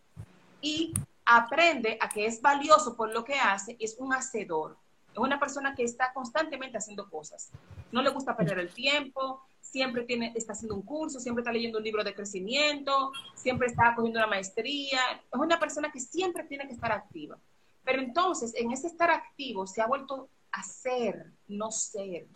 Y 0.60 0.94
aprende 1.24 1.98
a 2.00 2.08
que 2.08 2.26
es 2.26 2.40
valioso 2.40 2.96
por 2.96 3.12
lo 3.12 3.24
que 3.24 3.34
hace, 3.34 3.76
es 3.80 3.96
un 3.98 4.12
hacedor. 4.12 4.76
Es 5.12 5.18
una 5.18 5.40
persona 5.40 5.74
que 5.74 5.84
está 5.84 6.12
constantemente 6.12 6.78
haciendo 6.78 7.08
cosas. 7.10 7.50
No 7.90 8.02
le 8.02 8.10
gusta 8.10 8.36
perder 8.36 8.58
el 8.60 8.72
tiempo, 8.72 9.42
siempre 9.60 10.04
tiene, 10.04 10.32
está 10.36 10.52
haciendo 10.52 10.76
un 10.76 10.82
curso, 10.82 11.18
siempre 11.18 11.42
está 11.42 11.52
leyendo 11.52 11.78
un 11.78 11.84
libro 11.84 12.04
de 12.04 12.14
crecimiento, 12.14 13.12
siempre 13.34 13.66
está 13.66 13.94
cogiendo 13.94 14.20
una 14.20 14.28
maestría. 14.28 15.00
Es 15.32 15.38
una 15.38 15.58
persona 15.58 15.90
que 15.90 16.00
siempre 16.00 16.44
tiene 16.44 16.66
que 16.66 16.74
estar 16.74 16.92
activa. 16.92 17.38
Pero 17.84 18.00
entonces, 18.00 18.54
en 18.54 18.72
ese 18.72 18.86
estar 18.86 19.10
activo, 19.10 19.66
se 19.66 19.82
ha 19.82 19.86
vuelto 19.86 20.28
a 20.54 20.62
ser, 20.62 21.32
no 21.48 21.70
ser. 21.70 22.26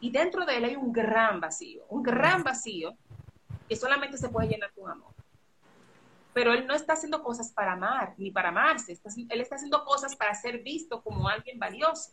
Y 0.00 0.10
dentro 0.10 0.44
de 0.44 0.56
él 0.56 0.64
hay 0.64 0.76
un 0.76 0.92
gran 0.92 1.40
vacío, 1.40 1.84
un 1.88 2.02
gran 2.02 2.42
vacío 2.42 2.96
que 3.68 3.76
solamente 3.76 4.18
se 4.18 4.28
puede 4.28 4.48
llenar 4.48 4.72
con 4.72 4.90
amor. 4.90 5.12
Pero 6.32 6.52
él 6.52 6.66
no 6.66 6.74
está 6.74 6.94
haciendo 6.94 7.22
cosas 7.22 7.52
para 7.52 7.72
amar, 7.72 8.14
ni 8.18 8.30
para 8.30 8.48
amarse. 8.48 8.98
él 9.28 9.40
está 9.40 9.56
haciendo 9.56 9.84
cosas 9.84 10.16
para 10.16 10.34
ser 10.34 10.62
visto 10.62 11.02
como 11.02 11.28
alguien 11.28 11.58
valioso. 11.58 12.12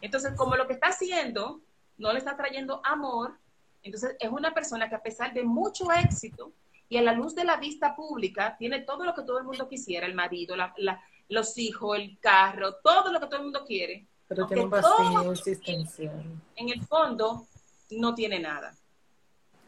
Entonces, 0.00 0.34
como 0.36 0.56
lo 0.56 0.66
que 0.66 0.74
está 0.74 0.88
haciendo 0.88 1.62
no 1.96 2.12
le 2.12 2.18
está 2.18 2.36
trayendo 2.36 2.80
amor, 2.84 3.38
entonces 3.82 4.16
es 4.18 4.28
una 4.28 4.52
persona 4.52 4.88
que 4.88 4.96
a 4.96 5.02
pesar 5.02 5.32
de 5.32 5.44
mucho 5.44 5.90
éxito 5.92 6.52
y 6.88 6.98
a 6.98 7.02
la 7.02 7.12
luz 7.12 7.34
de 7.34 7.44
la 7.44 7.56
vista 7.56 7.96
pública, 7.96 8.56
tiene 8.58 8.80
todo 8.80 9.04
lo 9.04 9.14
que 9.14 9.22
todo 9.22 9.38
el 9.38 9.44
mundo 9.44 9.68
quisiera, 9.68 10.06
el 10.06 10.14
marido, 10.14 10.54
los 11.28 11.58
hijos, 11.58 11.96
el 11.96 12.18
carro, 12.20 12.74
todo 12.76 13.12
lo 13.12 13.20
que 13.20 13.26
todo 13.26 13.38
el 13.38 13.44
mundo 13.44 13.64
quiere. 13.64 14.06
Pero 14.28 14.46
tiene 14.46 14.64
un 14.64 14.70
vacío 14.70 15.32
existencial. 15.32 16.24
En 16.56 16.68
el 16.68 16.82
fondo, 16.84 17.46
no 17.90 18.14
tiene 18.14 18.40
nada. 18.40 18.74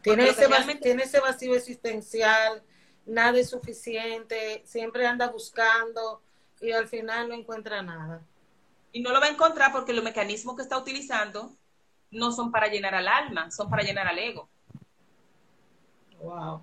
Tiene 0.01 0.29
ese, 0.29 0.47
tiene 0.81 1.03
ese 1.03 1.19
vacío 1.19 1.55
existencial, 1.55 2.63
nada 3.05 3.37
es 3.37 3.49
suficiente, 3.49 4.61
siempre 4.65 5.05
anda 5.05 5.29
buscando 5.29 6.21
y 6.61 6.71
al 6.71 6.87
final 6.87 7.29
no 7.29 7.35
encuentra 7.35 7.81
nada. 7.81 8.21
Y 8.91 9.01
no 9.01 9.11
lo 9.11 9.19
va 9.19 9.27
a 9.27 9.29
encontrar 9.29 9.71
porque 9.71 9.93
los 9.93 10.03
mecanismos 10.03 10.55
que 10.55 10.61
está 10.61 10.77
utilizando 10.77 11.51
no 12.11 12.31
son 12.31 12.51
para 12.51 12.67
llenar 12.67 12.95
al 12.95 13.07
alma, 13.07 13.51
son 13.51 13.69
para 13.69 13.83
llenar 13.83 14.07
al 14.07 14.19
ego. 14.19 14.49
Wow. 16.21 16.61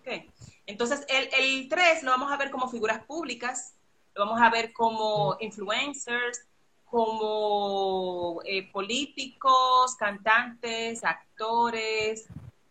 Okay. 0.00 0.30
Entonces, 0.66 1.04
el, 1.08 1.28
el 1.38 1.68
3 1.68 2.02
lo 2.02 2.10
vamos 2.10 2.32
a 2.32 2.36
ver 2.36 2.50
como 2.50 2.68
figuras 2.68 3.04
públicas, 3.04 3.74
lo 4.14 4.26
vamos 4.26 4.40
a 4.40 4.50
ver 4.50 4.72
como 4.72 5.36
influencers, 5.40 6.46
como 6.90 8.40
eh, 8.44 8.70
políticos, 8.70 9.96
cantantes, 9.96 11.04
actores, 11.04 12.26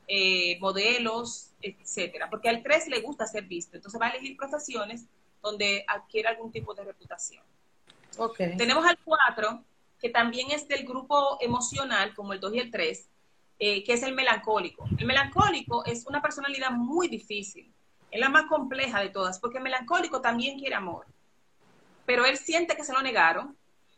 eh, 0.07 0.57
modelos, 0.59 1.51
etcétera. 1.61 2.29
Porque 2.29 2.49
al 2.49 2.63
3 2.63 2.87
le 2.87 3.01
gusta 3.01 3.25
ser 3.27 3.43
visto. 3.45 3.75
Entonces 3.75 3.99
va 3.99 4.07
a 4.07 4.09
elegir 4.09 4.37
profesiones 4.37 5.05
donde 5.41 5.85
adquiere 5.87 6.29
algún 6.29 6.51
tipo 6.51 6.73
de 6.73 6.83
reputación. 6.83 7.43
Okay. 8.17 8.57
Tenemos 8.57 8.85
al 8.85 8.97
4, 9.03 9.63
que 9.99 10.09
también 10.09 10.51
es 10.51 10.67
del 10.67 10.85
grupo 10.85 11.37
emocional, 11.41 12.13
como 12.15 12.33
el 12.33 12.39
2 12.39 12.53
y 12.55 12.59
el 12.59 12.71
3, 12.71 13.09
eh, 13.59 13.83
que 13.83 13.93
es 13.93 14.03
el 14.03 14.13
melancólico. 14.13 14.87
El 14.97 15.05
melancólico 15.05 15.83
es 15.85 16.05
una 16.05 16.21
personalidad 16.21 16.69
muy 16.69 17.07
difícil, 17.07 17.73
es 18.11 18.19
la 18.19 18.29
más 18.29 18.45
compleja 18.45 19.01
de 19.01 19.09
todas, 19.09 19.39
porque 19.39 19.57
el 19.57 19.63
melancólico 19.63 20.21
también 20.21 20.59
quiere 20.59 20.75
amor, 20.75 21.07
pero 22.05 22.25
él 22.25 22.37
siente 22.37 22.75
que 22.75 22.83
se 22.83 22.93
lo 22.93 23.01
negaron, 23.01 23.56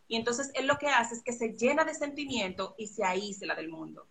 y 0.10 0.16
entonces 0.16 0.52
él 0.56 0.66
lo 0.66 0.78
que 0.80 0.88
hace 0.88 1.16
es 1.16 1.24
que 1.24 1.32
se 1.32 1.54
llena 1.54 1.86
de 1.86 1.94
sentimiento 1.94 2.74
y 2.80 2.88
se 2.88 3.06
aísla 3.06 3.54
del 3.54 3.70
mundo. 3.70 4.08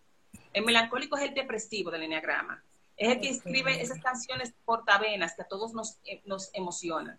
El 0.52 0.64
melancólico 0.64 1.18
es 1.18 1.24
el 1.24 1.34
depresivo 1.34 1.90
del 1.90 2.04
enneagrama. 2.04 2.62
Es 2.96 3.08
el 3.08 3.20
que 3.20 3.30
escribe 3.30 3.82
esas 3.82 4.00
canciones 4.00 4.54
portavenas 4.64 5.34
que 5.34 5.42
a 5.42 5.48
todos 5.48 5.74
nos, 5.74 5.98
eh, 6.04 6.22
nos 6.24 6.50
emocionan. 6.54 7.18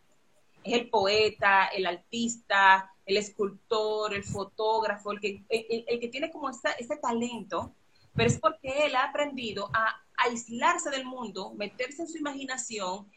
Es 0.63 0.73
el 0.73 0.89
poeta, 0.89 1.67
el 1.67 1.85
artista, 1.85 2.89
el 3.05 3.17
escultor, 3.17 4.13
el 4.13 4.23
fotógrafo, 4.23 5.11
el 5.11 5.19
que, 5.19 5.43
el, 5.49 5.83
el 5.85 5.99
que 5.99 6.07
tiene 6.07 6.31
como 6.31 6.49
esa, 6.49 6.71
ese 6.71 6.95
talento, 6.95 7.75
pero 8.15 8.29
es 8.29 8.39
porque 8.39 8.85
él 8.85 8.95
ha 8.95 9.03
aprendido 9.03 9.69
a 9.73 10.01
aislarse 10.15 10.89
del 10.89 11.05
mundo, 11.05 11.53
meterse 11.53 12.03
en 12.03 12.07
su 12.07 12.17
imaginación, 12.17 13.11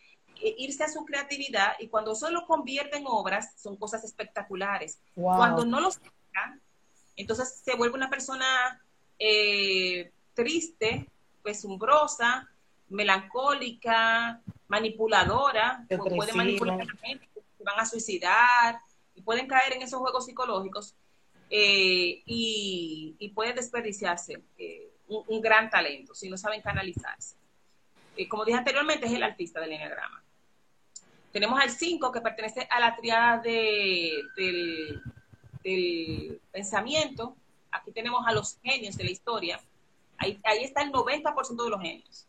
irse 0.59 0.85
a 0.85 0.89
su 0.89 1.05
creatividad 1.05 1.75
y 1.79 1.89
cuando 1.89 2.13
eso 2.13 2.31
lo 2.31 2.47
convierte 2.47 2.99
en 2.99 3.05
obras, 3.07 3.55
son 3.61 3.77
cosas 3.77 4.05
espectaculares. 4.05 4.99
Wow. 5.17 5.37
Cuando 5.37 5.65
no 5.65 5.81
los 5.81 5.95
saca, 5.95 6.59
entonces 7.17 7.61
se 7.65 7.77
vuelve 7.77 7.97
una 7.97 8.11
persona 8.11 8.81
eh, 9.19 10.13
triste, 10.35 11.09
pesumbrosa, 11.43 12.49
melancólica, 12.89 14.41
manipuladora, 14.69 15.85
o 15.85 15.97
puede 15.97 16.11
Depresiva. 16.11 16.37
manipular 16.37 16.81
a 16.81 16.85
la 16.85 16.97
gente, 17.01 17.29
se 17.35 17.65
van 17.65 17.79
a 17.79 17.87
suicidar 17.87 18.81
y 19.15 19.23
pueden 19.23 19.47
caer 19.47 19.75
en 19.75 19.83
esos 19.83 20.01
juegos 20.01 20.27
psicológicos 20.27 20.95
eh, 21.51 22.23
y, 22.25 23.15
y 23.19 23.29
puede 23.31 23.53
desperdiciarse 23.53 24.43
eh, 24.59 24.91
un, 25.09 25.25
un 25.27 25.41
gran 25.41 25.69
talento 25.69 26.15
si 26.15 26.29
no 26.31 26.37
saben 26.37 26.63
canalizarse. 26.63 27.37
Eh, 28.17 28.29
como 28.29 28.45
dije 28.45 28.59
anteriormente, 28.59 29.07
es 29.07 29.13
el 29.13 29.23
artista 29.23 29.61
del 29.61 29.73
enneagrama. 29.73 30.23
Tenemos 31.33 31.59
al 31.61 31.71
5 31.71 32.13
que 32.13 32.21
pertenece 32.21 32.67
a 32.71 32.79
la 32.81 32.95
triada 32.97 33.39
de, 33.39 34.23
del, 34.37 35.03
del 35.65 36.41
pensamiento. 36.51 37.37
Aquí 37.71 37.91
tenemos 37.93 38.27
a 38.27 38.33
los 38.33 38.59
genios 38.63 38.97
de 38.97 39.05
la 39.05 39.11
historia. 39.11 39.61
Ahí, 40.19 40.39
ahí 40.45 40.63
está 40.65 40.83
el 40.83 40.93
90% 40.93 41.65
de 41.65 41.71
los 41.71 41.81
genios. 41.81 42.27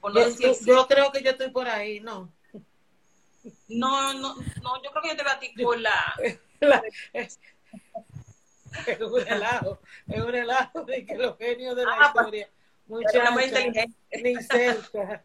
Por 0.00 0.14
no 0.14 0.20
Yo, 0.20 0.26
decir 0.26 0.52
yo- 0.66 0.86
creo 0.86 1.12
que 1.12 1.22
yo 1.22 1.30
estoy 1.32 1.50
por 1.50 1.68
ahí, 1.68 2.00
no. 2.00 2.32
No, 3.68 4.12
no, 4.14 4.34
no, 4.62 4.82
yo 4.82 4.90
creo 4.90 5.02
que 5.02 5.08
yo 5.10 5.16
te 5.16 5.22
batí 5.22 5.48
por 5.62 5.78
la... 5.78 6.14
La- 6.60 6.82
es, 7.12 7.38
es 8.86 9.00
un 9.00 9.20
relajo, 9.24 9.78
es 10.08 10.20
un 10.22 10.28
relajo 10.32 10.82
de 10.84 11.04
que 11.04 11.14
los 11.16 11.36
genios 11.36 11.76
de 11.76 11.84
la 11.84 11.92
Ah, 12.00 12.10
pues, 12.14 12.24
historia, 12.26 12.50
inteligente. 13.44 13.94
ni 14.22 14.34
cerca. 14.42 15.22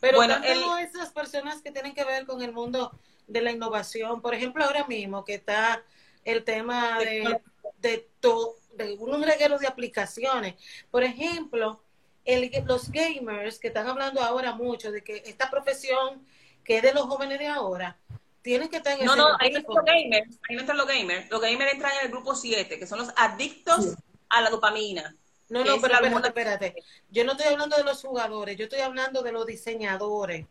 Pero 0.00 0.16
Bueno, 0.16 0.34
tanto 0.34 0.78
esas 0.78 1.10
personas 1.12 1.62
que 1.62 1.70
tienen 1.70 1.94
que 1.94 2.04
ver 2.04 2.26
con 2.26 2.42
el 2.42 2.52
mundo 2.52 2.98
de 3.26 3.42
la 3.42 3.52
innovación, 3.52 4.20
por 4.22 4.34
ejemplo, 4.34 4.64
ahora 4.64 4.86
mismo 4.86 5.24
que 5.24 5.34
está 5.34 5.84
el 6.24 6.44
tema 6.44 6.98
de, 6.98 7.40
de, 7.78 8.08
to- 8.20 8.56
de 8.74 8.94
un 8.94 9.22
reguero 9.22 9.58
de 9.58 9.66
aplicaciones. 9.66 10.54
Por 10.90 11.04
ejemplo, 11.04 11.82
el, 12.24 12.50
los 12.66 12.90
gamers 12.90 13.58
que 13.58 13.68
están 13.68 13.88
hablando 13.88 14.20
ahora 14.22 14.52
mucho 14.54 14.90
de 14.90 15.02
que 15.02 15.22
esta 15.26 15.50
profesión 15.50 16.26
que 16.64 16.76
es 16.76 16.82
de 16.82 16.92
los 16.92 17.04
jóvenes 17.04 17.38
de 17.38 17.46
ahora, 17.46 17.98
tienen 18.42 18.68
que 18.68 18.76
estar 18.78 18.98
en 18.98 19.04
No, 19.06 19.12
ese 19.12 19.22
no, 19.22 19.36
ahí 19.38 19.50
no 19.50 19.58
están 19.58 19.74
los 19.76 19.84
gamers, 19.84 20.38
ahí 20.48 20.54
no 20.56 20.60
están 20.60 20.76
los 20.76 20.86
gamers. 20.86 21.30
Los 21.30 21.40
gamers 21.40 21.72
entran 21.72 21.92
en 21.98 22.06
el 22.06 22.10
grupo 22.10 22.34
7, 22.34 22.78
que 22.78 22.86
son 22.86 22.98
los 22.98 23.12
adictos 23.16 23.96
a 24.28 24.40
la 24.40 24.50
dopamina. 24.50 25.16
No, 25.50 25.64
no, 25.64 25.80
pero 25.80 25.94
espérate, 25.94 26.28
espérate. 26.28 26.76
Yo 27.10 27.24
no 27.24 27.32
estoy 27.32 27.48
hablando 27.48 27.76
de 27.76 27.84
los 27.84 28.00
jugadores, 28.02 28.56
yo 28.56 28.64
estoy 28.64 28.80
hablando 28.80 29.22
de 29.22 29.32
los 29.32 29.46
diseñadores. 29.46 30.46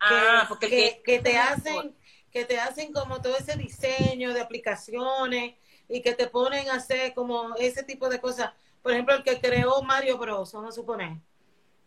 Ah, 0.00 0.42
que, 0.42 0.48
porque 0.48 0.68
que, 0.68 0.76
que- 0.76 1.02
que 1.02 1.18
te 1.20 1.38
hacen 1.38 1.96
que 2.32 2.44
te 2.44 2.60
hacen 2.60 2.92
como 2.92 3.20
todo 3.20 3.36
ese 3.36 3.56
diseño 3.56 4.32
de 4.32 4.40
aplicaciones 4.40 5.56
y 5.88 6.00
que 6.02 6.14
te 6.14 6.28
ponen 6.28 6.68
a 6.70 6.74
hacer 6.76 7.12
como 7.14 7.56
ese 7.56 7.82
tipo 7.82 8.08
de 8.08 8.20
cosas. 8.20 8.52
Por 8.82 8.92
ejemplo, 8.92 9.14
el 9.16 9.24
que 9.24 9.40
creó 9.40 9.82
Mario 9.82 10.16
Bros, 10.18 10.52
vamos 10.52 10.70
a 10.70 10.80
suponer. 10.80 11.18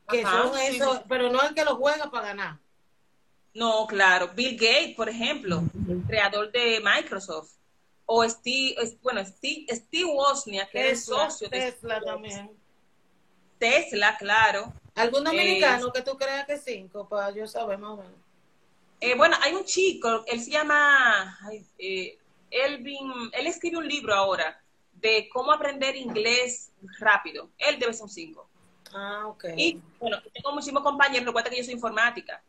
Que 0.09 0.21
Ajá, 0.23 0.43
son 0.43 0.57
sí, 0.57 0.77
esos, 0.77 0.97
sí. 0.97 1.03
pero 1.09 1.29
no 1.29 1.41
el 1.43 1.55
que 1.55 1.65
lo 1.65 1.77
juega 1.77 2.11
para 2.11 2.27
ganar. 2.29 2.59
No, 3.53 3.85
claro. 3.87 4.29
Bill 4.35 4.57
Gates, 4.57 4.95
por 4.95 5.09
ejemplo, 5.09 5.63
creador 6.07 6.51
de 6.51 6.79
Microsoft. 6.83 7.53
O 8.05 8.27
Steve, 8.27 8.75
bueno, 9.01 9.25
Steve, 9.25 9.65
Steve 9.69 10.05
Wozniak, 10.05 10.71
que 10.71 10.91
es 10.91 11.05
socio 11.05 11.49
de 11.49 11.71
Tesla 11.71 12.01
también. 12.01 12.51
Tesla, 13.57 14.17
claro. 14.17 14.73
¿Algún 14.95 15.23
dominicano 15.23 15.87
Eh, 15.87 15.91
que 15.93 16.01
tú 16.01 16.17
creas 16.17 16.45
que 16.45 16.57
cinco? 16.57 17.07
Para 17.07 17.31
yo 17.31 17.47
saber 17.47 17.77
más 17.77 17.91
o 17.91 17.97
menos. 17.97 18.13
Eh, 18.99 19.15
bueno, 19.15 19.35
hay 19.41 19.53
un 19.53 19.65
chico, 19.65 20.23
él 20.27 20.41
se 20.41 20.51
llama 20.51 21.37
eh, 21.77 22.17
Elvin, 22.49 23.11
él 23.33 23.47
escribe 23.47 23.77
un 23.77 23.87
libro 23.87 24.13
ahora 24.13 24.61
de 24.93 25.27
cómo 25.31 25.51
aprender 25.51 25.95
inglés 25.95 26.71
rápido. 26.99 27.49
Él 27.57 27.79
debe 27.79 27.93
ser 27.93 28.03
un 28.03 28.09
5. 28.09 28.49
Ah, 28.93 29.27
ok. 29.27 29.45
Y 29.57 29.81
bueno, 29.99 30.21
tengo 30.33 30.51
muchísimos 30.53 30.83
compañeros, 30.83 31.25
recuerda 31.25 31.49
que 31.49 31.57
yo 31.57 31.63
soy 31.63 31.73
informática. 31.73 32.41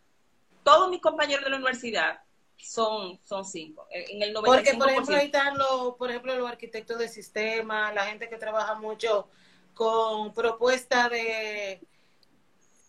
Todos 0.62 0.90
mis 0.90 1.00
compañeros 1.00 1.44
de 1.44 1.50
la 1.50 1.56
universidad 1.56 2.20
son 2.64 3.18
son 3.24 3.44
cinco. 3.44 3.86
En 3.90 4.22
el 4.22 4.34
95%. 4.34 4.44
Porque, 4.44 4.74
por 4.74 4.90
ejemplo, 4.90 5.16
ahí 5.16 5.26
están 5.26 5.58
los, 5.58 5.94
por 5.96 6.10
ejemplo, 6.10 6.36
los 6.36 6.48
arquitectos 6.48 6.98
de 6.98 7.08
sistemas, 7.08 7.94
la 7.94 8.06
gente 8.06 8.28
que 8.28 8.36
trabaja 8.36 8.74
mucho 8.74 9.28
con 9.74 10.32
propuestas 10.32 11.10
de, 11.10 11.80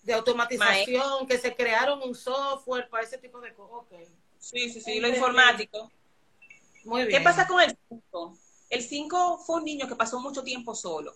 de 0.04 0.14
automatización, 0.14 1.28
que 1.28 1.38
se 1.38 1.56
crearon 1.56 2.02
un 2.04 2.16
software 2.16 2.90
para 2.90 3.04
ese 3.04 3.18
tipo 3.18 3.42
de 3.42 3.54
cosas. 3.54 4.08
Sí, 4.40 4.70
sí, 4.70 4.80
sí, 4.80 5.00
lo 5.00 5.08
informático. 5.08 5.92
muy 6.84 7.06
bien. 7.06 7.18
¿Qué 7.18 7.24
pasa 7.24 7.48
con 7.48 7.62
el 7.62 7.76
5? 7.90 8.38
El 8.70 8.84
5 8.84 9.40
fue 9.40 9.58
un 9.58 9.66
niño 9.66 9.88
que 9.88 9.96
pasó 9.96 10.20
mucho 10.20 10.44
tiempo 10.44 10.76
solo 10.76 11.14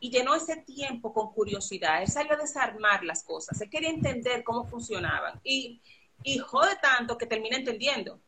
y 0.00 0.10
llenó 0.10 0.34
ese 0.34 0.56
tiempo 0.56 1.12
con 1.12 1.32
curiosidad. 1.32 2.02
Él 2.02 2.08
salió 2.08 2.34
a 2.34 2.36
desarmar 2.36 3.02
las 3.04 3.24
cosas. 3.24 3.60
Él 3.60 3.70
quería 3.70 3.90
entender 3.90 4.44
cómo 4.44 4.64
funcionaban 4.64 5.40
y, 5.42 5.80
y 6.22 6.38
jode 6.38 6.76
tanto 6.82 7.16
que 7.16 7.26
termina 7.26 7.56
entendiendo. 7.56 8.20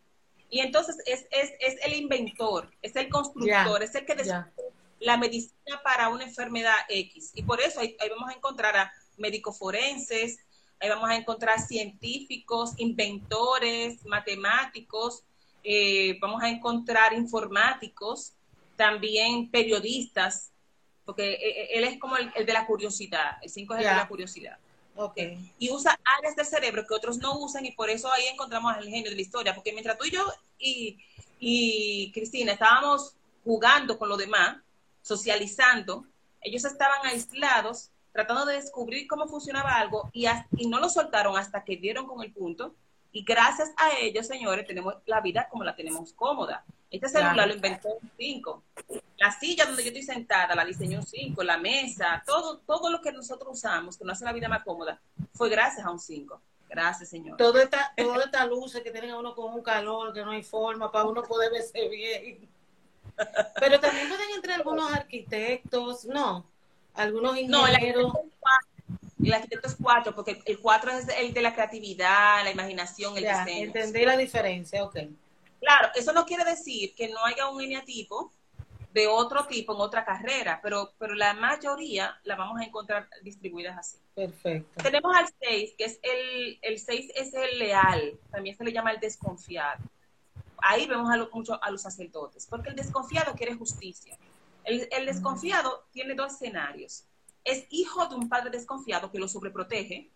Y 0.48 0.60
entonces 0.60 0.96
es, 1.06 1.26
es, 1.30 1.52
es 1.60 1.76
el 1.84 1.94
inventor, 1.94 2.70
es 2.82 2.96
el 2.96 3.08
constructor, 3.08 3.82
es 3.82 3.94
el 3.94 4.04
que 4.04 4.14
descubre 4.16 4.52
la 5.00 5.16
medicina 5.16 5.80
para 5.82 6.08
una 6.08 6.24
enfermedad 6.24 6.76
X. 6.88 7.32
Y 7.34 7.42
por 7.42 7.60
eso 7.60 7.80
ahí, 7.80 7.96
ahí 8.00 8.08
vamos 8.10 8.28
a 8.30 8.34
encontrar 8.34 8.76
a 8.76 8.92
médicos 9.16 9.58
forenses, 9.58 10.38
ahí 10.78 10.88
vamos 10.88 11.08
a 11.08 11.16
encontrar 11.16 11.58
científicos, 11.60 12.74
inventores, 12.76 14.04
matemáticos, 14.04 15.24
eh, 15.64 16.18
vamos 16.20 16.42
a 16.42 16.48
encontrar 16.48 17.12
informáticos, 17.14 18.34
también 18.76 19.50
periodistas, 19.50 20.52
porque 21.04 21.32
eh, 21.32 21.38
eh, 21.62 21.68
él 21.72 21.84
es 21.84 21.98
como 21.98 22.16
el, 22.16 22.30
el 22.36 22.46
de 22.46 22.52
la 22.52 22.66
curiosidad, 22.66 23.38
el 23.42 23.50
5 23.50 23.74
es 23.74 23.80
el 23.80 23.86
de 23.86 23.94
la 23.94 24.08
curiosidad. 24.08 24.58
Ok. 25.00 25.16
Y 25.58 25.70
usa 25.70 25.98
áreas 26.18 26.36
del 26.36 26.44
cerebro 26.44 26.86
que 26.86 26.92
otros 26.92 27.16
no 27.16 27.38
usan 27.38 27.64
y 27.64 27.72
por 27.72 27.88
eso 27.88 28.12
ahí 28.12 28.26
encontramos 28.26 28.76
al 28.76 28.84
genio 28.84 29.08
de 29.08 29.16
la 29.16 29.22
historia, 29.22 29.54
porque 29.54 29.72
mientras 29.72 29.96
tú 29.96 30.04
y 30.04 30.10
yo 30.10 30.30
y, 30.58 32.12
Cristina 32.12 32.52
estábamos 32.52 33.16
jugando 33.42 33.98
con 33.98 34.10
los 34.10 34.18
demás, 34.18 34.58
socializando, 35.00 36.04
ellos 36.42 36.66
estaban 36.66 37.06
aislados, 37.06 37.88
tratando 38.12 38.44
de 38.44 38.56
descubrir 38.56 39.06
cómo 39.06 39.26
funcionaba 39.26 39.76
algo 39.76 40.10
y 40.12 40.26
no 40.68 40.78
lo 40.80 40.90
soltaron 40.90 41.38
hasta 41.38 41.64
que 41.64 41.78
dieron 41.78 42.06
con 42.06 42.22
el 42.22 42.30
punto. 42.30 42.74
Y 43.10 43.24
gracias 43.24 43.70
a 43.78 43.96
ellos, 43.98 44.26
señores, 44.26 44.66
tenemos 44.66 44.96
la 45.06 45.22
vida 45.22 45.48
como 45.50 45.64
la 45.64 45.74
tenemos 45.74 46.12
cómoda. 46.12 46.62
Este 46.90 47.08
celular 47.08 47.34
Claro. 47.34 47.48
lo 47.50 47.54
inventó 47.54 47.88
un 47.88 48.10
5. 48.18 48.62
La 49.18 49.30
silla 49.38 49.66
donde 49.66 49.82
yo 49.82 49.88
estoy 49.88 50.02
sentada 50.02 50.54
la 50.54 50.64
diseñó 50.64 50.98
un 51.00 51.06
5. 51.06 51.42
La 51.42 51.56
mesa, 51.58 52.22
todo, 52.26 52.58
todo 52.58 52.90
lo 52.90 53.00
que 53.00 53.12
nosotros 53.12 53.50
usamos, 53.58 53.96
que 53.96 54.04
nos 54.04 54.16
hace 54.16 54.24
la 54.24 54.32
vida 54.32 54.48
más 54.48 54.64
cómoda, 54.64 55.00
fue 55.34 55.48
gracias 55.48 55.86
a 55.86 55.90
un 55.90 56.00
5. 56.00 56.40
Gracias, 56.68 57.08
señor. 57.08 57.36
Todo 57.36 57.58
esta, 57.60 57.92
toda 57.96 58.24
esta 58.24 58.44
luz 58.46 58.72
que 58.82 58.90
tienen 58.90 59.10
a 59.10 59.18
uno 59.18 59.34
con 59.34 59.52
un 59.54 59.62
calor, 59.62 60.12
que 60.12 60.24
no 60.24 60.30
hay 60.32 60.42
forma 60.42 60.90
para 60.90 61.04
uno 61.04 61.22
poder 61.22 61.50
verse 61.52 61.88
bien. 61.88 62.48
Pero 63.58 63.78
también 63.80 64.08
pueden 64.08 64.30
entrar 64.36 64.56
algunos 64.58 64.92
arquitectos, 64.92 66.04
no, 66.06 66.46
algunos 66.94 67.32
No, 67.48 67.66
el 67.66 67.74
ingenieros. 67.74 68.14
arquitecto 68.14 68.20
es 68.26 68.32
cuatro. 68.40 68.68
El 69.22 69.32
arquitecto 69.34 69.68
es 69.68 69.76
4, 69.82 70.14
porque 70.14 70.42
el 70.46 70.58
4 70.60 70.90
es 70.92 71.08
el 71.18 71.34
de 71.34 71.42
la 71.42 71.52
creatividad, 71.54 72.42
la 72.42 72.50
imaginación, 72.52 73.16
el 73.18 73.24
Ya, 73.24 73.44
diseño. 73.44 73.66
entendí 73.66 74.04
la 74.06 74.16
diferencia, 74.16 74.82
ok. 74.82 74.96
Claro, 75.60 75.88
eso 75.94 76.12
no 76.12 76.24
quiere 76.24 76.44
decir 76.44 76.94
que 76.94 77.08
no 77.08 77.24
haya 77.24 77.48
un 77.48 77.60
eneatipo 77.60 78.32
de 78.92 79.06
otro 79.06 79.46
tipo 79.46 79.74
en 79.74 79.80
otra 79.80 80.04
carrera, 80.04 80.58
pero, 80.62 80.92
pero 80.98 81.14
la 81.14 81.32
mayoría 81.34 82.18
la 82.24 82.34
vamos 82.34 82.60
a 82.60 82.64
encontrar 82.64 83.08
distribuidas 83.22 83.78
así. 83.78 83.98
Perfecto. 84.14 84.82
Tenemos 84.82 85.14
al 85.14 85.26
6, 85.40 85.74
que 85.78 85.84
es 85.84 86.00
el, 86.02 86.58
el 86.62 86.78
6 86.78 87.12
es 87.14 87.34
el 87.34 87.58
leal, 87.58 88.18
también 88.30 88.56
se 88.56 88.64
le 88.64 88.72
llama 88.72 88.90
el 88.90 88.98
desconfiado. 88.98 89.84
Ahí 90.58 90.86
vemos 90.86 91.10
a 91.10 91.16
lo, 91.16 91.30
mucho 91.32 91.62
a 91.62 91.70
los 91.70 91.82
sacerdotes, 91.82 92.46
porque 92.46 92.70
el 92.70 92.76
desconfiado 92.76 93.34
quiere 93.34 93.54
justicia. 93.54 94.18
El, 94.64 94.88
el 94.90 95.06
desconfiado 95.06 95.86
tiene 95.92 96.14
dos 96.14 96.34
escenarios. 96.34 97.04
Es 97.44 97.66
hijo 97.70 98.06
de 98.08 98.16
un 98.16 98.28
padre 98.28 98.50
desconfiado 98.50 99.10
que 99.10 99.18
lo 99.18 99.28
sobreprotege 99.28 100.10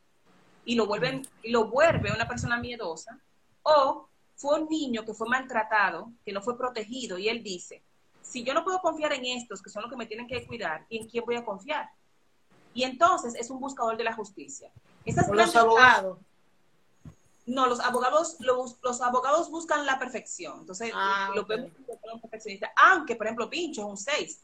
y 0.65 0.75
lo, 0.75 0.87
vuelven, 0.87 1.27
y 1.43 1.51
lo 1.51 1.67
vuelve 1.67 2.13
una 2.13 2.27
persona 2.27 2.59
miedosa, 2.59 3.21
o 3.63 4.09
fue 4.37 4.61
un 4.61 4.69
niño 4.69 5.05
que 5.05 5.15
fue 5.15 5.29
maltratado, 5.29 6.13
que 6.25 6.33
no 6.33 6.43
fue 6.43 6.57
protegido, 6.59 7.19
y 7.19 7.29
él 7.29 7.43
dice, 7.43 7.83
si 8.23 8.43
yo 8.43 8.55
no 8.55 8.65
puedo 8.65 8.81
confiar 8.81 9.13
en 9.13 9.25
estos, 9.25 9.63
que 9.63 9.71
son 9.71 9.83
los 9.83 9.91
que 9.91 9.97
me 9.97 10.07
tienen 10.07 10.27
que 10.27 10.47
cuidar, 10.47 10.87
¿en 10.91 11.09
quién 11.09 11.25
voy 11.25 11.37
a 11.37 11.45
confiar? 11.45 11.91
Y 12.73 12.83
entonces 12.83 13.35
es 13.37 13.51
un 13.51 13.61
buscador 13.61 13.97
de 13.97 14.05
la 14.05 14.15
justicia. 14.15 14.71
Esas 15.05 15.29
los 15.29 15.55
abogados. 15.55 16.19
No, 17.47 17.67
los 17.67 17.79
abogados, 17.81 18.37
los, 18.41 18.79
los, 18.83 19.01
abogados 19.03 19.51
buscan 19.51 19.85
la 19.85 19.99
perfección. 19.99 20.61
Entonces, 20.61 20.91
ah, 20.95 21.31
lo 21.35 21.45
vemos 21.45 21.71
como 22.01 22.21
perfeccionista. 22.21 22.73
Aunque, 22.75 23.17
por 23.17 23.27
ejemplo, 23.27 23.51
Pincho 23.51 23.83
es 23.83 23.87
un 23.87 23.97
6 23.99 24.41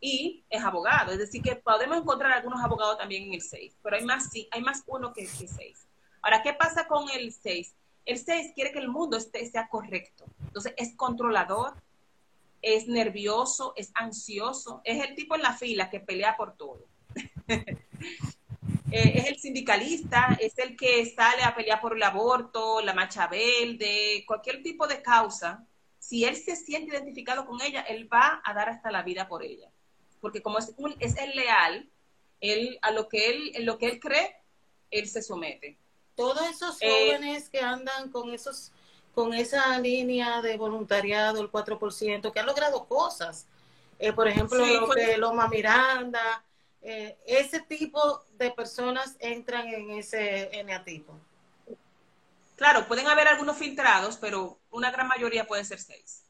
y 0.00 0.44
es 0.48 0.62
abogado. 0.62 1.10
Es 1.12 1.18
decir, 1.18 1.42
que 1.42 1.56
podemos 1.56 1.98
encontrar 1.98 2.32
algunos 2.32 2.62
abogados 2.62 2.96
también 2.96 3.24
en 3.24 3.34
el 3.34 3.42
6, 3.42 3.76
pero 3.82 3.96
hay 3.96 4.04
más, 4.04 4.30
sí, 4.30 4.48
hay 4.52 4.62
más 4.62 4.84
uno 4.86 5.12
que, 5.12 5.22
que 5.22 5.48
6. 5.48 5.86
Ahora, 6.22 6.42
¿qué 6.42 6.52
pasa 6.54 6.86
con 6.86 7.10
el 7.10 7.32
6? 7.32 7.74
El 8.08 8.18
6 8.18 8.52
quiere 8.54 8.72
que 8.72 8.78
el 8.78 8.88
mundo 8.88 9.18
esté, 9.18 9.44
sea 9.44 9.68
correcto. 9.68 10.24
Entonces, 10.40 10.72
es 10.78 10.96
controlador, 10.96 11.74
es 12.62 12.88
nervioso, 12.88 13.74
es 13.76 13.90
ansioso, 13.92 14.80
es 14.82 15.06
el 15.06 15.14
tipo 15.14 15.36
en 15.36 15.42
la 15.42 15.52
fila 15.52 15.90
que 15.90 16.00
pelea 16.00 16.36
por 16.36 16.56
todo. 16.56 16.86
Eh, 18.90 19.18
es 19.18 19.26
el 19.26 19.38
sindicalista, 19.38 20.38
es 20.40 20.56
el 20.56 20.74
que 20.74 21.04
sale 21.04 21.42
a 21.42 21.54
pelear 21.54 21.78
por 21.78 21.94
el 21.94 22.02
aborto, 22.02 22.80
la 22.80 22.94
marcha 22.94 23.26
verde, 23.26 24.24
cualquier 24.26 24.62
tipo 24.62 24.86
de 24.86 25.02
causa. 25.02 25.66
Si 25.98 26.24
él 26.24 26.36
se 26.36 26.56
siente 26.56 26.96
identificado 26.96 27.44
con 27.44 27.60
ella, 27.60 27.82
él 27.82 28.08
va 28.10 28.40
a 28.42 28.54
dar 28.54 28.70
hasta 28.70 28.90
la 28.90 29.02
vida 29.02 29.28
por 29.28 29.42
ella. 29.42 29.70
Porque 30.22 30.40
como 30.40 30.56
es, 30.56 30.74
es 31.00 31.18
el 31.18 31.36
leal, 31.36 31.90
él, 32.40 32.78
a 32.80 32.90
lo 32.90 33.08
que 33.08 33.28
él, 33.28 33.52
en 33.56 33.66
lo 33.66 33.76
que 33.76 33.86
él 33.86 34.00
cree, 34.00 34.36
él 34.90 35.06
se 35.06 35.20
somete. 35.20 35.76
Todos 36.18 36.42
esos 36.50 36.76
eh, 36.80 36.90
jóvenes 36.90 37.48
que 37.48 37.60
andan 37.60 38.10
con 38.10 38.34
esos 38.34 38.72
con 39.14 39.34
esa 39.34 39.78
línea 39.80 40.42
de 40.42 40.56
voluntariado, 40.56 41.40
el 41.40 41.50
4%, 41.50 42.32
que 42.32 42.38
han 42.38 42.46
logrado 42.46 42.86
cosas. 42.86 43.46
Eh, 43.98 44.12
por 44.12 44.28
ejemplo, 44.28 44.64
lo 44.64 44.88
que 44.90 45.16
Loma 45.16 45.48
Miranda, 45.48 46.44
eh, 46.82 47.16
ese 47.26 47.60
tipo 47.60 48.22
de 48.34 48.52
personas 48.52 49.16
entran 49.18 49.66
en 49.66 49.90
ese 49.90 50.56
eneatipo. 50.56 51.18
Claro, 52.54 52.86
pueden 52.86 53.08
haber 53.08 53.26
algunos 53.26 53.56
filtrados, 53.56 54.16
pero 54.16 54.58
una 54.70 54.90
gran 54.90 55.08
mayoría 55.08 55.46
puede 55.46 55.64
ser 55.64 55.80
seis. 55.80 56.24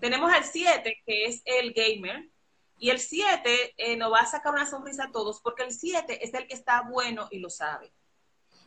Tenemos 0.00 0.32
al 0.32 0.44
7, 0.44 1.02
que 1.06 1.26
es 1.26 1.42
el 1.44 1.72
gamer, 1.72 2.28
y 2.78 2.90
el 2.90 2.98
7 2.98 3.74
eh, 3.76 3.96
nos 3.96 4.12
va 4.12 4.20
a 4.20 4.26
sacar 4.26 4.52
una 4.52 4.66
sonrisa 4.66 5.04
a 5.04 5.12
todos, 5.12 5.40
porque 5.40 5.62
el 5.62 5.72
7 5.72 6.24
es 6.24 6.34
el 6.34 6.48
que 6.48 6.54
está 6.54 6.82
bueno 6.82 7.28
y 7.30 7.38
lo 7.38 7.50
sabe. 7.50 7.92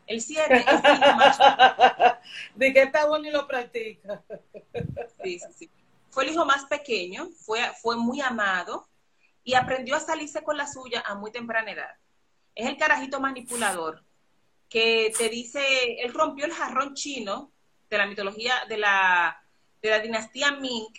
El 0.08 0.22
7 0.22 0.56
es 0.56 0.66
el 0.68 1.16
más... 1.16 1.38
De 2.56 2.74
que 2.74 2.84
está 2.84 3.06
bueno 3.06 3.28
y 3.28 3.32
lo 3.32 3.48
practica. 3.48 4.24
Sí, 5.24 5.40
sí, 5.40 5.54
sí. 5.56 5.70
Fue 6.10 6.24
el 6.24 6.32
hijo 6.32 6.46
más 6.46 6.66
pequeño, 6.66 7.30
fue, 7.46 7.60
fue 7.82 7.96
muy 7.96 8.22
amado 8.22 8.88
y 9.44 9.54
aprendió 9.54 9.96
a 9.96 10.00
salirse 10.00 10.42
con 10.42 10.58
la 10.58 10.66
suya 10.66 11.04
a 11.06 11.16
muy 11.16 11.32
temprana 11.32 11.72
edad. 11.72 11.96
Es 12.56 12.68
el 12.68 12.78
carajito 12.78 13.20
manipulador 13.20 14.04
que 14.70 15.14
te 15.18 15.30
dice, 15.30 16.02
él 16.02 16.14
rompió 16.14 16.46
el 16.46 16.54
jarrón 16.54 16.96
chino 16.96 17.52
de 17.90 17.98
la 17.98 18.08
mitología 18.08 18.56
de 18.68 18.78
la, 18.78 19.42
de 19.82 19.90
la 19.90 20.00
dinastía 20.00 20.52
Ming 20.52 20.92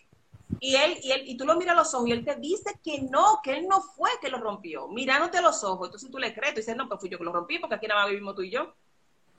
y 0.61 0.77
él, 0.77 0.99
y 1.03 1.13
él, 1.13 1.23
y 1.27 1.37
tú 1.37 1.45
lo 1.45 1.57
miras 1.57 1.75
a 1.75 1.79
los 1.81 1.93
ojos 1.95 2.09
y 2.09 2.13
él 2.13 2.25
te 2.25 2.37
dice 2.37 2.79
que 2.83 3.03
no, 3.03 3.41
que 3.43 3.53
él 3.53 3.67
no 3.69 3.83
fue 3.83 4.11
que 4.21 4.31
lo 4.31 4.39
rompió, 4.39 4.89
mirándote 4.89 5.39
a 5.39 5.43
los 5.43 5.63
ojos. 5.63 5.89
Entonces 5.89 6.11
tú 6.11 6.19
le 6.19 6.33
crees, 6.33 6.55
tú 6.55 6.61
dices, 6.61 6.77
no, 6.77 6.89
pues 6.89 7.01
fui 7.01 7.11
yo 7.11 7.19
que 7.19 7.25
lo 7.25 7.33
rompí, 7.33 7.59
porque 7.59 7.75
aquí 7.75 7.87
nada 7.87 8.03
más 8.03 8.11
vivimos 8.11 8.35
tú 8.35 8.43
y 8.43 8.51
yo 8.51 8.75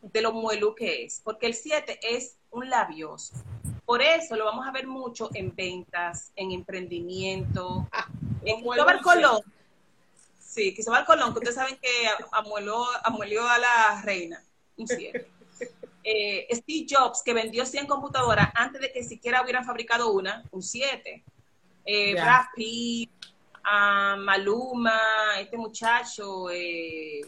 de 0.01 0.21
lo 0.21 0.31
muelu 0.31 0.75
que 0.75 1.03
es, 1.03 1.21
porque 1.23 1.47
el 1.47 1.53
7 1.53 1.99
es 2.01 2.37
un 2.51 2.69
labioso. 2.69 3.33
Por 3.85 4.01
eso 4.01 4.35
lo 4.35 4.45
vamos 4.45 4.67
a 4.67 4.71
ver 4.71 4.87
mucho 4.87 5.29
en 5.33 5.55
ventas, 5.55 6.31
en 6.35 6.51
emprendimiento, 6.51 7.87
ah, 7.91 8.07
en 8.43 8.61
Cristóbal 8.61 9.01
Colón. 9.01 9.41
Sí, 10.39 10.73
Cristóbal 10.73 11.05
Colón, 11.05 11.33
que 11.33 11.39
ustedes 11.39 11.55
saben 11.55 11.77
que 11.81 11.89
amueló, 12.31 12.85
amuelió 13.03 13.47
a 13.47 13.57
la 13.57 14.01
reina, 14.03 14.43
un 14.77 14.87
7. 14.87 15.27
Eh, 16.03 16.47
Steve 16.55 16.87
Jobs, 16.89 17.21
que 17.21 17.33
vendió 17.33 17.65
100 17.65 17.85
computadoras 17.85 18.49
antes 18.55 18.81
de 18.81 18.91
que 18.91 19.03
siquiera 19.03 19.41
hubieran 19.43 19.65
fabricado 19.65 20.11
una, 20.11 20.43
un 20.51 20.63
7. 20.63 21.23
Eh, 21.85 22.13
Brad 22.13 22.45
Pitt, 22.55 23.11
ah, 23.63 24.15
Maluma, 24.17 24.99
este 25.39 25.57
muchacho, 25.57 26.49
eh, 26.49 27.21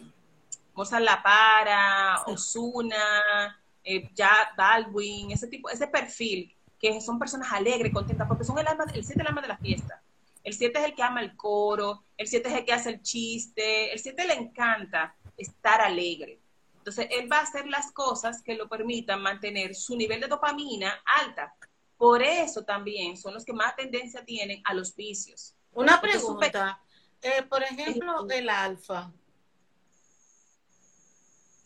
Mozart 0.73 1.03
La 1.03 1.21
Para, 1.21 2.23
Osuna, 2.25 3.59
eh, 3.83 4.09
Jack 4.13 4.55
Baldwin, 4.55 5.31
ese 5.31 5.47
tipo, 5.47 5.69
ese 5.69 5.87
perfil, 5.87 6.55
que 6.79 6.99
son 7.01 7.19
personas 7.19 7.51
alegres, 7.51 7.93
contentas, 7.93 8.27
porque 8.27 8.43
son 8.43 8.57
el 8.57 8.67
alma, 8.67 8.85
el 8.93 9.03
siete 9.03 9.21
el 9.21 9.27
alma 9.27 9.41
de 9.41 9.47
la 9.47 9.57
fiesta. 9.57 10.01
El 10.43 10.53
siete 10.53 10.79
es 10.79 10.85
el 10.85 10.95
que 10.95 11.03
ama 11.03 11.21
el 11.21 11.35
coro, 11.35 12.03
el 12.17 12.27
siete 12.27 12.49
es 12.49 12.55
el 12.55 12.65
que 12.65 12.73
hace 12.73 12.89
el 12.89 13.01
chiste, 13.01 13.93
el 13.93 13.99
siete 13.99 14.25
le 14.25 14.33
encanta 14.33 15.15
estar 15.37 15.81
alegre. 15.81 16.39
Entonces, 16.77 17.07
él 17.11 17.31
va 17.31 17.37
a 17.37 17.43
hacer 17.43 17.67
las 17.67 17.91
cosas 17.91 18.41
que 18.41 18.55
lo 18.55 18.67
permitan 18.67 19.21
mantener 19.21 19.75
su 19.75 19.95
nivel 19.95 20.19
de 20.19 20.27
dopamina 20.27 20.99
alta. 21.05 21.53
Por 21.95 22.23
eso 22.23 22.63
también 22.63 23.15
son 23.17 23.35
los 23.35 23.45
que 23.45 23.53
más 23.53 23.75
tendencia 23.75 24.25
tienen 24.25 24.61
a 24.65 24.73
los 24.73 24.95
vicios. 24.95 25.53
Una 25.73 26.01
pregunta, 26.01 26.81
eh, 27.21 27.43
por 27.43 27.61
ejemplo, 27.61 28.27
el 28.27 28.49
alfa, 28.49 29.11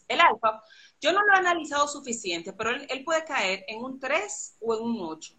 el 0.08 0.22
alfa, 0.22 0.62
yo 1.02 1.12
no 1.12 1.22
lo 1.22 1.34
he 1.34 1.38
analizado 1.38 1.88
suficiente, 1.88 2.54
pero 2.54 2.72
él, 2.72 3.04
puede 3.04 3.24
caer 3.26 3.66
en 3.68 3.84
un 3.84 4.00
3 4.00 4.58
o 4.62 4.76
en 4.76 4.84
un 4.84 4.98
8. 5.02 5.34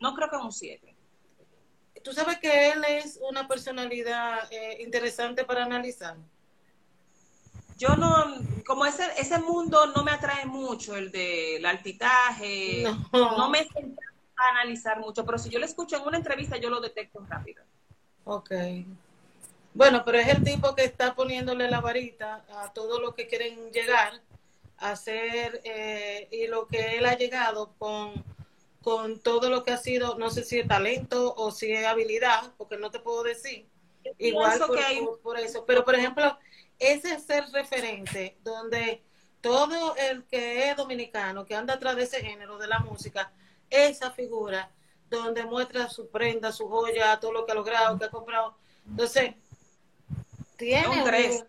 No 0.00 0.14
creo 0.14 0.28
que 0.28 0.36
en 0.36 0.42
un 0.42 0.52
7. 0.52 0.96
¿Tú 2.02 2.12
sabes 2.12 2.38
que 2.38 2.70
él 2.70 2.84
es 2.88 3.18
una 3.28 3.46
personalidad 3.46 4.52
eh, 4.52 4.82
interesante 4.82 5.44
para 5.44 5.64
analizar? 5.64 6.16
Yo 7.78 7.96
no, 7.96 8.26
como 8.66 8.86
ese, 8.86 9.04
ese 9.18 9.38
mundo 9.38 9.86
no 9.94 10.04
me 10.04 10.10
atrae 10.10 10.46
mucho, 10.46 10.96
el 10.96 11.10
del 11.10 11.64
altitaje, 11.64 12.84
no, 13.12 13.36
no 13.36 13.48
me 13.48 13.60
a 13.60 14.48
analizar 14.50 15.00
mucho, 15.00 15.24
pero 15.24 15.38
si 15.38 15.50
yo 15.50 15.58
lo 15.58 15.64
escucho 15.66 15.96
en 15.96 16.02
una 16.02 16.18
entrevista, 16.18 16.56
yo 16.56 16.70
lo 16.70 16.80
detecto 16.80 17.24
rápido. 17.28 17.62
Ok. 18.24 18.52
Bueno, 19.74 20.02
pero 20.04 20.18
es 20.18 20.28
el 20.28 20.44
tipo 20.44 20.74
que 20.74 20.84
está 20.84 21.14
poniéndole 21.14 21.70
la 21.70 21.80
varita 21.80 22.44
a 22.56 22.72
todo 22.72 23.00
lo 23.00 23.14
que 23.14 23.26
quieren 23.26 23.72
llegar 23.72 24.20
a 24.76 24.90
hacer 24.90 25.60
eh, 25.64 26.28
y 26.30 26.46
lo 26.46 26.66
que 26.66 26.98
él 26.98 27.06
ha 27.06 27.16
llegado 27.16 27.72
con, 27.78 28.12
con 28.82 29.20
todo 29.20 29.48
lo 29.48 29.64
que 29.64 29.70
ha 29.70 29.78
sido, 29.78 30.18
no 30.18 30.30
sé 30.30 30.44
si 30.44 30.58
es 30.58 30.68
talento 30.68 31.34
o 31.36 31.50
si 31.50 31.72
es 31.72 31.86
habilidad, 31.86 32.52
porque 32.58 32.76
no 32.76 32.90
te 32.90 33.00
puedo 33.00 33.22
decir. 33.22 33.66
Igual 34.18 34.58
por, 34.58 34.76
que 34.76 34.84
hay... 34.84 35.06
por, 35.22 35.38
eso. 35.38 35.64
Pero, 35.64 35.84
por 35.84 35.94
ejemplo, 35.94 36.38
ese 36.78 37.14
es 37.14 37.30
el 37.30 37.50
referente 37.52 38.36
donde 38.42 39.02
todo 39.40 39.96
el 39.96 40.24
que 40.24 40.70
es 40.70 40.76
dominicano, 40.76 41.46
que 41.46 41.54
anda 41.54 41.74
atrás 41.74 41.96
de 41.96 42.02
ese 42.02 42.20
género 42.20 42.58
de 42.58 42.66
la 42.66 42.80
música, 42.80 43.32
esa 43.70 44.10
figura 44.10 44.70
donde 45.08 45.44
muestra 45.44 45.88
su 45.88 46.08
prenda, 46.08 46.52
su 46.52 46.68
joya, 46.68 47.18
todo 47.20 47.32
lo 47.32 47.46
que 47.46 47.52
ha 47.52 47.54
logrado, 47.54 47.98
que 47.98 48.04
ha 48.04 48.10
comprado. 48.10 48.56
Entonces, 48.86 49.34
tiene 50.62 50.88
un 50.88 51.04
3. 51.04 51.44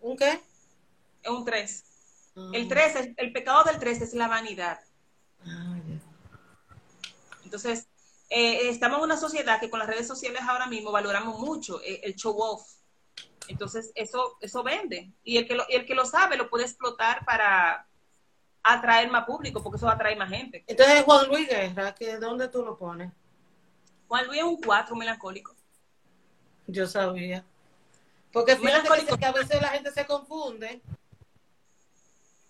¿Un, 0.00 0.16
qué? 0.16 0.40
Es 1.22 1.30
un 1.30 1.44
3. 1.44 1.84
Ah. 2.36 2.50
El 2.52 2.68
3, 2.68 3.14
el 3.16 3.32
pecado 3.32 3.64
del 3.64 3.78
3 3.78 4.02
es 4.02 4.14
la 4.14 4.28
vanidad. 4.28 4.80
Ah, 5.44 5.76
Entonces, 7.44 7.88
eh, 8.30 8.68
estamos 8.68 8.98
en 8.98 9.04
una 9.04 9.16
sociedad 9.16 9.58
que 9.58 9.70
con 9.70 9.78
las 9.78 9.88
redes 9.88 10.06
sociales 10.06 10.42
ahora 10.42 10.66
mismo 10.66 10.92
valoramos 10.92 11.38
mucho 11.40 11.80
eh, 11.82 12.00
el 12.04 12.14
show 12.14 12.36
off. 12.38 12.62
Entonces, 13.48 13.92
eso, 13.94 14.36
eso 14.40 14.62
vende. 14.62 15.12
Y 15.24 15.38
el, 15.38 15.46
que 15.46 15.54
lo, 15.54 15.64
y 15.68 15.74
el 15.74 15.86
que 15.86 15.94
lo 15.94 16.04
sabe 16.04 16.36
lo 16.36 16.48
puede 16.48 16.64
explotar 16.64 17.24
para 17.24 17.86
atraer 18.62 19.10
más 19.10 19.24
público, 19.24 19.62
porque 19.62 19.76
eso 19.76 19.88
atrae 19.88 20.16
más 20.16 20.30
gente. 20.30 20.64
Entonces, 20.66 21.02
Juan 21.04 21.28
Luis 21.28 21.48
Guerra, 21.48 21.94
¿que 21.94 22.18
¿dónde 22.18 22.48
tú 22.48 22.64
lo 22.64 22.76
pones? 22.76 23.12
Juan 24.08 24.26
Luis 24.26 24.38
es 24.38 24.44
un 24.44 24.60
4 24.60 24.96
melancólico. 24.96 25.54
Yo 26.66 26.86
sabía. 26.86 27.44
Porque 28.36 28.54
fíjate 28.54 29.16
que 29.18 29.24
a 29.24 29.32
veces 29.32 29.62
la 29.62 29.68
gente 29.70 29.90
se 29.90 30.04
confunde. 30.04 30.82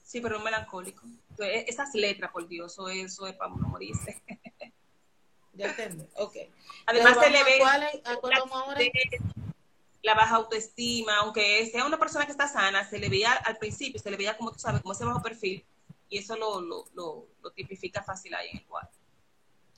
Sí, 0.05 0.21
pero 0.21 0.39
es 0.39 0.43
melancólico. 0.43 1.07
E-, 1.39 1.65
esas 1.69 1.95
letras, 1.95 2.33
por 2.33 2.49
Dios, 2.49 2.77
eso, 2.91 3.27
es 3.29 3.37
para 3.37 3.53
uno 3.53 3.69
morirse. 3.69 4.21
Ya 5.53 5.67
entendí, 5.67 6.05
ok. 6.17 6.37
Además 6.87 7.17
se 7.21 7.31
le 7.31 7.45
ve 7.45 7.59
¿cuál 7.61 7.85
es, 7.85 8.01
a 8.05 8.17
cuál 8.17 8.35
la 10.03 10.15
baja 10.15 10.35
autoestima, 10.35 11.19
aunque 11.19 11.65
sea 11.67 11.87
una 11.87 11.99
persona 11.99 12.27
que 12.27 12.33
está 12.33 12.49
sana, 12.49 12.87
se 12.91 12.99
le 12.99 13.09
veía 13.09 13.33
al 13.33 13.57
principio, 13.57 14.01
se 14.01 14.11
le 14.11 14.17
veía 14.17 14.37
como 14.37 14.51
tú 14.51 14.59
sabes, 14.59 14.83
como 14.83 14.93
ese 14.93 15.05
bajo 15.05 15.23
perfil, 15.23 15.65
y 16.09 16.19
eso 16.19 16.37
lo, 16.37 16.61
lo, 16.61 16.85
lo, 16.95 17.29
lo 17.41 17.51
tipifica 17.53 18.03
fácil 18.03 18.35
ahí 18.35 18.49
en 18.51 18.59
el 18.59 18.67
cuadro. 18.67 18.91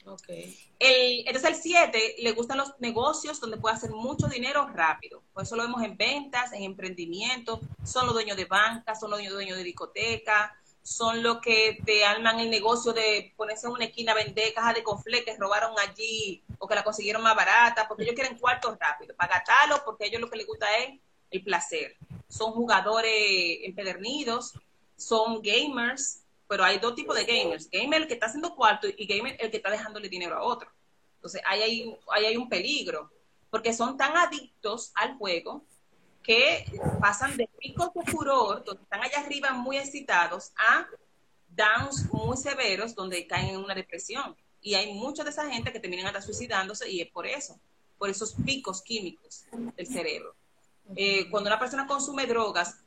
Okay. 0.08 0.58
El, 0.78 1.26
entonces 1.26 1.50
el 1.50 1.56
7 1.56 2.14
le 2.18 2.32
gustan 2.32 2.58
los 2.58 2.72
negocios 2.78 3.40
donde 3.40 3.56
puede 3.58 3.74
hacer 3.74 3.90
mucho 3.90 4.26
dinero 4.26 4.66
rápido. 4.68 5.22
Por 5.32 5.42
eso 5.42 5.56
lo 5.56 5.62
vemos 5.62 5.82
en 5.82 5.96
ventas, 5.96 6.52
en 6.52 6.62
emprendimiento. 6.62 7.60
Son 7.84 8.06
los 8.06 8.14
dueños 8.14 8.36
de 8.36 8.46
bancas, 8.46 9.00
son 9.00 9.10
los 9.10 9.22
dueños 9.28 9.56
de 9.56 9.64
discoteca, 9.64 10.56
son 10.88 11.22
los 11.22 11.40
que 11.40 11.78
te 11.84 12.06
arman 12.06 12.40
el 12.40 12.48
negocio 12.48 12.94
de 12.94 13.34
ponerse 13.36 13.66
en 13.66 13.74
una 13.74 13.84
esquina 13.84 14.14
vender 14.14 14.54
cajas 14.54 14.74
de 14.74 14.82
confle 14.82 15.22
que 15.22 15.36
robaron 15.36 15.74
allí 15.78 16.42
o 16.58 16.66
que 16.66 16.74
la 16.74 16.82
consiguieron 16.82 17.22
más 17.22 17.36
barata, 17.36 17.86
porque 17.86 18.04
ellos 18.04 18.14
quieren 18.14 18.38
cuartos 18.38 18.78
rápido, 18.80 19.14
para 19.14 19.34
gastarlo, 19.34 19.82
porque 19.84 20.04
a 20.04 20.06
ellos 20.06 20.20
lo 20.20 20.30
que 20.30 20.38
les 20.38 20.46
gusta 20.46 20.66
es 20.78 20.98
el 21.30 21.42
placer. 21.42 21.96
Son 22.28 22.52
jugadores 22.52 23.58
empedernidos, 23.64 24.54
son 24.96 25.42
gamers, 25.42 26.22
pero 26.48 26.64
hay 26.64 26.78
dos 26.78 26.94
tipos 26.94 27.14
de 27.14 27.24
gamers. 27.24 27.68
Gamer 27.70 28.02
el 28.02 28.08
que 28.08 28.14
está 28.14 28.26
haciendo 28.26 28.56
cuarto 28.56 28.88
y 28.88 29.06
gamer 29.06 29.36
el 29.38 29.50
que 29.50 29.58
está 29.58 29.70
dejándole 29.70 30.08
dinero 30.08 30.34
a 30.36 30.42
otro. 30.42 30.70
Entonces, 31.16 31.42
ahí 31.44 31.62
hay, 31.62 31.96
ahí 32.10 32.24
hay 32.24 32.36
un 32.36 32.48
peligro, 32.48 33.10
porque 33.50 33.72
son 33.72 33.96
tan 33.96 34.16
adictos 34.16 34.90
al 34.94 35.16
juego 35.18 35.64
que 36.22 36.64
pasan 37.00 37.36
de 37.36 37.48
picos 37.58 37.92
de 37.94 38.10
furor, 38.10 38.64
donde 38.64 38.82
están 38.82 39.02
allá 39.02 39.20
arriba 39.20 39.52
muy 39.52 39.76
excitados, 39.76 40.52
a 40.56 40.86
downs 41.48 42.12
muy 42.12 42.36
severos, 42.36 42.94
donde 42.94 43.26
caen 43.26 43.50
en 43.50 43.56
una 43.58 43.74
depresión. 43.74 44.36
Y 44.60 44.74
hay 44.74 44.92
mucha 44.92 45.24
de 45.24 45.30
esa 45.30 45.50
gente 45.50 45.72
que 45.72 45.80
terminan 45.80 46.06
hasta 46.06 46.22
suicidándose 46.22 46.90
y 46.90 47.00
es 47.00 47.10
por 47.10 47.26
eso, 47.26 47.58
por 47.98 48.08
esos 48.08 48.34
picos 48.44 48.82
químicos 48.82 49.44
del 49.76 49.86
cerebro. 49.86 50.34
Eh, 50.96 51.28
cuando 51.30 51.48
una 51.48 51.58
persona 51.58 51.86
consume 51.86 52.26
drogas, 52.26 52.78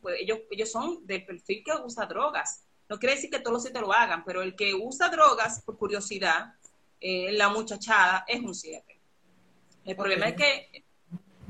pues 0.00 0.20
ellos, 0.20 0.40
ellos 0.50 0.70
son 0.70 1.06
del 1.06 1.24
perfil 1.24 1.62
que 1.64 1.72
usa 1.84 2.06
drogas 2.06 2.64
no 2.90 2.98
quiere 2.98 3.14
decir 3.14 3.30
que 3.30 3.38
todos 3.38 3.52
los 3.52 3.62
siete 3.62 3.80
lo 3.80 3.92
hagan, 3.92 4.24
pero 4.24 4.42
el 4.42 4.56
que 4.56 4.74
usa 4.74 5.08
drogas 5.10 5.62
por 5.62 5.78
curiosidad, 5.78 6.54
eh, 7.00 7.30
la 7.32 7.48
muchachada, 7.48 8.24
es 8.26 8.40
un 8.40 8.52
7. 8.52 9.00
El 9.84 9.94
problema 9.96 10.26
es 10.26 10.34
que 10.34 10.84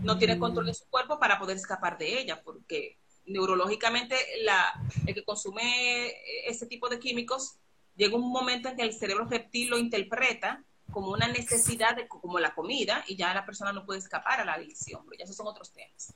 no 0.03 0.19
tiene 0.19 0.39
control 0.39 0.67
de 0.67 0.75
su 0.75 0.85
cuerpo 0.91 1.19
para 1.19 1.39
poder 1.39 1.57
escapar 1.57 1.97
de 1.97 2.21
ella, 2.21 2.43
porque 2.43 2.99
neurológicamente 3.25 4.17
la, 4.43 4.71
el 5.07 5.15
que 5.15 5.25
consume 5.25 6.13
ese 6.47 6.67
tipo 6.67 6.91
de 6.91 6.99
químicos 6.99 7.57
llega 7.97 8.17
un 8.17 8.31
momento 8.31 8.69
en 8.69 8.77
que 8.77 8.83
el 8.83 8.93
cerebro 8.93 9.25
reptil 9.25 9.71
lo 9.71 9.79
interpreta 9.79 10.63
como 10.93 11.11
una 11.11 11.27
necesidad, 11.27 11.97
de, 11.97 12.07
como 12.07 12.39
la 12.39 12.55
comida, 12.55 13.03
y 13.07 13.17
ya 13.17 13.33
la 13.33 13.47
persona 13.47 13.73
no 13.73 13.87
puede 13.87 14.01
escapar 14.01 14.41
a 14.41 14.45
la 14.45 14.55
adicción, 14.55 15.03
pero 15.07 15.19
ya 15.19 15.25
esos 15.25 15.37
son 15.37 15.47
otros 15.47 15.73
temas. 15.73 16.13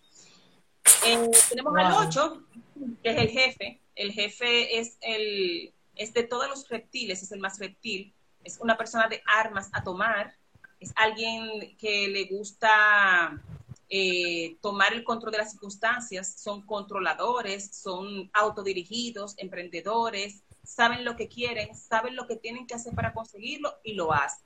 Eh, 1.06 1.30
tenemos 1.48 1.74
al 1.78 2.08
8, 2.08 2.42
que 3.02 3.10
es 3.10 3.16
el 3.16 3.28
jefe. 3.30 3.80
El 3.95 4.12
jefe 4.12 4.78
es, 4.78 4.97
el, 5.01 5.72
es 5.95 6.12
de 6.12 6.24
todos 6.24 6.49
los 6.49 6.68
reptiles, 6.68 7.22
es 7.22 7.32
el 7.32 7.40
más 7.40 7.59
reptil. 7.59 8.12
Es 8.42 8.59
una 8.61 8.76
persona 8.76 9.09
de 9.09 9.22
armas 9.26 9.70
a 9.72 9.82
tomar. 9.82 10.36
Es 10.80 10.92
alguien 10.97 11.76
que 11.76 12.09
le 12.09 12.24
gusta 12.24 13.40
eh, 13.88 14.57
tomar 14.61 14.92
el 14.92 15.05
control 15.05 15.32
de 15.32 15.38
las 15.38 15.53
circunstancias. 15.53 16.34
Son 16.40 16.66
controladores, 16.66 17.74
son 17.76 18.30
autodirigidos, 18.32 19.34
emprendedores, 19.38 20.42
saben 20.64 21.05
lo 21.05 21.16
que 21.16 21.28
quieren, 21.28 21.74
saben 21.74 22.16
lo 22.16 22.26
que 22.26 22.36
tienen 22.36 22.66
que 22.66 22.74
hacer 22.74 22.95
para 22.95 23.12
conseguirlo 23.12 23.74
y 23.82 23.95
lo 23.95 24.12
hacen. 24.12 24.45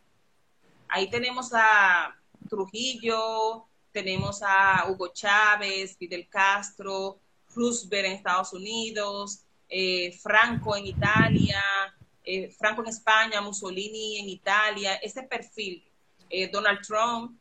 Ahí 0.88 1.09
tenemos 1.11 1.51
a 1.55 2.16
Trujillo, 2.49 3.66
tenemos 3.92 4.42
a 4.42 4.86
Hugo 4.88 5.09
Chávez, 5.09 5.96
Fidel 5.96 6.28
Castro, 6.28 7.20
Roosevelt 7.55 8.07
en 8.07 8.12
Estados 8.12 8.53
Unidos, 8.53 9.44
eh, 9.68 10.12
Franco 10.22 10.76
en 10.76 10.86
Italia, 10.86 11.62
eh, 12.24 12.51
Franco 12.51 12.82
en 12.82 12.88
España, 12.88 13.40
Mussolini 13.40 14.18
en 14.18 14.28
Italia, 14.28 14.94
ese 14.96 15.22
perfil, 15.22 15.84
eh, 16.30 16.49
Donald 16.51 16.80
Trump, 16.86 17.38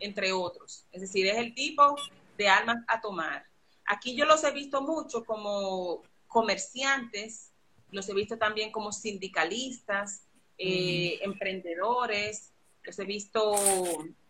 entre 0.00 0.32
otros. 0.32 0.84
Es 0.92 1.00
decir, 1.00 1.26
es 1.26 1.36
el 1.36 1.54
tipo 1.54 1.96
de 2.36 2.48
armas 2.48 2.84
a 2.88 3.00
tomar. 3.00 3.46
Aquí 3.86 4.14
yo 4.14 4.24
los 4.24 4.42
he 4.44 4.50
visto 4.50 4.82
mucho 4.82 5.24
como 5.24 6.02
comerciantes, 6.26 7.52
los 7.90 8.08
he 8.08 8.14
visto 8.14 8.36
también 8.38 8.72
como 8.72 8.92
sindicalistas, 8.92 10.22
emprendedores, 10.56 12.52
los 12.82 12.98
he 12.98 13.04
visto 13.04 13.54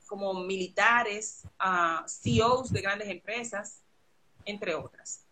como 0.07 0.35
militares, 0.35 1.43
uh, 1.61 2.07
CEOs 2.09 2.73
de 2.73 2.81
grandes 2.81 3.09
empresas, 3.09 3.84
entre 4.45 4.75
otras. 4.75 5.25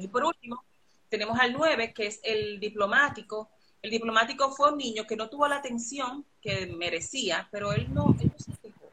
Y 0.00 0.08
por 0.08 0.24
último, 0.24 0.64
tenemos 1.08 1.38
al 1.38 1.52
9, 1.52 1.92
que 1.92 2.06
es 2.06 2.20
el 2.22 2.58
diplomático. 2.58 3.50
El 3.82 3.90
diplomático 3.90 4.50
fue 4.52 4.72
un 4.72 4.78
niño 4.78 5.06
que 5.06 5.16
no 5.16 5.28
tuvo 5.28 5.46
la 5.46 5.56
atención 5.56 6.24
que 6.40 6.66
merecía, 6.66 7.48
pero 7.50 7.72
él 7.72 7.92
no, 7.92 8.14
él 8.20 8.32
no 8.32 8.38
se 8.38 8.52
quejó. 8.62 8.90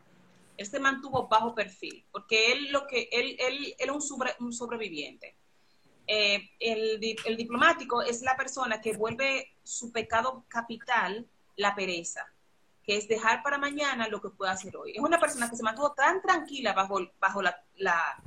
Él 0.58 0.66
se 0.66 0.80
mantuvo 0.80 1.28
bajo 1.28 1.56
perfil, 1.56 2.04
porque 2.12 2.52
él 2.52 2.72
lo 2.72 2.86
que 2.86 3.08
él, 3.12 3.38
él, 3.40 3.76
era 3.78 3.94
un, 3.94 4.02
un 4.40 4.54
sobreviviente. 4.54 5.36
Eh, 6.08 6.50
el, 6.60 7.00
el 7.26 7.38
diplomático 7.38 8.02
es 8.02 8.22
la 8.22 8.36
persona 8.36 8.82
que 8.82 8.98
vuelve 8.98 9.54
su 9.64 9.92
pecado 9.92 10.44
capital 10.50 11.28
la 11.56 11.76
pereza 11.76 12.26
que 12.90 12.98
es 12.98 13.08
dejar 13.08 13.44
para 13.44 13.60
mañana 13.60 14.08
lo 14.08 14.20
que 14.20 14.30
puede 14.30 14.52
hacer 14.52 14.76
hoy. 14.76 14.94
Es 14.94 15.00
una 15.00 15.20
persona 15.20 15.48
que 15.48 15.56
se 15.56 15.62
mantuvo 15.62 15.92
tan 15.92 16.24
tranquila 16.24 16.74
bajo, 16.74 17.00
bajo 17.20 17.40
la, 17.40 17.56
la, 17.76 18.20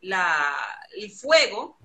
el 0.00 1.10
fuego 1.12 1.78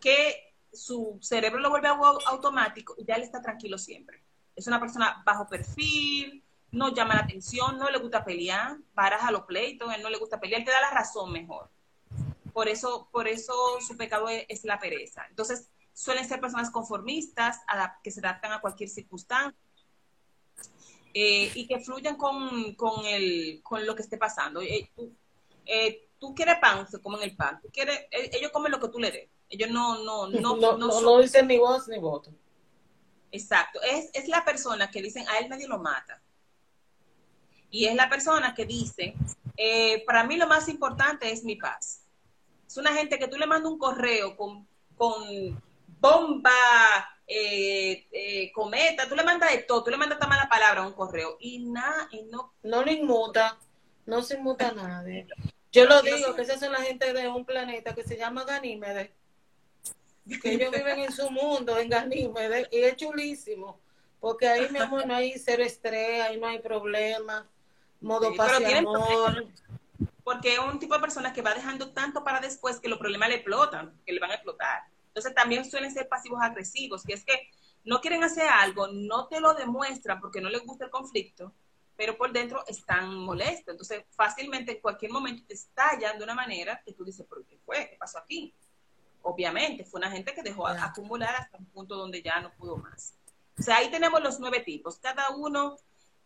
que 0.00 0.54
su 0.72 1.18
cerebro 1.22 1.60
lo 1.60 1.70
vuelve 1.70 1.88
automático 1.88 2.94
y 2.98 3.04
ya 3.04 3.14
él 3.14 3.22
está 3.22 3.40
tranquilo 3.40 3.78
siempre. 3.78 4.22
Es 4.56 4.66
una 4.66 4.80
persona 4.80 5.22
bajo 5.24 5.48
perfil, 5.48 6.44
no 6.74 6.92
llama 6.92 7.14
la 7.14 7.20
atención, 7.22 7.78
no 7.78 7.90
le 7.90 7.98
gusta 7.98 8.24
pelear, 8.24 8.76
baraja 8.94 9.30
los 9.30 9.42
pleitos, 9.42 9.92
él 9.94 10.02
no 10.02 10.10
le 10.10 10.18
gusta 10.18 10.40
pelear, 10.40 10.60
él 10.60 10.66
te 10.66 10.72
da 10.72 10.80
la 10.80 10.90
razón 10.90 11.32
mejor. 11.32 11.70
Por 12.52 12.68
eso, 12.68 13.08
por 13.10 13.26
eso 13.26 13.80
su 13.80 13.96
pecado 13.96 14.28
es, 14.28 14.64
la 14.64 14.78
pereza. 14.78 15.24
Entonces, 15.28 15.70
suelen 15.92 16.26
ser 16.26 16.40
personas 16.40 16.70
conformistas, 16.70 17.60
que 18.02 18.10
se 18.10 18.20
adaptan 18.20 18.52
a 18.52 18.60
cualquier 18.60 18.88
circunstancia, 18.88 19.58
eh, 21.14 21.50
y 21.54 21.66
que 21.66 21.78
fluyan 21.78 22.16
con, 22.16 22.74
con, 22.74 23.06
el, 23.06 23.60
con 23.62 23.86
lo 23.86 23.94
que 23.94 24.02
esté 24.02 24.18
pasando. 24.18 24.60
Eh, 24.60 24.90
eh, 25.66 26.08
tú, 26.24 26.34
quieres 26.34 26.58
pan, 26.60 26.88
se 26.88 27.00
comen 27.00 27.22
el 27.22 27.36
pan. 27.36 27.60
Tú 27.60 27.68
quieres, 27.72 28.06
ellos 28.10 28.50
comen 28.50 28.72
lo 28.72 28.80
que 28.80 28.88
tú 28.88 28.98
le 28.98 29.10
des. 29.10 29.28
Ellos 29.48 29.70
no, 29.70 30.02
no, 30.04 30.28
no, 30.28 30.56
no, 30.56 30.76
no, 30.78 31.00
no 31.00 31.18
dicen 31.18 31.46
ni 31.46 31.58
voz 31.58 31.88
ni 31.88 31.98
voto. 31.98 32.30
Exacto. 33.30 33.80
Es, 33.82 34.10
es 34.12 34.28
la 34.28 34.44
persona 34.44 34.90
que 34.90 35.02
dicen, 35.02 35.28
a 35.28 35.38
él 35.38 35.48
nadie 35.48 35.68
lo 35.68 35.78
mata. 35.78 36.20
Y 37.70 37.86
es 37.86 37.94
la 37.94 38.08
persona 38.08 38.54
que 38.54 38.64
dice, 38.64 39.14
para 40.06 40.24
mí 40.24 40.36
lo 40.36 40.46
más 40.46 40.68
importante 40.68 41.30
es 41.30 41.44
mi 41.44 41.56
paz. 41.56 42.02
Es 42.66 42.76
una 42.76 42.94
gente 42.94 43.18
que 43.18 43.28
tú 43.28 43.36
le 43.36 43.46
mandas 43.46 43.70
un 43.70 43.78
correo 43.78 44.36
con, 44.36 44.66
con 44.96 45.60
bomba, 46.00 46.50
eh, 47.26 48.06
eh, 48.12 48.52
cometa, 48.52 49.08
tú 49.08 49.16
le 49.16 49.24
mandas 49.24 49.50
de 49.50 49.62
todo, 49.62 49.82
tú 49.82 49.90
le 49.90 49.96
mandas 49.96 50.16
esta 50.16 50.28
mala 50.28 50.48
palabra 50.48 50.82
a 50.82 50.86
un 50.86 50.92
correo 50.92 51.36
y 51.40 51.58
nada, 51.60 52.08
y 52.10 52.22
no. 52.24 52.54
No 52.62 52.82
le 52.84 52.92
inmuta, 52.92 53.58
no 54.06 54.22
se 54.22 54.36
inmuta 54.36 54.68
a 54.68 54.72
nadie. 54.72 55.26
Yo 55.74 55.86
lo 55.86 56.02
digo, 56.02 56.34
que 56.36 56.42
esa 56.42 56.54
es 56.54 56.62
la 56.62 56.82
gente 56.82 57.12
de 57.12 57.26
un 57.28 57.44
planeta 57.44 57.94
que 57.94 58.04
se 58.04 58.16
llama 58.16 58.44
Ganímedes, 58.44 59.10
que 60.40 60.52
ellos 60.52 60.70
viven 60.70 61.00
en 61.00 61.12
su 61.12 61.28
mundo, 61.30 61.76
en 61.76 61.88
Ganímedes, 61.88 62.68
y 62.70 62.78
es 62.78 62.96
chulísimo, 62.96 63.80
porque 64.20 64.46
ahí, 64.46 64.68
mi 64.70 64.78
amor, 64.78 65.04
no 65.04 65.16
hay 65.16 65.36
cero 65.36 65.64
estrés, 65.64 66.22
ahí 66.22 66.38
no 66.38 66.46
hay 66.46 66.60
problema, 66.60 67.48
modo 68.00 68.30
sí, 68.30 68.36
paz 68.36 68.60
y 68.60 68.72
amor. 68.72 69.48
Porque 70.22 70.54
es 70.54 70.60
un 70.60 70.78
tipo 70.78 70.94
de 70.94 71.00
personas 71.00 71.32
que 71.32 71.42
va 71.42 71.52
dejando 71.52 71.90
tanto 71.90 72.22
para 72.22 72.40
después 72.40 72.80
que 72.80 72.88
los 72.88 72.98
problemas 72.98 73.28
le 73.28 73.34
explotan, 73.34 73.92
que 74.06 74.12
le 74.12 74.20
van 74.20 74.30
a 74.30 74.34
explotar. 74.34 74.84
Entonces 75.08 75.34
también 75.34 75.64
suelen 75.68 75.92
ser 75.92 76.08
pasivos 76.08 76.40
agresivos, 76.40 77.02
que 77.02 77.14
es 77.14 77.24
que 77.24 77.50
no 77.84 78.00
quieren 78.00 78.22
hacer 78.22 78.48
algo, 78.48 78.86
no 78.86 79.26
te 79.26 79.40
lo 79.40 79.54
demuestran 79.54 80.20
porque 80.20 80.40
no 80.40 80.48
les 80.48 80.64
gusta 80.64 80.84
el 80.84 80.90
conflicto, 80.90 81.52
pero 81.96 82.16
por 82.16 82.32
dentro 82.32 82.64
están 82.66 83.14
molestos. 83.14 83.72
Entonces 83.72 84.04
fácilmente 84.10 84.72
en 84.72 84.80
cualquier 84.80 85.12
momento 85.12 85.44
te 85.46 85.54
estallan 85.54 86.18
de 86.18 86.24
una 86.24 86.34
manera 86.34 86.80
que 86.84 86.92
tú 86.92 87.04
dices, 87.04 87.26
¿pero 87.28 87.46
qué 87.46 87.58
fue? 87.64 87.88
¿Qué 87.90 87.96
pasó 87.96 88.18
aquí? 88.18 88.54
Obviamente, 89.22 89.84
fue 89.84 90.00
una 90.00 90.10
gente 90.10 90.34
que 90.34 90.42
dejó 90.42 90.66
acumular 90.66 91.34
hasta 91.36 91.56
un 91.56 91.66
punto 91.66 91.96
donde 91.96 92.20
ya 92.22 92.40
no 92.40 92.52
pudo 92.52 92.76
más. 92.76 93.14
O 93.58 93.62
sea, 93.62 93.76
ahí 93.76 93.90
tenemos 93.90 94.22
los 94.22 94.38
nueve 94.38 94.60
tipos. 94.60 94.98
Cada 94.98 95.30
uno 95.30 95.76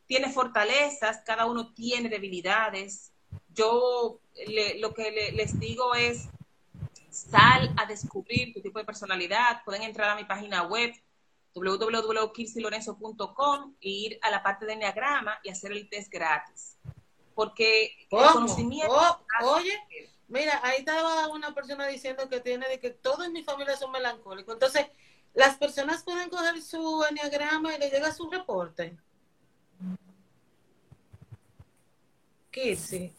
tiene 0.06 0.32
fortalezas, 0.32 1.22
cada 1.24 1.46
uno 1.46 1.72
tiene 1.74 2.08
debilidades. 2.08 3.12
Yo 3.54 4.20
lo 4.78 4.94
que 4.94 5.32
les 5.32 5.60
digo 5.60 5.94
es, 5.94 6.28
sal 7.10 7.72
a 7.76 7.86
descubrir 7.86 8.52
tu 8.54 8.60
tipo 8.60 8.78
de 8.78 8.84
personalidad, 8.84 9.62
pueden 9.64 9.82
entrar 9.82 10.10
a 10.10 10.16
mi 10.16 10.24
página 10.24 10.62
web 10.64 10.92
www.kirsilorenzo.com 11.60 13.74
e 13.80 13.88
ir 13.88 14.18
a 14.22 14.30
la 14.30 14.42
parte 14.42 14.66
de 14.66 14.72
Enneagrama 14.74 15.38
y 15.42 15.48
hacer 15.50 15.72
el 15.72 15.88
test 15.88 16.12
gratis. 16.12 16.76
Porque 17.34 17.94
el 18.10 18.18
conocimiento... 18.26 18.92
Oh, 18.92 19.18
oye, 19.54 19.72
mira, 20.28 20.60
ahí 20.62 20.80
estaba 20.80 21.28
una 21.28 21.54
persona 21.54 21.86
diciendo 21.86 22.28
que 22.28 22.40
tiene 22.40 22.68
de 22.68 22.78
que 22.80 22.90
todos 22.90 23.24
en 23.26 23.32
mi 23.32 23.44
familia 23.44 23.76
son 23.76 23.92
melancólicos. 23.92 24.54
Entonces, 24.54 24.86
las 25.34 25.56
personas 25.56 26.02
pueden 26.02 26.30
coger 26.30 26.60
su 26.62 27.04
Enneagrama 27.08 27.74
y 27.74 27.78
le 27.78 27.90
llega 27.90 28.12
su 28.12 28.28
reporte. 28.30 28.98
Kirsi. 32.50 33.14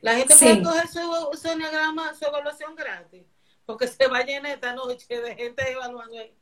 La 0.00 0.16
gente 0.16 0.36
puede 0.36 0.62
coger 0.62 0.88
su, 0.88 1.00
su 1.40 1.48
Enneagrama, 1.48 2.14
su 2.14 2.24
evaluación 2.26 2.76
gratis. 2.76 3.24
Porque 3.66 3.88
se 3.88 4.06
va 4.06 4.18
a 4.18 4.24
llenar 4.24 4.52
esta 4.52 4.74
noche 4.74 5.20
de 5.20 5.34
gente 5.34 5.72
evaluando 5.72 6.18
ahí. 6.18 6.36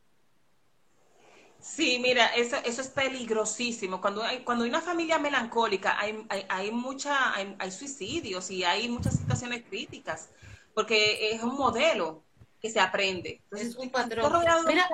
Sí, 1.62 2.00
mira, 2.00 2.26
eso, 2.34 2.56
eso 2.64 2.80
es 2.80 2.88
peligrosísimo. 2.88 4.00
Cuando 4.00 4.22
hay, 4.24 4.40
cuando 4.42 4.64
hay 4.64 4.70
una 4.70 4.80
familia 4.80 5.20
melancólica, 5.20 5.98
hay, 5.98 6.26
hay, 6.28 6.44
hay 6.48 6.70
mucha, 6.72 7.34
hay, 7.34 7.70
suicidios 7.70 8.50
y 8.50 8.64
hay 8.64 8.88
muchas 8.88 9.16
situaciones 9.16 9.62
críticas, 9.62 10.28
porque 10.74 11.30
es 11.30 11.40
un 11.40 11.54
modelo 11.56 12.24
que 12.60 12.68
se 12.68 12.80
aprende. 12.80 13.40
es 13.52 13.76
un 13.76 13.90
patrón. 13.90 14.32
Mira, 14.66 14.88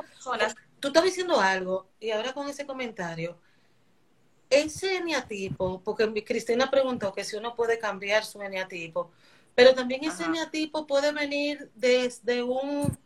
tú 0.78 0.88
estás 0.88 1.04
diciendo 1.04 1.40
algo, 1.40 1.88
y 1.98 2.10
ahora 2.10 2.34
con 2.34 2.46
ese 2.46 2.66
comentario, 2.66 3.38
ese 4.50 4.96
eneatipo, 4.96 5.80
porque 5.82 6.22
Cristina 6.22 6.70
preguntó 6.70 7.14
que 7.14 7.24
si 7.24 7.36
uno 7.36 7.56
puede 7.56 7.78
cambiar 7.78 8.26
su 8.26 8.42
eneatipo, 8.42 9.10
pero 9.54 9.74
también 9.74 10.04
ese 10.04 10.24
eneatipo 10.24 10.86
puede 10.86 11.12
venir 11.12 11.70
desde 11.74 12.42
un 12.42 12.96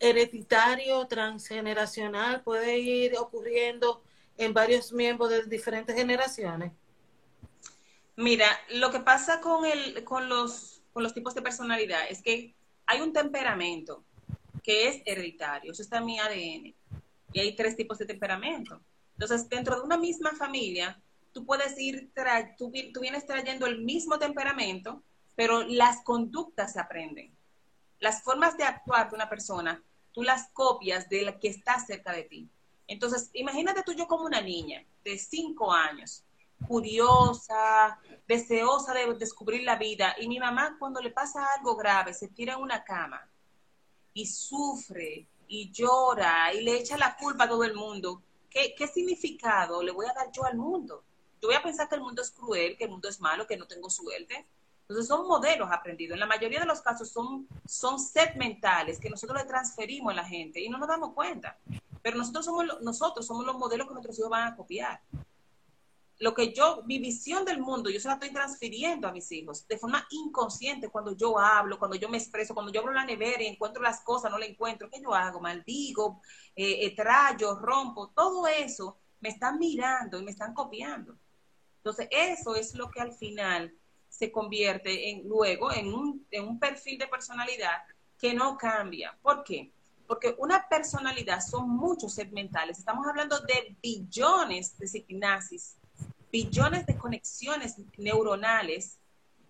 hereditario, 0.00 1.06
transgeneracional, 1.06 2.42
puede 2.42 2.78
ir 2.78 3.16
ocurriendo 3.18 4.02
en 4.38 4.54
varios 4.54 4.92
miembros 4.92 5.30
de 5.30 5.44
diferentes 5.44 5.94
generaciones? 5.94 6.72
Mira, 8.16 8.46
lo 8.70 8.90
que 8.90 9.00
pasa 9.00 9.40
con, 9.40 9.66
el, 9.66 10.02
con, 10.04 10.28
los, 10.28 10.82
con 10.92 11.02
los 11.02 11.14
tipos 11.14 11.34
de 11.34 11.42
personalidad 11.42 12.00
es 12.08 12.22
que 12.22 12.54
hay 12.86 13.00
un 13.02 13.12
temperamento 13.12 14.02
que 14.62 14.88
es 14.88 15.02
hereditario, 15.04 15.72
eso 15.72 15.82
está 15.82 15.98
en 15.98 16.06
mi 16.06 16.18
ADN, 16.18 16.74
y 17.32 17.40
hay 17.40 17.54
tres 17.54 17.76
tipos 17.76 17.98
de 17.98 18.06
temperamento. 18.06 18.80
Entonces, 19.12 19.48
dentro 19.48 19.76
de 19.76 19.82
una 19.82 19.96
misma 19.96 20.32
familia, 20.32 21.00
tú 21.32 21.44
puedes 21.44 21.78
ir, 21.78 22.10
tú, 22.58 22.72
tú 22.92 23.00
vienes 23.00 23.26
trayendo 23.26 23.66
el 23.66 23.82
mismo 23.82 24.18
temperamento, 24.18 25.02
pero 25.36 25.62
las 25.62 26.02
conductas 26.02 26.72
se 26.72 26.80
aprenden. 26.80 27.32
Las 28.00 28.22
formas 28.22 28.56
de 28.56 28.64
actuar 28.64 29.10
de 29.10 29.16
una 29.16 29.28
persona 29.28 29.82
tú 30.12 30.22
las 30.22 30.48
copias 30.50 31.08
de 31.08 31.22
la 31.22 31.38
que 31.38 31.48
está 31.48 31.78
cerca 31.78 32.12
de 32.12 32.24
ti. 32.24 32.50
Entonces, 32.86 33.30
imagínate 33.34 33.82
tú 33.82 33.92
yo 33.92 34.06
como 34.06 34.24
una 34.24 34.40
niña 34.40 34.84
de 35.04 35.18
cinco 35.18 35.72
años, 35.72 36.24
curiosa, 36.66 37.98
deseosa 38.26 38.92
de 38.92 39.14
descubrir 39.14 39.62
la 39.62 39.76
vida, 39.76 40.14
y 40.18 40.28
mi 40.28 40.38
mamá 40.38 40.76
cuando 40.78 41.00
le 41.00 41.10
pasa 41.10 41.54
algo 41.56 41.76
grave 41.76 42.12
se 42.12 42.28
tira 42.28 42.54
en 42.54 42.60
una 42.60 42.84
cama 42.84 43.28
y 44.12 44.26
sufre 44.26 45.28
y 45.46 45.70
llora 45.70 46.52
y 46.52 46.62
le 46.62 46.78
echa 46.78 46.96
la 46.96 47.16
culpa 47.16 47.44
a 47.44 47.48
todo 47.48 47.64
el 47.64 47.74
mundo. 47.74 48.22
¿Qué, 48.48 48.74
¿Qué 48.76 48.88
significado 48.88 49.82
le 49.82 49.92
voy 49.92 50.06
a 50.06 50.12
dar 50.12 50.30
yo 50.32 50.44
al 50.44 50.56
mundo? 50.56 51.04
Yo 51.40 51.48
voy 51.48 51.56
a 51.56 51.62
pensar 51.62 51.88
que 51.88 51.94
el 51.94 52.02
mundo 52.02 52.22
es 52.22 52.30
cruel, 52.30 52.76
que 52.76 52.84
el 52.84 52.90
mundo 52.90 53.08
es 53.08 53.20
malo, 53.20 53.46
que 53.46 53.56
no 53.56 53.66
tengo 53.66 53.88
suerte. 53.88 54.46
Entonces 54.90 55.06
son 55.06 55.28
modelos 55.28 55.68
aprendidos. 55.70 56.14
En 56.14 56.20
la 56.20 56.26
mayoría 56.26 56.58
de 56.58 56.66
los 56.66 56.80
casos 56.80 57.08
son, 57.08 57.46
son 57.64 58.00
set 58.00 58.34
mentales 58.34 58.98
que 58.98 59.08
nosotros 59.08 59.40
le 59.40 59.46
transferimos 59.46 60.12
a 60.12 60.16
la 60.16 60.24
gente 60.24 60.60
y 60.60 60.68
no 60.68 60.78
nos 60.78 60.88
damos 60.88 61.14
cuenta. 61.14 61.56
Pero 62.02 62.16
nosotros 62.16 62.44
somos, 62.44 62.66
nosotros 62.82 63.24
somos 63.24 63.46
los 63.46 63.56
modelos 63.56 63.86
que 63.86 63.92
nuestros 63.92 64.18
hijos 64.18 64.30
van 64.30 64.52
a 64.52 64.56
copiar. 64.56 65.00
Lo 66.18 66.34
que 66.34 66.52
yo, 66.52 66.82
mi 66.86 66.98
visión 66.98 67.44
del 67.44 67.60
mundo, 67.60 67.88
yo 67.88 68.00
se 68.00 68.08
la 68.08 68.14
estoy 68.14 68.32
transfiriendo 68.32 69.06
a 69.06 69.12
mis 69.12 69.30
hijos 69.30 69.64
de 69.68 69.78
forma 69.78 70.04
inconsciente 70.10 70.88
cuando 70.88 71.16
yo 71.16 71.38
hablo, 71.38 71.78
cuando 71.78 71.96
yo 71.96 72.08
me 72.08 72.18
expreso, 72.18 72.52
cuando 72.52 72.72
yo 72.72 72.80
abro 72.80 72.92
la 72.92 73.04
nevera 73.04 73.44
y 73.44 73.46
encuentro 73.46 73.80
las 73.80 74.00
cosas, 74.00 74.28
no 74.28 74.38
la 74.38 74.46
encuentro. 74.46 74.90
¿Qué 74.90 75.00
yo 75.00 75.14
hago? 75.14 75.40
Maldigo, 75.40 76.20
eh, 76.56 76.84
eh 76.84 76.96
trallo, 76.96 77.60
rompo. 77.60 78.08
Todo 78.08 78.48
eso 78.48 78.98
me 79.20 79.28
están 79.28 79.56
mirando 79.56 80.18
y 80.18 80.24
me 80.24 80.32
están 80.32 80.52
copiando. 80.52 81.16
Entonces, 81.76 82.08
eso 82.10 82.56
es 82.56 82.74
lo 82.74 82.90
que 82.90 83.00
al 83.00 83.12
final 83.12 83.72
se 84.10 84.30
convierte 84.30 85.08
en, 85.08 85.26
luego 85.26 85.72
en 85.72 85.94
un, 85.94 86.26
en 86.30 86.46
un 86.46 86.58
perfil 86.58 86.98
de 86.98 87.06
personalidad 87.06 87.82
que 88.18 88.34
no 88.34 88.58
cambia. 88.58 89.16
¿Por 89.22 89.42
qué? 89.44 89.72
Porque 90.06 90.34
una 90.38 90.68
personalidad 90.68 91.40
son 91.40 91.70
muchos 91.70 92.12
segmentales. 92.12 92.78
Estamos 92.78 93.06
hablando 93.06 93.38
de 93.40 93.76
billones 93.80 94.76
de 94.76 94.88
signasis, 94.88 95.76
billones 96.30 96.84
de 96.84 96.98
conexiones 96.98 97.76
neuronales 97.96 98.98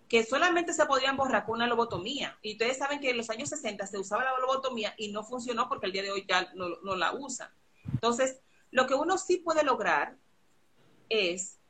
que 0.07 0.23
solamente 0.23 0.73
se 0.73 0.85
podrían 0.85 1.17
borrar 1.17 1.45
con 1.45 1.55
una 1.55 1.67
lobotomía. 1.67 2.37
Y 2.41 2.53
ustedes 2.53 2.77
saben 2.77 2.99
que 2.99 3.09
en 3.09 3.17
los 3.17 3.29
años 3.29 3.49
60 3.49 3.87
se 3.87 3.97
usaba 3.97 4.23
la 4.23 4.37
lobotomía 4.39 4.93
y 4.97 5.11
no 5.11 5.23
funcionó 5.23 5.67
porque 5.67 5.87
el 5.87 5.93
día 5.93 6.03
de 6.03 6.11
hoy 6.11 6.25
ya 6.27 6.51
no, 6.53 6.67
no 6.83 6.95
la 6.95 7.13
usan. 7.13 7.49
Entonces, 7.85 8.41
lo 8.69 8.87
que 8.87 8.93
uno 8.93 9.17
sí 9.17 9.37
puede 9.37 9.63
lograr 9.63 10.17
es 11.09 11.60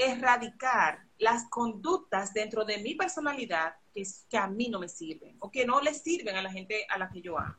erradicar 0.00 1.04
las 1.18 1.44
conductas 1.50 2.32
dentro 2.32 2.64
de 2.64 2.78
mi 2.78 2.94
personalidad 2.94 3.74
que, 3.92 4.38
a 4.38 4.46
mí 4.46 4.68
no 4.68 4.80
me 4.80 4.88
sirven 4.88 5.36
o 5.40 5.50
que 5.50 5.66
no 5.66 5.80
le 5.80 5.92
sirven 5.92 6.36
a 6.36 6.42
la 6.42 6.50
gente 6.50 6.86
a 6.88 6.96
la 6.96 7.10
que 7.10 7.20
yo 7.20 7.38
amo. 7.38 7.54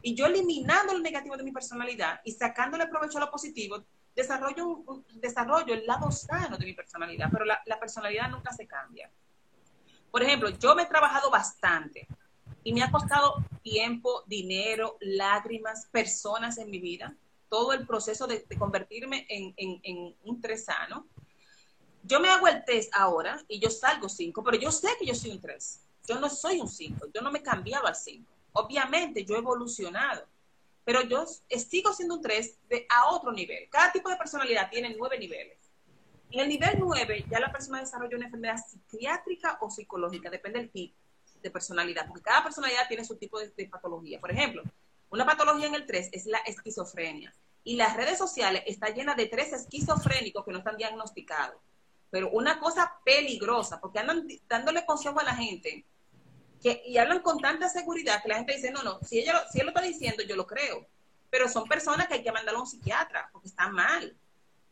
Y 0.00 0.14
yo 0.14 0.26
eliminando 0.26 0.94
lo 0.94 1.00
negativo 1.00 1.36
de 1.36 1.42
mi 1.42 1.52
personalidad 1.52 2.20
y 2.24 2.32
sacándole 2.32 2.86
provecho 2.86 3.18
a 3.18 3.22
lo 3.22 3.30
positivo, 3.30 3.84
desarrollo, 4.14 4.84
desarrollo 5.14 5.74
el 5.74 5.86
lado 5.86 6.10
sano 6.10 6.56
de 6.56 6.64
mi 6.64 6.72
personalidad, 6.72 7.28
pero 7.30 7.44
la, 7.44 7.80
personalidad 7.80 8.30
nunca 8.30 8.52
se 8.52 8.66
cambia. 8.66 9.10
Por 10.10 10.22
ejemplo, 10.22 10.48
yo 10.48 10.74
me 10.74 10.84
he 10.84 10.86
trabajado 10.86 11.30
bastante 11.30 12.06
y 12.64 12.72
me 12.72 12.82
ha 12.82 12.90
costado 12.90 13.44
tiempo, 13.62 14.22
dinero, 14.26 14.96
lágrimas, 15.00 15.86
personas 15.92 16.56
en 16.56 16.70
mi 16.70 16.78
vida, 16.78 17.14
todo 17.50 17.74
el 17.74 17.86
proceso 17.86 18.26
de, 18.26 18.46
convertirme 18.58 19.26
en, 19.28 19.52
en, 19.58 19.80
en 19.82 20.16
un 20.24 20.40
tres 20.40 20.64
sano 20.64 21.06
yo 22.06 22.20
me 22.20 22.28
hago 22.28 22.46
el 22.46 22.64
test 22.64 22.90
ahora 22.94 23.42
y 23.48 23.58
yo 23.58 23.68
salgo 23.68 24.08
5, 24.08 24.42
pero 24.44 24.56
yo 24.56 24.70
sé 24.70 24.88
que 24.98 25.06
yo 25.06 25.14
soy 25.14 25.32
un 25.32 25.40
3. 25.40 25.80
Yo 26.06 26.20
no 26.20 26.30
soy 26.30 26.60
un 26.60 26.68
5, 26.68 27.08
yo 27.12 27.20
no 27.20 27.32
me 27.32 27.40
he 27.40 27.42
cambiado 27.42 27.86
al 27.86 27.96
5. 27.96 28.24
Obviamente 28.52 29.24
yo 29.24 29.34
he 29.34 29.38
evolucionado, 29.38 30.24
pero 30.84 31.02
yo 31.02 31.26
sigo 31.26 31.92
siendo 31.92 32.14
un 32.14 32.22
3 32.22 32.58
de, 32.68 32.86
a 32.88 33.10
otro 33.10 33.32
nivel. 33.32 33.68
Cada 33.70 33.90
tipo 33.90 34.08
de 34.08 34.16
personalidad 34.16 34.70
tiene 34.70 34.94
nueve 34.96 35.18
niveles. 35.18 35.58
En 36.30 36.40
el 36.40 36.48
nivel 36.48 36.76
9 36.78 37.26
ya 37.28 37.40
la 37.40 37.50
persona 37.50 37.80
desarrolla 37.80 38.16
una 38.16 38.26
enfermedad 38.26 38.56
psiquiátrica 38.56 39.58
o 39.60 39.70
psicológica, 39.70 40.30
depende 40.30 40.60
del 40.60 40.70
tipo 40.70 40.96
de 41.42 41.50
personalidad, 41.50 42.06
porque 42.06 42.22
cada 42.22 42.44
personalidad 42.44 42.86
tiene 42.88 43.04
su 43.04 43.16
tipo 43.16 43.40
de, 43.40 43.48
de 43.48 43.66
patología. 43.66 44.20
Por 44.20 44.30
ejemplo, 44.30 44.62
una 45.10 45.26
patología 45.26 45.66
en 45.66 45.74
el 45.74 45.86
3 45.86 46.10
es 46.12 46.26
la 46.26 46.38
esquizofrenia. 46.38 47.34
Y 47.64 47.74
las 47.74 47.96
redes 47.96 48.16
sociales 48.16 48.62
están 48.66 48.94
llenas 48.94 49.16
de 49.16 49.26
tres 49.26 49.52
esquizofrénicos 49.52 50.44
que 50.44 50.52
no 50.52 50.58
están 50.58 50.76
diagnosticados 50.76 51.56
pero 52.10 52.30
una 52.30 52.58
cosa 52.58 52.92
peligrosa, 53.04 53.80
porque 53.80 53.98
andan 53.98 54.26
dándole 54.48 54.86
consejo 54.86 55.20
a 55.20 55.24
la 55.24 55.34
gente 55.34 55.84
que, 56.62 56.82
y 56.86 56.98
hablan 56.98 57.20
con 57.20 57.38
tanta 57.38 57.68
seguridad 57.68 58.22
que 58.22 58.28
la 58.28 58.36
gente 58.36 58.54
dice, 58.54 58.70
no, 58.70 58.82
no, 58.82 59.00
si, 59.02 59.20
ella, 59.20 59.44
si 59.50 59.60
él 59.60 59.66
lo 59.66 59.70
está 59.70 59.82
diciendo, 59.82 60.22
yo 60.22 60.36
lo 60.36 60.46
creo. 60.46 60.86
Pero 61.30 61.48
son 61.48 61.68
personas 61.68 62.06
que 62.06 62.14
hay 62.14 62.22
que 62.22 62.32
mandarlo 62.32 62.60
a 62.60 62.62
un 62.62 62.68
psiquiatra, 62.68 63.28
porque 63.32 63.48
están 63.48 63.72
mal, 63.72 64.16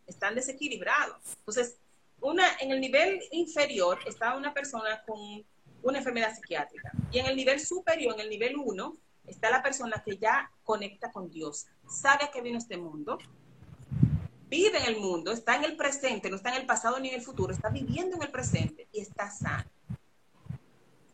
están 0.06 0.34
desequilibrados. 0.34 1.18
Entonces, 1.38 1.76
una, 2.20 2.56
en 2.60 2.70
el 2.70 2.80
nivel 2.80 3.20
inferior 3.32 3.98
está 4.06 4.36
una 4.36 4.54
persona 4.54 5.02
con 5.06 5.44
una 5.82 5.98
enfermedad 5.98 6.34
psiquiátrica. 6.34 6.90
Y 7.10 7.18
en 7.18 7.26
el 7.26 7.36
nivel 7.36 7.60
superior, 7.60 8.14
en 8.14 8.20
el 8.20 8.30
nivel 8.30 8.56
1, 8.56 8.96
está 9.26 9.50
la 9.50 9.62
persona 9.62 10.02
que 10.04 10.16
ya 10.16 10.50
conecta 10.62 11.12
con 11.12 11.30
Dios, 11.30 11.66
sabe 11.88 12.24
a 12.24 12.30
qué 12.30 12.40
vino 12.40 12.58
este 12.58 12.76
mundo, 12.76 13.18
vive 14.48 14.78
en 14.78 14.84
el 14.84 15.00
mundo, 15.00 15.32
está 15.32 15.56
en 15.56 15.64
el 15.64 15.76
presente, 15.76 16.30
no 16.30 16.36
está 16.36 16.50
en 16.50 16.60
el 16.60 16.66
pasado 16.66 16.98
ni 16.98 17.08
en 17.08 17.14
el 17.14 17.22
futuro, 17.22 17.52
está 17.52 17.68
viviendo 17.68 18.16
en 18.16 18.22
el 18.22 18.30
presente 18.30 18.88
y 18.92 19.00
está 19.00 19.30
sano. 19.30 19.68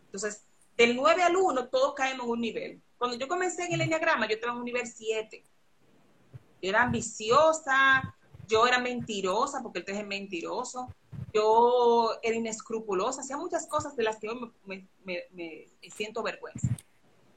Entonces, 0.07 0.45
del 0.76 0.97
9 0.97 1.22
al 1.22 1.37
1, 1.37 1.68
todos 1.68 1.95
caemos 1.95 2.24
en 2.24 2.33
un 2.33 2.41
nivel. 2.41 2.83
Cuando 2.99 3.16
yo 3.16 3.28
comencé 3.28 3.64
en 3.64 3.74
el 3.74 3.83
enneagrama, 3.83 4.26
yo 4.26 4.35
estaba 4.35 4.53
en 4.53 4.59
un 4.59 4.64
nivel 4.64 4.87
7. 4.87 5.45
Yo 6.62 6.68
era 6.68 6.83
ambiciosa, 6.83 8.14
yo 8.47 8.66
era 8.66 8.78
mentirosa, 8.78 9.62
porque 9.62 9.78
el 9.78 9.85
3 9.85 9.99
es 9.99 10.07
mentiroso, 10.07 10.89
yo 11.33 12.18
era 12.22 12.37
inescrupulosa, 12.37 13.20
hacía 13.20 13.37
muchas 13.37 13.66
cosas 13.66 13.95
de 13.97 14.03
las 14.03 14.18
que 14.18 14.28
hoy 14.28 14.53
me, 14.64 15.68
siento 15.95 16.22
vergüenza. 16.22 16.68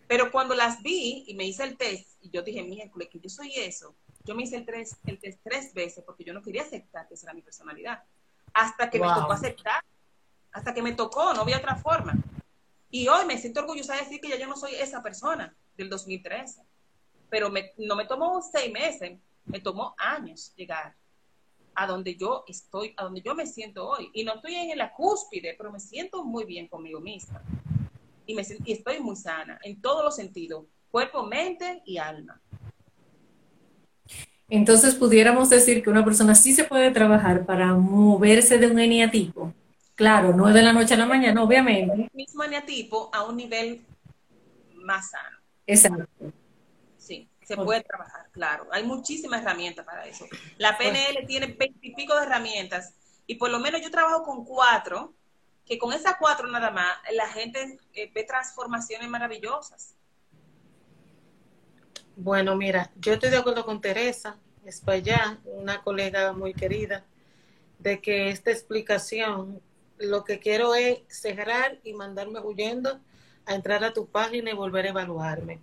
Pero 0.08 0.32
cuando 0.32 0.56
las 0.56 0.82
vi 0.82 1.24
y 1.28 1.36
me 1.36 1.46
hice 1.46 1.64
el 1.64 1.78
test, 1.78 2.10
y 2.22 2.30
yo 2.30 2.41
dije, 2.41 2.64
miércoles, 2.64 3.10
que 3.12 3.20
yo 3.20 3.30
soy 3.30 3.54
eso, 3.56 3.96
yo 4.26 4.36
me 4.36 4.43
hice 4.43 4.57
el, 4.57 4.65
tres, 4.65 4.97
el 5.05 5.19
test 5.19 5.39
tres 5.43 5.74
veces 5.74 6.03
porque 6.05 6.24
yo 6.24 6.34
no 6.34 6.41
quería 6.41 6.61
aceptar 6.61 7.07
que 7.07 7.15
esa 7.15 7.28
era 7.28 7.34
mi 7.34 7.41
personalidad. 7.41 8.03
Hasta 8.53 8.89
que 8.89 8.99
me 8.99 9.07
tocó 9.07 9.32
aceptar, 9.32 9.84
hasta 10.51 10.74
que 10.74 10.82
me 10.82 10.93
tocó, 10.93 11.34
no 11.34 11.41
había 11.41 11.57
otra 11.57 11.76
forma. 11.76 12.13
Y 12.89 13.07
hoy 13.07 13.26
me 13.26 13.38
siento 13.38 13.61
orgullosa 13.61 13.93
de 13.95 14.01
decir 14.01 14.21
que 14.21 14.30
ya 14.30 14.38
yo 14.38 14.47
no 14.47 14.55
soy 14.55 14.76
esa 14.76 15.01
persona 15.01 15.55
del 15.76 15.89
2013. 15.89 16.61
pero 17.30 17.51
no 17.78 17.95
me 17.95 18.05
tomó 18.05 18.41
seis 18.43 18.71
meses, 18.71 19.17
me 19.45 19.59
tomó 19.59 19.95
años 19.97 20.53
llegar 20.55 20.95
a 21.74 21.88
donde 21.88 22.15
yo 22.15 22.43
estoy, 22.47 22.93
a 22.97 23.03
donde 23.05 23.21
yo 23.21 23.34
me 23.34 23.47
siento 23.47 23.88
hoy. 23.88 24.11
Y 24.13 24.24
no 24.24 24.36
estoy 24.36 24.55
en 24.55 24.78
la 24.78 24.93
cúspide, 24.93 25.55
pero 25.57 25.71
me 25.71 25.80
siento 25.80 26.24
muy 26.24 26.45
bien 26.45 26.67
conmigo 26.67 26.99
misma. 26.99 27.41
Y, 28.28 28.36
me, 28.36 28.43
y 28.63 28.74
estoy 28.74 28.99
muy 28.99 29.15
sana 29.15 29.59
en 29.63 29.82
todos 29.82 30.03
los 30.03 30.15
sentidos, 30.15 30.65
cuerpo, 30.91 31.24
mente 31.24 31.82
y 31.86 31.97
alma. 31.97 32.39
Entonces 34.50 34.96
pudiéramos 34.96 35.50
decir 35.50 35.84
que 35.84 35.89
una 35.89 36.04
persona 36.04 36.36
sí 36.36 36.54
se 36.54 36.64
puede 36.64 36.91
trabajar 36.91 37.46
para 37.46 37.74
moverse 37.74 38.58
de 38.58 38.68
un 38.68 38.80
eneatipo. 38.80 39.54
Claro, 39.96 40.34
no 40.34 40.48
es 40.48 40.54
de 40.54 40.62
la 40.62 40.74
noche 40.74 40.96
a 40.96 40.98
la 40.98 41.06
mañana, 41.06 41.44
obviamente. 41.44 41.94
El 41.94 42.12
mismo 42.14 42.44
eneatipo 42.44 43.10
a 43.14 43.24
un 43.24 43.38
nivel 43.38 43.82
más 44.76 45.12
sano. 45.12 45.38
Exacto. 45.68 46.08
Sí, 46.98 47.28
se 47.44 47.56
puede 47.56 47.82
trabajar, 47.82 48.28
claro. 48.32 48.68
Hay 48.72 48.84
muchísimas 48.84 49.41
herramientas 49.41 49.86
para 49.86 50.06
eso. 50.06 50.26
La 50.58 50.78
PNL 50.78 51.26
tiene 51.28 51.48
veintipico 51.48 52.16
de 52.16 52.24
herramientas 52.24 52.94
y 53.28 53.36
por 53.36 53.50
lo 53.50 53.60
menos 53.60 53.82
yo 53.82 53.91
trabajo 53.91 54.24
con 54.24 54.46
cuatro, 54.46 55.14
que 55.66 55.78
con 55.78 55.94
esas 55.94 56.16
cuatro 56.20 56.48
nada 56.48 56.72
más 56.72 56.91
la 57.12 57.28
gente 57.28 57.78
eh, 57.94 58.12
ve 58.14 58.24
transformaciones 58.24 59.10
maravillosas. 59.10 59.96
Bueno, 62.16 62.55
mira, 62.55 62.91
yo 62.95 63.14
estoy 63.14 63.30
de 63.32 63.38
acuerdo 63.38 63.66
con 63.66 63.82
Teresa 63.82 64.38
allá, 64.88 65.39
una 65.45 65.82
colega 65.82 66.34
muy 66.34 66.53
querida, 66.53 67.03
de 67.80 67.99
que 67.99 68.30
esta 68.30 68.51
explicación, 68.51 69.61
lo 69.97 70.24
que 70.24 70.39
quiero 70.39 70.76
es 70.76 70.99
cerrar 71.07 71.80
y 71.84 71.93
mandarme 71.93 72.39
huyendo 72.39 72.99
a 73.45 73.55
entrar 73.55 73.84
a 73.84 73.93
tu 73.93 74.07
página 74.07 74.51
y 74.51 74.53
volver 74.53 74.86
a 74.86 74.89
evaluarme. 74.89 75.59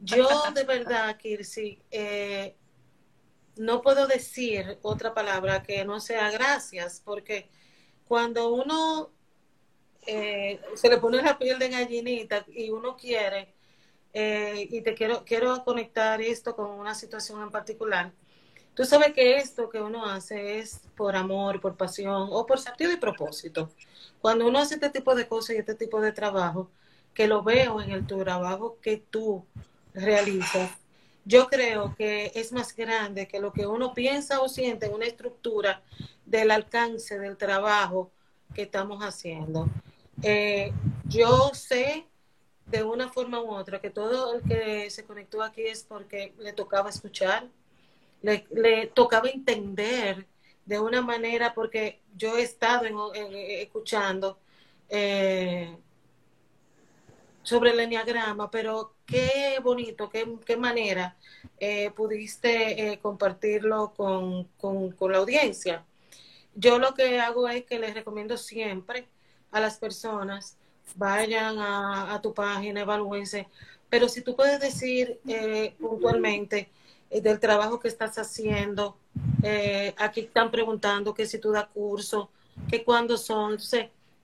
Yo 0.00 0.28
de 0.54 0.64
verdad, 0.64 1.16
Kirsi, 1.18 1.78
eh, 1.90 2.54
no 3.56 3.82
puedo 3.82 4.06
decir 4.06 4.78
otra 4.82 5.14
palabra 5.14 5.62
que 5.62 5.84
no 5.84 6.00
sea 6.00 6.30
gracias, 6.30 7.02
porque 7.04 7.48
cuando 8.06 8.52
uno 8.52 9.10
eh, 10.06 10.60
se 10.74 10.88
le 10.88 10.98
pone 10.98 11.22
la 11.22 11.38
piel 11.38 11.58
de 11.58 11.68
gallinita 11.68 12.44
y 12.48 12.70
uno 12.70 12.96
quiere 12.96 13.54
eh, 14.12 14.66
y 14.70 14.80
te 14.82 14.94
quiero, 14.94 15.24
quiero 15.24 15.64
conectar 15.64 16.20
esto 16.20 16.56
con 16.56 16.70
una 16.70 16.94
situación 16.94 17.42
en 17.42 17.50
particular. 17.50 18.12
Tú 18.74 18.84
sabes 18.84 19.12
que 19.12 19.38
esto 19.38 19.68
que 19.68 19.80
uno 19.80 20.06
hace 20.06 20.60
es 20.60 20.80
por 20.96 21.16
amor, 21.16 21.60
por 21.60 21.76
pasión 21.76 22.28
o 22.30 22.46
por 22.46 22.60
sentido 22.60 22.92
y 22.92 22.96
propósito. 22.96 23.70
Cuando 24.20 24.46
uno 24.46 24.60
hace 24.60 24.74
este 24.74 24.90
tipo 24.90 25.14
de 25.14 25.26
cosas 25.26 25.56
y 25.56 25.58
este 25.58 25.74
tipo 25.74 26.00
de 26.00 26.12
trabajo, 26.12 26.70
que 27.12 27.26
lo 27.26 27.42
veo 27.42 27.82
en 27.82 27.90
el 27.90 28.06
tu 28.06 28.18
trabajo 28.18 28.78
que 28.80 28.98
tú 28.98 29.44
realizas, 29.94 30.70
yo 31.24 31.48
creo 31.48 31.94
que 31.96 32.30
es 32.34 32.52
más 32.52 32.74
grande 32.74 33.26
que 33.26 33.40
lo 33.40 33.52
que 33.52 33.66
uno 33.66 33.92
piensa 33.92 34.40
o 34.40 34.48
siente 34.48 34.86
en 34.86 34.94
una 34.94 35.06
estructura 35.06 35.82
del 36.24 36.50
alcance 36.50 37.18
del 37.18 37.36
trabajo 37.36 38.12
que 38.54 38.62
estamos 38.62 39.02
haciendo. 39.02 39.66
Eh, 40.22 40.72
yo 41.04 41.50
sé 41.52 42.06
de 42.70 42.82
una 42.82 43.08
forma 43.08 43.40
u 43.40 43.50
otra, 43.50 43.80
que 43.80 43.90
todo 43.90 44.34
el 44.34 44.42
que 44.42 44.90
se 44.90 45.04
conectó 45.04 45.42
aquí 45.42 45.62
es 45.62 45.84
porque 45.84 46.34
le 46.38 46.52
tocaba 46.52 46.90
escuchar, 46.90 47.48
le, 48.22 48.86
tocaba 48.88 49.28
entender 49.28 50.26
de 50.66 50.78
una 50.78 51.00
manera, 51.00 51.54
porque 51.54 52.00
yo 52.16 52.36
he 52.36 52.42
estado 52.42 52.84
escuchando 53.14 54.38
eh, 54.90 55.76
sobre 57.42 57.70
el 57.70 57.80
enneagrama, 57.80 58.50
pero 58.50 58.94
qué 59.06 59.58
bonito, 59.62 60.10
qué, 60.10 60.36
qué 60.44 60.56
manera 60.58 61.16
eh, 61.58 61.90
pudiste 61.92 62.92
eh, 62.92 62.98
compartirlo 62.98 63.94
con, 63.96 64.44
con, 64.58 64.90
con 64.92 65.12
la 65.12 65.18
audiencia. 65.18 65.86
Yo 66.54 66.78
lo 66.78 66.92
que 66.92 67.18
hago 67.18 67.48
es 67.48 67.64
que 67.64 67.78
les 67.78 67.94
recomiendo 67.94 68.36
siempre 68.36 69.08
a 69.52 69.60
las 69.60 69.78
personas 69.78 70.57
vayan 70.96 71.58
a, 71.58 72.20
tu 72.22 72.32
página, 72.34 72.80
evalúense. 72.80 73.48
Pero 73.88 74.08
si 74.08 74.22
tú 74.22 74.36
puedes 74.36 74.60
decir 74.60 75.18
eh, 75.26 75.74
puntualmente 75.80 76.68
eh, 77.10 77.20
del 77.20 77.40
trabajo 77.40 77.80
que 77.80 77.88
estás 77.88 78.18
haciendo, 78.18 78.96
eh, 79.42 79.94
aquí 79.96 80.20
están 80.20 80.50
preguntando 80.50 81.14
que 81.14 81.26
si 81.26 81.38
tú 81.38 81.52
das 81.52 81.66
curso, 81.68 82.30
que 82.68 82.84
cuándo 82.84 83.16
son, 83.16 83.56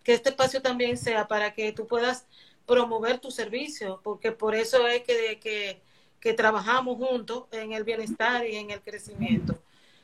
que 0.02 0.12
este 0.12 0.30
espacio 0.30 0.60
también 0.60 0.96
sea 0.96 1.26
para 1.26 1.54
que 1.54 1.72
tú 1.72 1.86
puedas 1.86 2.26
promover 2.66 3.18
tu 3.18 3.30
servicio, 3.30 4.00
porque 4.02 4.32
por 4.32 4.54
eso 4.54 4.86
es 4.86 5.02
que, 5.02 5.38
que, 5.40 5.80
que 6.20 6.34
trabajamos 6.34 6.98
juntos 6.98 7.44
en 7.52 7.72
el 7.72 7.84
bienestar 7.84 8.46
y 8.46 8.56
en 8.56 8.70
el 8.70 8.80
crecimiento. 8.80 9.58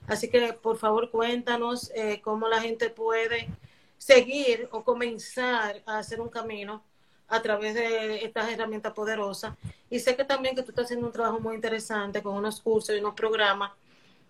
Así 0.06 0.28
que 0.28 0.52
por 0.54 0.78
favor 0.78 1.11
cuéntanos 1.11 1.92
cómo 2.22 2.48
la 2.48 2.61
gente 2.61 2.90
puede 2.90 3.48
seguir 4.01 4.66
o 4.72 4.82
comenzar 4.82 5.82
a 5.84 5.98
hacer 5.98 6.22
un 6.22 6.30
camino 6.30 6.82
a 7.28 7.42
través 7.42 7.74
de 7.74 8.24
estas 8.24 8.48
herramientas 8.48 8.94
poderosas. 8.94 9.55
Y 9.90 10.01
sé 10.01 10.16
que 10.16 10.24
también 10.24 10.57
que 10.57 10.62
tú 10.62 10.70
estás 10.70 10.86
haciendo 10.86 11.07
un 11.07 11.12
trabajo 11.12 11.38
muy 11.38 11.55
interesante 11.55 12.22
con 12.22 12.34
unos 12.34 12.62
cursos 12.62 12.96
y 12.96 12.98
unos 12.98 13.14
programas 13.14 13.72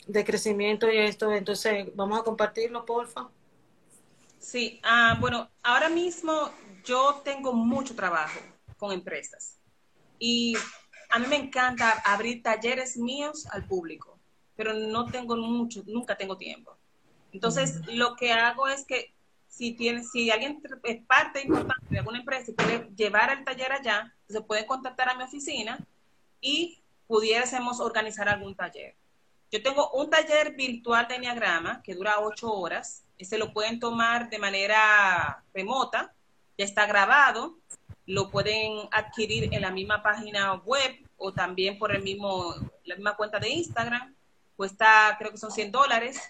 de 0.08 0.24
crecimiento 0.24 0.90
y 0.90 0.98
esto. 0.98 1.32
Entonces, 1.32 1.86
vamos 1.94 2.18
a 2.18 2.24
compartirlo, 2.24 2.84
porfa. 2.84 3.28
Sí, 4.40 4.80
ah, 4.82 5.16
bueno, 5.20 5.48
ahora 5.62 5.88
mismo 5.88 6.50
yo 6.84 7.20
tengo 7.24 7.52
mucho 7.52 7.94
trabajo 7.94 8.40
con 8.76 8.90
empresas 8.90 9.60
y 10.18 10.56
a 11.10 11.20
mí 11.20 11.26
me 11.28 11.36
encanta 11.36 11.92
abrir 12.04 12.42
talleres 12.42 12.96
míos 12.96 13.46
al 13.52 13.64
público, 13.66 14.18
pero 14.56 14.74
no 14.74 15.06
tengo 15.06 15.36
mucho, 15.36 15.84
nunca 15.86 16.16
tengo 16.16 16.36
tiempo. 16.36 16.76
Entonces, 17.32 17.86
lo 17.86 18.16
que 18.16 18.32
hago 18.32 18.66
es 18.66 18.84
que 18.84 19.14
si 19.50 19.72
tiene, 19.72 20.04
si 20.04 20.30
alguien 20.30 20.62
es 20.84 21.04
parte 21.04 21.42
importante 21.42 21.84
de 21.90 21.98
alguna 21.98 22.20
empresa 22.20 22.52
y 22.52 22.54
quiere 22.54 22.88
llevar 22.96 23.36
el 23.36 23.44
taller 23.44 23.72
allá, 23.72 24.14
se 24.28 24.40
puede 24.40 24.64
contactar 24.64 25.08
a 25.08 25.16
mi 25.16 25.24
oficina 25.24 25.78
y 26.40 26.80
pudiésemos 27.08 27.80
organizar 27.80 28.28
algún 28.28 28.54
taller. 28.54 28.94
Yo 29.50 29.60
tengo 29.60 29.90
un 29.90 30.08
taller 30.08 30.54
virtual 30.54 31.08
de 31.08 31.16
Enneagrama 31.16 31.82
que 31.82 31.96
dura 31.96 32.20
ocho 32.20 32.52
horas. 32.52 33.02
Ese 33.18 33.36
lo 33.36 33.52
pueden 33.52 33.80
tomar 33.80 34.30
de 34.30 34.38
manera 34.38 35.42
remota, 35.52 36.14
ya 36.56 36.64
está 36.64 36.86
grabado, 36.86 37.58
lo 38.06 38.30
pueden 38.30 38.88
adquirir 38.92 39.52
en 39.52 39.62
la 39.62 39.72
misma 39.72 40.00
página 40.02 40.54
web 40.54 40.96
o 41.18 41.32
también 41.32 41.76
por 41.76 41.92
el 41.94 42.02
mismo, 42.02 42.54
la 42.84 42.94
misma 42.94 43.16
cuenta 43.16 43.40
de 43.40 43.50
Instagram. 43.50 44.14
Cuesta, 44.56 45.16
creo 45.18 45.32
que 45.32 45.38
son 45.38 45.50
100 45.50 45.72
dólares 45.72 46.20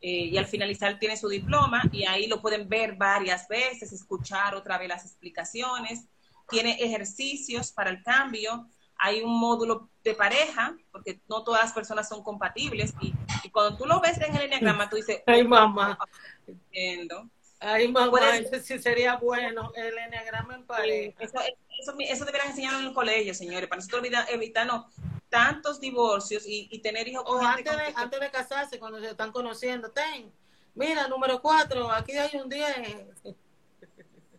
eh, 0.00 0.28
y 0.30 0.38
al 0.38 0.46
finalizar 0.46 0.98
tiene 0.98 1.16
su 1.16 1.28
diploma 1.28 1.82
y 1.90 2.04
ahí 2.06 2.28
lo 2.28 2.40
pueden 2.40 2.68
ver 2.68 2.94
varias 2.94 3.48
veces, 3.48 3.92
escuchar 3.92 4.54
otra 4.54 4.78
vez 4.78 4.88
las 4.88 5.04
explicaciones. 5.04 6.04
Tiene 6.48 6.72
ejercicios 6.80 7.72
para 7.72 7.90
el 7.90 8.02
cambio. 8.02 8.66
Hay 8.96 9.20
un 9.22 9.38
módulo 9.38 9.90
de 10.04 10.14
pareja, 10.14 10.76
porque 10.92 11.20
no 11.28 11.42
todas 11.42 11.64
las 11.64 11.72
personas 11.72 12.08
son 12.08 12.22
compatibles. 12.22 12.94
Y, 13.00 13.12
cuando 13.50 13.76
tú 13.76 13.86
lo 13.86 14.00
ves 14.00 14.18
en 14.20 14.36
el 14.36 14.42
enneagrama, 14.42 14.88
tú 14.88 14.96
dices, 14.96 15.22
ay 15.26 15.42
mamá, 15.42 15.98
entiendo. 16.46 17.28
Ay 17.58 17.88
mamá, 17.88 18.36
eso 18.36 18.58
sí 18.62 18.78
sería 18.78 19.16
bueno, 19.16 19.72
el 19.74 19.98
enneagrama 19.98 20.54
en 20.54 20.64
pareja. 20.64 21.16
eso, 21.18 21.38
eso, 21.80 21.94
eso, 21.98 22.24
deberían 22.24 22.50
enseñarlo 22.50 22.80
en 22.80 22.86
el 22.86 22.94
colegio, 22.94 23.34
señores, 23.34 23.68
para 23.68 23.80
nosotros 23.80 24.04
evitarnos 24.30 24.86
tantos 25.28 25.80
divorcios 25.80 26.44
y, 26.46 26.78
tener 26.80 27.06
hijos 27.08 27.24
o 27.26 27.38
antes, 27.40 27.76
de, 27.76 27.92
antes 27.94 28.20
de 28.20 28.30
casarse, 28.30 28.78
cuando 28.78 29.00
se 29.00 29.10
están 29.10 29.32
conociendo, 29.32 29.90
ten, 29.90 30.32
mira, 30.74 31.06
número 31.08 31.40
cuatro, 31.40 31.90
aquí 31.90 32.12
hay 32.12 32.36
un 32.36 32.48
día 32.48 32.68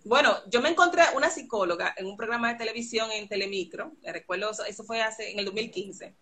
Bueno, 0.04 0.38
yo 0.48 0.62
me 0.62 0.70
encontré 0.70 1.04
una 1.16 1.30
psicóloga 1.30 1.94
en 1.98 2.08
un 2.08 2.18
programa 2.18 2.50
de 2.50 2.56
televisión 2.56 3.12
en 3.12 3.28
Telemicro, 3.28 3.94
recuerdo, 4.04 4.52
eso 4.68 4.84
fue 4.84 5.02
hace, 5.02 5.32
en 5.32 5.40
el 5.40 5.46
2015, 5.46 6.16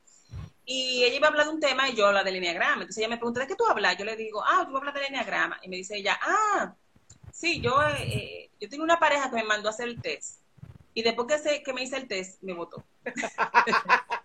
y 0.65 1.03
ella 1.03 1.15
iba 1.15 1.27
a 1.27 1.29
hablar 1.31 1.45
de 1.45 1.53
un 1.53 1.61
tema 1.61 1.87
y 1.89 1.95
yo 1.95 2.07
habla 2.07 2.23
del 2.23 2.35
enneagrama, 2.35 2.81
entonces 2.81 2.97
ella 2.97 3.09
me 3.09 3.17
pregunta, 3.17 3.39
¿de 3.39 3.47
qué 3.47 3.55
tú 3.55 3.65
hablas? 3.65 3.97
Yo 3.97 4.03
le 4.03 4.17
digo, 4.17 4.43
ah, 4.45 4.65
tú 4.69 4.75
hablas 4.75 4.93
del 4.93 5.05
enneagrama, 5.05 5.59
y 5.63 5.69
me 5.69 5.77
dice 5.77 5.95
ella, 5.97 6.19
ah, 6.21 6.75
sí, 7.31 7.61
yo, 7.61 7.79
eh, 7.99 8.51
yo 8.59 8.67
tengo 8.67 8.83
una 8.83 8.99
pareja 8.99 9.29
que 9.29 9.37
me 9.37 9.43
mandó 9.43 9.69
a 9.69 9.71
hacer 9.71 9.87
el 9.87 10.01
test, 10.01 10.41
y 10.93 11.03
después 11.03 11.41
que, 11.41 11.63
que 11.63 11.73
me 11.73 11.83
hice 11.83 11.95
el 11.95 12.07
test, 12.07 12.41
me 12.41 12.53
votó. 12.53 12.83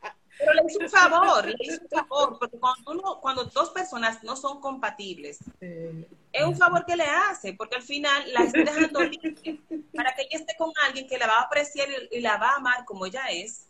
Pero 0.44 0.54
le 0.54 0.62
hizo 0.66 0.78
un 0.80 0.88
favor, 0.88 1.46
le 1.46 1.56
hizo 1.60 1.82
un 1.82 1.88
favor, 1.88 2.38
porque 2.38 2.58
cuando, 2.58 3.20
cuando 3.20 3.44
dos 3.44 3.70
personas 3.70 4.22
no 4.22 4.36
son 4.36 4.60
compatibles, 4.60 5.38
es 5.60 6.44
un 6.44 6.56
favor 6.56 6.84
que 6.84 6.96
le 6.96 7.04
hace, 7.04 7.54
porque 7.54 7.76
al 7.76 7.82
final 7.82 8.32
la 8.32 8.44
está 8.44 8.64
dejando 8.64 9.02
libre 9.02 9.60
para 9.94 10.14
que 10.14 10.22
ella 10.22 10.38
esté 10.38 10.54
con 10.56 10.72
alguien 10.84 11.06
que 11.06 11.18
la 11.18 11.26
va 11.26 11.38
a 11.38 11.42
apreciar 11.42 11.88
y, 12.10 12.20
la 12.20 12.36
va 12.38 12.50
a 12.50 12.56
amar 12.56 12.84
como 12.84 13.06
ella 13.06 13.26
es, 13.30 13.66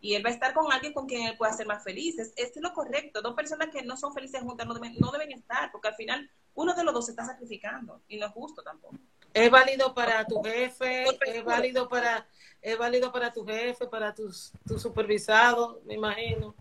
y 0.00 0.14
él 0.14 0.24
va 0.24 0.30
a 0.30 0.32
estar 0.32 0.54
con 0.54 0.72
alguien 0.72 0.92
con 0.92 1.06
quien 1.06 1.26
él 1.26 1.36
pueda 1.36 1.52
ser 1.52 1.66
más 1.66 1.84
feliz. 1.84 2.18
Esto 2.18 2.34
es 2.36 2.62
lo 2.62 2.72
correcto. 2.72 3.20
Dos 3.20 3.34
personas 3.34 3.68
que 3.68 3.82
no 3.82 3.98
son 3.98 4.14
felices 4.14 4.40
juntas 4.40 4.66
no 4.66 4.72
deben, 4.72 4.94
no 4.98 5.10
deben 5.10 5.30
estar, 5.32 5.70
porque 5.70 5.88
al 5.88 5.94
final 5.94 6.30
uno 6.54 6.74
de 6.74 6.84
los 6.84 6.94
dos 6.94 7.06
se 7.06 7.12
está 7.12 7.24
sacrificando, 7.24 8.00
y 8.08 8.18
no 8.18 8.26
es 8.26 8.32
justo 8.32 8.62
tampoco. 8.62 8.96
Es 9.32 9.50
válido 9.50 9.94
para 9.94 10.24
tu 10.24 10.42
jefe, 10.42 11.04
es 11.26 11.44
válido 11.44 11.88
para 11.88 12.26
es 12.62 12.78
válido 12.78 13.12
para 13.12 13.32
tu 13.32 13.44
jefe, 13.44 13.86
para 13.86 14.14
tus 14.14 14.52
tu 14.66 14.78
supervisado, 14.78 15.80
me 15.86 15.94
imagino. 15.94 16.54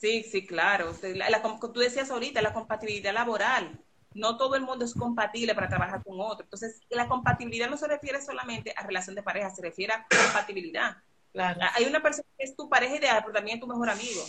Sí, 0.00 0.22
sí, 0.22 0.46
claro. 0.46 0.94
La, 1.02 1.42
tú 1.42 1.80
decías 1.80 2.10
ahorita, 2.10 2.40
la 2.42 2.52
compatibilidad 2.52 3.12
laboral. 3.12 3.78
No 4.12 4.36
todo 4.36 4.56
el 4.56 4.62
mundo 4.62 4.84
es 4.84 4.94
compatible 4.94 5.54
para 5.54 5.68
trabajar 5.68 6.02
con 6.02 6.20
otro. 6.20 6.44
Entonces, 6.44 6.80
la 6.88 7.06
compatibilidad 7.06 7.70
no 7.70 7.76
se 7.76 7.86
refiere 7.86 8.20
solamente 8.20 8.74
a 8.76 8.82
relación 8.82 9.14
de 9.14 9.22
pareja, 9.22 9.50
se 9.50 9.62
refiere 9.62 9.92
a 9.92 10.06
compatibilidad. 10.08 10.96
Claro. 11.32 11.60
Hay 11.74 11.84
una 11.84 12.02
persona 12.02 12.26
que 12.36 12.44
es 12.44 12.56
tu 12.56 12.68
pareja 12.68 12.96
ideal, 12.96 13.20
pero 13.20 13.34
también 13.34 13.56
es 13.56 13.60
tu 13.60 13.68
mejor 13.68 13.88
amigo. 13.88 14.22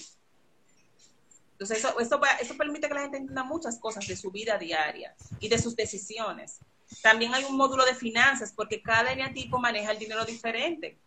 Entonces, 1.53 1.79
eso, 1.79 1.99
eso, 1.99 2.19
eso 2.39 2.57
permite 2.57 2.87
que 2.87 2.93
la 2.93 3.01
gente 3.01 3.17
entienda 3.17 3.43
muchas 3.43 3.79
cosas 3.79 4.05
de 4.07 4.15
su 4.15 4.29
vida 4.29 4.57
diaria 4.57 5.15
y 5.39 5.47
de 5.47 5.57
sus 5.57 5.75
decisiones. 5.75 6.59
También 7.01 7.33
hay 7.33 7.43
un 7.45 7.57
módulo 7.57 7.85
de 7.85 7.95
finanzas, 7.95 8.53
porque 8.55 8.81
cada 8.81 9.11
eneatipo 9.11 9.59
maneja 9.59 9.91
el 9.91 9.99
dinero 9.99 10.25
diferente. 10.25 10.99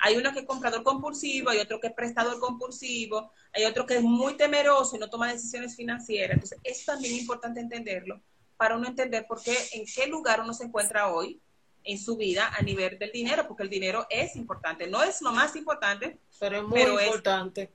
Hay 0.00 0.16
uno 0.16 0.32
que 0.32 0.40
es 0.40 0.46
comprador 0.46 0.82
compulsivo, 0.82 1.50
hay 1.50 1.58
otro 1.58 1.80
que 1.80 1.88
es 1.88 1.92
prestador 1.92 2.38
compulsivo, 2.38 3.32
hay 3.52 3.64
otro 3.64 3.86
que 3.86 3.96
es 3.96 4.02
muy 4.02 4.36
temeroso 4.36 4.96
y 4.96 4.98
no 4.98 5.08
toma 5.08 5.32
decisiones 5.32 5.74
financieras. 5.74 6.34
Entonces, 6.34 6.58
es 6.64 6.84
también 6.84 7.14
importante 7.14 7.60
entenderlo 7.60 8.20
para 8.56 8.76
uno 8.76 8.86
entender 8.86 9.26
por 9.26 9.42
qué, 9.42 9.56
en 9.72 9.84
qué 9.86 10.06
lugar 10.06 10.40
uno 10.40 10.54
se 10.54 10.64
encuentra 10.64 11.12
hoy 11.12 11.40
en 11.84 11.98
su 11.98 12.16
vida 12.16 12.52
a 12.56 12.62
nivel 12.62 12.98
del 12.98 13.12
dinero, 13.12 13.46
porque 13.46 13.62
el 13.62 13.70
dinero 13.70 14.06
es 14.10 14.36
importante. 14.36 14.88
No 14.88 15.02
es 15.02 15.22
lo 15.22 15.32
más 15.32 15.54
importante, 15.56 16.18
pero 16.38 16.58
es 16.58 16.64
muy 16.64 16.80
importante. 16.80 17.70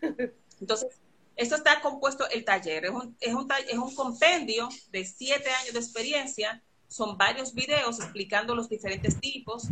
entonces, 0.60 1.00
esto 1.36 1.56
está 1.56 1.80
compuesto 1.80 2.28
el 2.30 2.44
taller. 2.44 2.84
Es 2.84 2.90
un, 2.90 3.16
es 3.20 3.34
un, 3.34 3.48
es 3.68 3.78
un 3.78 3.94
compendio 3.94 4.68
de 4.90 5.04
siete 5.04 5.50
años 5.50 5.72
de 5.72 5.80
experiencia. 5.80 6.62
Son 6.88 7.16
varios 7.18 7.54
videos 7.54 7.98
explicando 8.00 8.54
los 8.54 8.68
diferentes 8.68 9.18
tipos, 9.20 9.68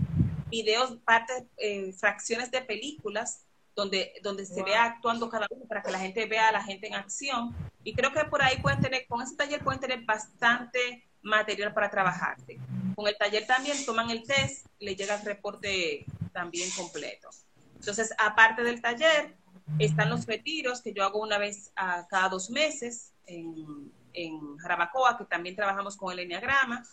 videos, 0.51 0.99
partes, 1.05 1.45
eh, 1.57 1.93
fracciones 1.93 2.51
de 2.51 2.63
películas 2.63 3.45
donde, 3.75 4.13
donde 4.23 4.45
se 4.45 4.63
vea 4.63 4.85
actuando 4.85 5.29
cada 5.29 5.47
uno 5.51 5.65
para 5.67 5.83
que 5.83 5.91
la 5.91 5.99
gente 5.99 6.27
vea 6.27 6.49
a 6.49 6.53
la 6.53 6.63
gente 6.63 6.87
en 6.87 6.95
acción. 6.95 7.55
Y 7.85 7.95
creo 7.95 8.13
que 8.13 8.25
por 8.25 8.43
ahí 8.43 8.59
pueden 8.61 8.81
tener, 8.81 9.07
con 9.07 9.23
ese 9.23 9.37
taller 9.37 9.65
pueden 9.65 9.81
tener 9.81 10.05
bastante 10.05 11.09
material 11.23 11.73
para 11.73 11.91
trabajarte. 11.91 12.59
Con 12.95 13.07
el 13.07 13.17
taller 13.17 13.47
también 13.47 13.83
toman 13.87 14.11
el 14.11 14.25
test, 14.25 14.67
le 14.79 14.95
llega 14.95 15.15
el 15.15 15.25
reporte 15.25 16.05
también 16.33 16.69
completo. 16.77 17.31
Entonces, 17.77 18.13
aparte 18.19 18.63
del 18.63 18.83
taller, 18.83 19.35
están 19.79 20.11
los 20.11 20.27
retiros 20.27 20.83
que 20.83 20.93
yo 20.93 21.05
hago 21.05 21.21
una 21.21 21.39
vez 21.39 21.73
a 21.77 22.07
cada 22.09 22.29
dos 22.29 22.51
meses 22.51 23.13
en, 23.27 23.91
en 24.13 24.59
Jarabacoa, 24.59 25.17
que 25.17 25.25
también 25.25 25.57
trabajamos 25.57 25.97
con 25.97 26.13
el 26.13 26.19
Enneagrama 26.19 26.85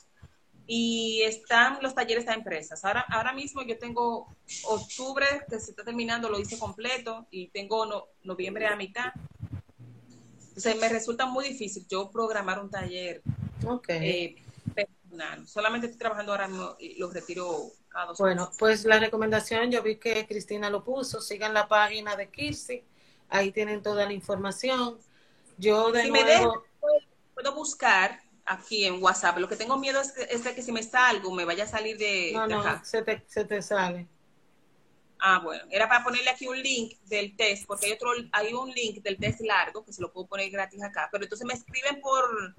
y 0.72 1.24
están 1.24 1.80
los 1.82 1.96
talleres 1.96 2.28
de 2.28 2.34
empresas. 2.34 2.86
Ahora, 2.86 3.04
ahora 3.10 3.34
mismo 3.34 3.64
yo 3.64 3.80
tengo 3.80 4.36
octubre, 4.66 5.26
que 5.50 5.60
se 5.60 5.72
está 5.72 5.84
terminando, 5.84 6.30
lo 6.30 6.40
hice 6.40 6.60
completo, 6.60 7.26
y 7.32 7.48
tengo 7.48 8.08
noviembre 8.22 8.68
a 8.68 8.76
mitad. 8.76 9.12
Entonces 10.38 10.80
me 10.80 10.88
resulta 10.88 11.26
muy 11.26 11.48
difícil 11.48 11.88
yo 11.90 12.12
programar 12.12 12.60
un 12.60 12.70
taller 12.70 13.24
eh, 13.88 14.36
personal. 14.76 15.48
Solamente 15.48 15.88
estoy 15.88 15.98
trabajando 15.98 16.34
ahora 16.34 16.48
mismo 16.48 16.76
y 16.80 17.00
los 17.00 17.12
retiro 17.16 17.72
cada 17.88 18.06
dos 18.06 18.20
Bueno, 18.20 18.52
pues 18.60 18.86
la 18.86 19.00
recomendación, 19.00 19.72
yo 19.72 19.82
vi 19.82 19.96
que 19.96 20.28
Cristina 20.28 20.70
lo 20.70 20.84
puso, 20.84 21.20
sigan 21.20 21.56
la 21.56 21.68
página 21.68 22.16
de 22.16 22.30
Kirsi, 22.30 22.84
ahí 23.30 23.52
tienen 23.52 23.82
toda 23.82 24.06
la 24.06 24.14
información. 24.14 25.00
Yo 25.58 25.92
de 25.92 26.10
nuevo... 26.10 26.64
puedo 27.34 27.56
buscar 27.56 28.29
aquí 28.50 28.86
en 28.86 29.02
WhatsApp. 29.02 29.38
Lo 29.38 29.48
que 29.48 29.56
tengo 29.56 29.78
miedo 29.78 30.02
es, 30.02 30.12
que, 30.12 30.26
de 30.26 30.56
que 30.56 30.64
si 30.64 30.72
me 30.72 30.84
salgo 30.84 31.32
me 31.32 31.46
vaya 31.46 31.64
a 31.64 31.68
salir 31.68 31.98
de, 31.98 32.32
no, 32.34 32.48
no, 32.48 32.84
Se, 32.84 33.04
te, 33.04 33.24
se 33.28 33.46
te 33.46 33.62
sale. 33.62 34.08
Ah, 35.20 35.40
bueno, 35.40 35.64
era 35.70 35.88
para 35.88 36.04
ponerle 36.04 36.30
aquí 36.30 36.48
un 36.48 36.62
link 36.62 36.98
del 37.06 37.36
test, 37.36 37.66
porque 37.68 37.88
hay 37.88 37.92
otro, 37.92 38.12
hay 38.32 38.54
un 38.54 38.70
link 38.72 39.04
del 39.04 39.18
test 39.18 39.42
largo 39.42 39.84
que 39.84 39.94
se 39.94 40.02
lo 40.02 40.12
puedo 40.12 40.28
poner 40.28 40.50
gratis 40.50 40.82
acá, 40.82 41.10
pero 41.12 41.26
entonces 41.26 41.46
me 41.46 41.54
escriben 41.54 42.00
por, 42.02 42.56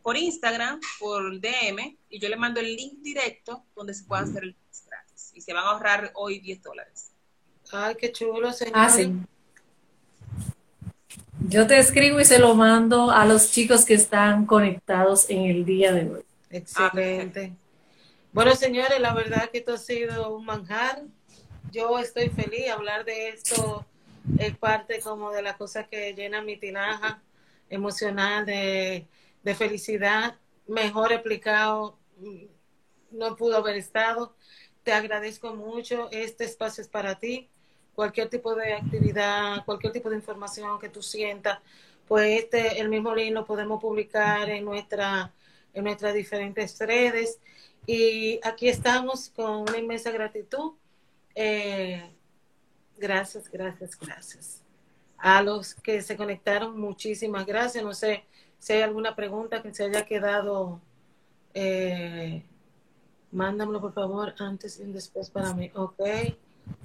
por 0.00 0.16
Instagram, 0.16 0.80
por 1.00 1.40
DM, 1.40 1.98
y 2.08 2.20
yo 2.20 2.28
le 2.28 2.36
mando 2.36 2.60
el 2.60 2.74
link 2.74 3.00
directo 3.00 3.64
donde 3.74 3.94
se 3.94 4.04
puede 4.04 4.22
hacer 4.22 4.44
el 4.44 4.54
test 4.54 4.86
gratis. 4.86 5.32
Y 5.34 5.40
se 5.40 5.52
van 5.52 5.64
a 5.64 5.70
ahorrar 5.70 6.12
hoy 6.14 6.38
10 6.38 6.62
dólares. 6.62 7.12
Ay, 7.72 7.96
qué 7.96 8.12
chulo, 8.12 8.52
señor. 8.52 8.74
Ah, 8.76 8.88
sí. 8.88 9.12
Yo 11.46 11.66
te 11.66 11.78
escribo 11.78 12.20
y 12.20 12.24
se 12.24 12.38
lo 12.38 12.54
mando 12.54 13.10
a 13.10 13.24
los 13.24 13.52
chicos 13.52 13.84
que 13.84 13.94
están 13.94 14.44
conectados 14.44 15.30
en 15.30 15.44
el 15.44 15.64
día 15.64 15.92
de 15.92 16.10
hoy. 16.10 16.22
Excelente. 16.50 17.54
Bueno, 18.32 18.54
señores, 18.56 19.00
la 19.00 19.14
verdad 19.14 19.48
que 19.50 19.58
esto 19.58 19.74
ha 19.74 19.78
sido 19.78 20.36
un 20.36 20.44
manjar. 20.44 21.02
Yo 21.70 21.98
estoy 22.00 22.28
feliz. 22.30 22.68
Hablar 22.70 23.04
de 23.04 23.28
esto 23.28 23.86
es 24.38 24.56
parte 24.56 25.00
como 25.00 25.30
de 25.30 25.42
las 25.42 25.56
cosas 25.56 25.86
que 25.88 26.12
llenan 26.12 26.44
mi 26.44 26.56
tinaja 26.56 27.22
emocional 27.70 28.44
de, 28.44 29.06
de 29.44 29.54
felicidad. 29.54 30.36
Mejor 30.66 31.12
explicado, 31.12 31.98
no 33.12 33.36
pudo 33.36 33.58
haber 33.58 33.76
estado. 33.76 34.34
Te 34.82 34.92
agradezco 34.92 35.54
mucho. 35.54 36.08
Este 36.10 36.44
espacio 36.44 36.82
es 36.82 36.88
para 36.88 37.18
ti 37.20 37.48
cualquier 37.98 38.28
tipo 38.28 38.54
de 38.54 38.74
actividad, 38.74 39.64
cualquier 39.64 39.92
tipo 39.92 40.08
de 40.08 40.14
información 40.14 40.78
que 40.78 40.88
tú 40.88 41.02
sientas, 41.02 41.58
pues 42.06 42.44
este, 42.44 42.80
el 42.80 42.88
mismo 42.88 43.12
link 43.12 43.32
lo 43.32 43.44
podemos 43.44 43.82
publicar 43.82 44.48
en, 44.50 44.64
nuestra, 44.64 45.32
en 45.74 45.82
nuestras 45.82 46.14
diferentes 46.14 46.78
redes. 46.78 47.40
Y 47.88 48.38
aquí 48.44 48.68
estamos 48.68 49.30
con 49.30 49.62
una 49.62 49.78
inmensa 49.78 50.12
gratitud. 50.12 50.74
Eh, 51.34 52.08
gracias, 52.96 53.50
gracias, 53.50 53.98
gracias. 53.98 54.62
A 55.16 55.42
los 55.42 55.74
que 55.74 56.00
se 56.00 56.16
conectaron, 56.16 56.78
muchísimas 56.78 57.46
gracias. 57.46 57.82
No 57.82 57.94
sé 57.94 58.22
si 58.60 58.74
hay 58.74 58.82
alguna 58.82 59.16
pregunta 59.16 59.60
que 59.60 59.74
se 59.74 59.86
haya 59.86 60.06
quedado. 60.06 60.80
Eh, 61.52 62.44
mándamelo 63.32 63.80
por 63.80 63.92
favor 63.92 64.36
antes 64.38 64.78
y 64.78 64.84
después 64.84 65.30
para 65.30 65.52
mí. 65.52 65.72
Ok. 65.74 65.98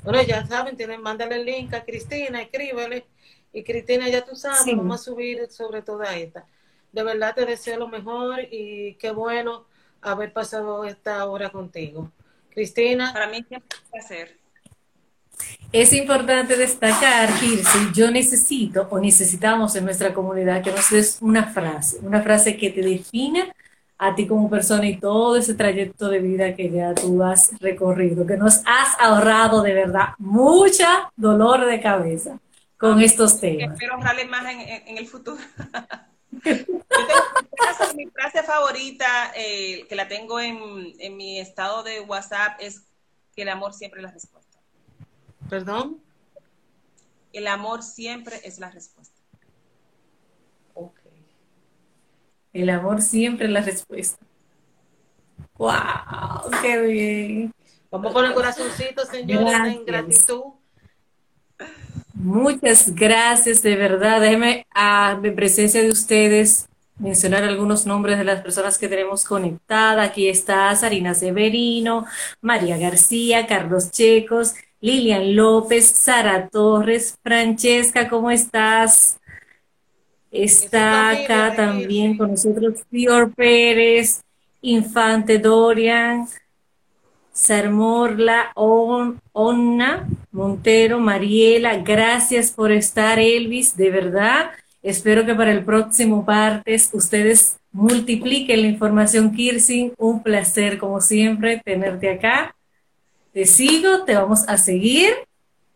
Bueno, 0.04 0.22
ya 0.24 0.46
saben, 0.46 0.76
tienen, 0.76 1.02
mándale 1.02 1.36
el 1.36 1.46
link 1.46 1.74
a 1.74 1.84
Cristina, 1.84 2.42
escríbele. 2.42 3.06
Y 3.54 3.64
Cristina, 3.64 4.10
ya 4.10 4.26
tú 4.26 4.36
sabes, 4.36 4.76
vamos 4.76 5.02
a 5.02 5.04
subir 5.04 5.48
sobre 5.50 5.82
toda 5.82 6.16
esta. 6.16 6.46
De 6.92 7.04
verdad 7.04 7.36
te 7.36 7.46
deseo 7.46 7.78
lo 7.78 7.88
mejor 7.88 8.40
y 8.52 8.96
qué 8.96 9.12
bueno 9.12 9.66
haber 10.02 10.34
pasado 10.34 10.86
esta 10.86 11.26
hora 11.26 11.50
contigo. 11.50 12.12
Cristina. 12.50 13.12
Para 13.14 13.28
mí 13.28 13.46
es 13.50 13.58
un 13.58 13.64
placer. 13.92 14.38
Es 15.72 15.92
importante 15.94 16.56
destacar, 16.56 17.34
Kirsi, 17.40 17.92
yo 17.94 18.12
necesito 18.12 18.88
o 18.92 19.00
necesitamos 19.00 19.76
en 19.76 19.86
nuestra 19.86 20.14
comunidad 20.14 20.62
que 20.62 20.72
nos 20.72 20.92
des 20.92 21.18
una 21.22 21.46
frase, 21.52 21.98
una 22.04 22.22
frase 22.22 22.56
que 22.56 22.70
te 22.70 22.82
defina 22.82 23.52
a 24.04 24.16
ti 24.16 24.28
como 24.28 24.50
persona 24.50 24.86
y 24.86 24.98
todo 24.98 25.38
ese 25.38 25.54
trayecto 25.54 26.10
de 26.10 26.20
vida 26.20 26.56
que 26.56 26.70
ya 26.70 26.94
tú 26.94 27.24
has 27.24 27.58
recorrido, 27.60 28.28
que 28.28 28.36
nos 28.36 28.58
has 28.66 29.00
ahorrado 29.00 29.62
de 29.62 29.74
verdad 29.74 30.10
mucha 30.18 31.10
dolor 31.16 31.66
de 31.66 31.80
cabeza 31.80 32.38
con 32.78 33.02
estos 33.02 33.40
temas. 33.40 33.74
Espero 33.74 33.94
ahorrarle 33.94 34.26
más 34.26 34.44
en, 34.52 34.98
el 34.98 35.08
futuro. 35.08 35.38
mi, 37.96 38.08
frase, 38.08 38.44
favorita, 38.44 39.32
eh, 39.38 39.86
que 39.88 39.96
la 39.96 40.10
tengo 40.10 40.38
en, 40.42 40.94
en 41.00 41.16
mi 41.16 41.40
estado 41.40 41.84
de 41.84 42.02
WhatsApp, 42.02 42.58
es 42.60 42.82
que 43.34 43.44
el 43.44 43.50
amor 43.50 43.74
siempre 43.74 44.02
es 44.02 44.04
la 44.04 44.12
respuesta. 44.12 44.60
¿Perdón? 45.50 46.02
El 47.32 47.48
amor 47.48 47.84
siempre 47.84 48.42
es 48.44 48.60
la 48.60 48.70
respuesta. 48.70 49.13
El 52.54 52.70
amor 52.70 53.02
siempre 53.02 53.48
es 53.48 53.52
la 53.52 53.62
respuesta. 53.62 54.24
¡Wow! 55.58 56.52
¡Qué 56.62 56.82
bien! 56.82 57.54
Vamos 57.90 58.12
a 58.12 58.14
poner 58.14 58.34
corazoncito, 58.34 59.06
señores, 59.06 59.76
en 59.76 59.86
gratitud. 59.86 60.44
Muchas 62.14 62.94
gracias, 62.94 63.62
de 63.64 63.76
verdad. 63.76 64.22
Déjeme, 64.22 64.66
a 64.74 65.12
ah, 65.12 65.22
presencia 65.36 65.82
de 65.82 65.90
ustedes, 65.90 66.70
mencionar 66.98 67.44
algunos 67.44 67.86
nombres 67.86 68.18
de 68.18 68.24
las 68.24 68.42
personas 68.42 68.78
que 68.78 68.88
tenemos 68.88 69.26
conectadas. 69.26 70.10
Aquí 70.10 70.30
está 70.30 70.76
Sarina 70.76 71.16
Severino, 71.16 72.06
María 72.40 72.78
García, 72.78 73.48
Carlos 73.48 73.92
Checos, 73.92 74.56
Lilian 74.80 75.36
López, 75.36 75.88
Sara 75.88 76.50
Torres, 76.50 77.18
Francesca, 77.24 78.10
¿cómo 78.10 78.32
estás? 78.32 79.20
Está 80.34 81.12
acá 81.12 81.54
también 81.56 82.18
con 82.18 82.32
nosotros 82.32 82.82
Fior 82.90 83.32
Pérez, 83.36 84.24
Infante 84.64 85.38
Dorian, 85.38 86.28
Sarmorla, 87.32 88.52
Onna, 88.56 90.08
Montero, 90.32 91.00
Mariela. 91.00 91.78
Gracias 91.78 92.50
por 92.50 92.72
estar, 92.72 93.20
Elvis, 93.20 93.78
de 93.78 93.92
verdad. 93.92 94.50
Espero 94.82 95.24
que 95.24 95.36
para 95.36 95.52
el 95.52 95.64
próximo 95.64 96.26
partes 96.26 96.90
ustedes 96.94 97.58
multipliquen 97.72 98.64
la 98.64 98.68
información, 98.70 99.36
Kirsin. 99.36 99.94
Un 100.00 100.24
placer, 100.24 100.80
como 100.80 101.00
siempre, 101.00 101.62
tenerte 101.64 102.10
acá. 102.10 102.56
te 103.34 103.46
sigo, 103.46 104.04
te 104.04 104.16
vamos 104.16 104.48
a 104.48 104.58
seguir. 104.58 105.14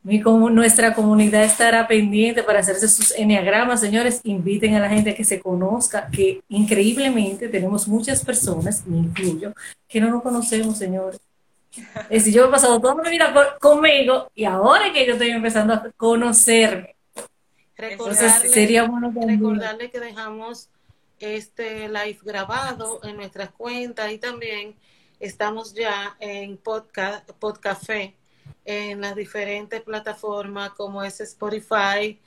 Mi, 0.07 0.19
nuestra 0.19 0.93
comunidad 0.93 1.43
estará 1.43 1.85
pendiente 1.85 2.41
para 2.41 2.59
hacerse 2.59 2.87
sus 2.87 3.11
enneagramas. 3.11 3.81
Señores, 3.81 4.21
inviten 4.23 4.73
a 4.75 4.79
la 4.79 4.87
gente 4.87 5.09
a 5.09 5.15
que 5.15 5.25
se 5.25 5.41
conozca, 5.41 6.07
que 6.09 6.41
increíblemente 6.47 7.49
tenemos 7.49 7.89
muchas 7.89 8.23
personas, 8.23 8.87
me 8.87 8.99
incluyo, 8.99 9.53
que 9.85 9.99
no 9.99 10.09
nos 10.09 10.23
conocemos, 10.23 10.77
señores. 10.77 11.19
Es 12.09 12.23
decir, 12.23 12.35
yo 12.35 12.45
he 12.45 12.49
pasado 12.49 12.79
toda 12.79 12.95
mi 12.95 13.09
vida 13.09 13.33
conmigo 13.59 14.31
y 14.33 14.45
ahora 14.45 14.93
que 14.93 15.05
yo 15.05 15.11
estoy 15.11 15.31
empezando 15.31 15.73
a 15.73 15.91
conocerme. 15.97 16.95
Recordarle, 17.75 18.47
sería 18.47 18.83
bueno 18.83 19.11
recordarle 19.13 19.91
que 19.91 19.99
dejamos 19.99 20.69
este 21.19 21.89
live 21.89 22.19
grabado 22.23 23.01
en 23.03 23.17
nuestras 23.17 23.49
cuentas 23.51 24.09
y 24.09 24.19
también 24.19 24.73
estamos 25.19 25.73
ya 25.73 26.15
en 26.21 26.55
podcast, 26.55 27.29
Podcafé 27.31 28.16
en 28.67 28.99
las 28.99 29.15
diferentes 29.15 29.81
plataformas 29.81 30.71
como 30.71 31.01
es 31.01 31.19
Spotify. 31.21 32.19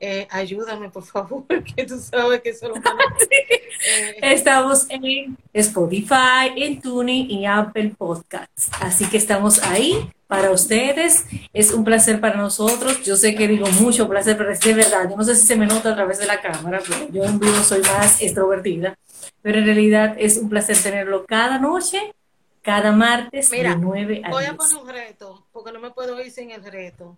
Eh, 0.00 0.28
ayúdame, 0.30 0.90
por 0.90 1.02
favor, 1.04 1.44
que 1.76 1.84
tú 1.84 1.98
sabes 1.98 2.40
que 2.40 2.50
eso 2.50 2.68
lo 2.68 2.76
eh, 2.76 4.16
Estamos 4.22 4.86
en 4.88 5.36
Spotify, 5.52 6.52
en 6.56 6.80
Tuning 6.80 7.28
y 7.28 7.46
Apple 7.46 7.94
Podcasts. 7.98 8.70
Así 8.80 9.06
que 9.06 9.16
estamos 9.16 9.60
ahí 9.64 10.08
para 10.28 10.52
ustedes. 10.52 11.26
Es 11.52 11.72
un 11.72 11.82
placer 11.82 12.20
para 12.20 12.36
nosotros. 12.36 13.02
Yo 13.02 13.16
sé 13.16 13.34
que 13.34 13.48
digo 13.48 13.66
mucho 13.80 14.08
placer, 14.08 14.36
pero 14.36 14.52
es 14.52 14.60
de 14.60 14.74
verdad. 14.74 15.10
Yo 15.10 15.16
no 15.16 15.24
sé 15.24 15.34
si 15.34 15.46
se 15.48 15.56
me 15.56 15.66
nota 15.66 15.90
a 15.90 15.94
través 15.96 16.18
de 16.20 16.26
la 16.26 16.40
cámara, 16.40 16.80
pero 16.86 17.10
yo 17.10 17.24
en 17.24 17.40
vivo 17.40 17.60
soy 17.64 17.80
más 17.80 18.22
extrovertida. 18.22 18.94
Pero 19.42 19.58
en 19.58 19.64
realidad 19.64 20.14
es 20.16 20.36
un 20.36 20.48
placer 20.48 20.76
tenerlo 20.80 21.26
cada 21.26 21.58
noche, 21.58 22.14
cada 22.62 22.92
martes, 22.92 23.50
Mira, 23.50 23.70
de 23.70 23.76
9 23.76 24.22
a 24.24 24.30
Voy 24.30 24.44
a 24.44 24.54
poner 24.56 24.76
un 24.76 24.88
reto, 24.88 25.46
porque 25.52 25.72
no 25.72 25.80
me 25.80 25.90
puedo 25.90 26.20
ir 26.20 26.30
sin 26.30 26.50
el 26.50 26.64
reto. 26.64 27.16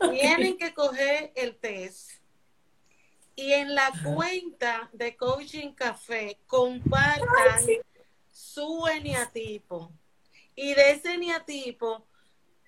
Tienen 0.10 0.56
que 0.56 0.74
coger 0.74 1.32
el 1.34 1.56
test 1.56 2.22
y 3.34 3.52
en 3.52 3.74
la 3.74 3.90
cuenta 4.14 4.90
de 4.92 5.16
Coaching 5.16 5.72
Café 5.72 6.38
compartan 6.46 7.64
su 8.30 8.86
eneatipo 8.86 9.90
y 10.54 10.74
de 10.74 10.90
ese 10.92 11.14
eneatipo 11.14 12.06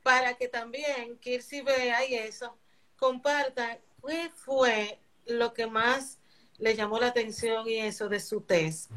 para 0.02 0.34
que 0.34 0.48
también 0.48 1.18
Kirsi 1.18 1.62
vea 1.62 2.06
y 2.06 2.14
eso, 2.14 2.56
comparta 2.96 3.78
qué 4.06 4.30
fue 4.34 4.98
lo 5.26 5.52
que 5.54 5.66
más 5.66 6.18
le 6.58 6.76
llamó 6.76 6.98
la 6.98 7.08
atención 7.08 7.68
y 7.68 7.78
eso 7.78 8.08
de 8.08 8.20
su 8.20 8.40
test. 8.42 8.90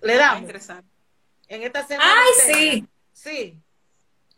Le 0.00 0.16
damos. 0.16 0.42
Interesante. 0.42 0.93
En 1.48 1.62
esta 1.62 1.86
semana. 1.86 2.10
¡Ay, 2.10 2.54
sí! 2.54 2.88
Sí. 3.12 3.58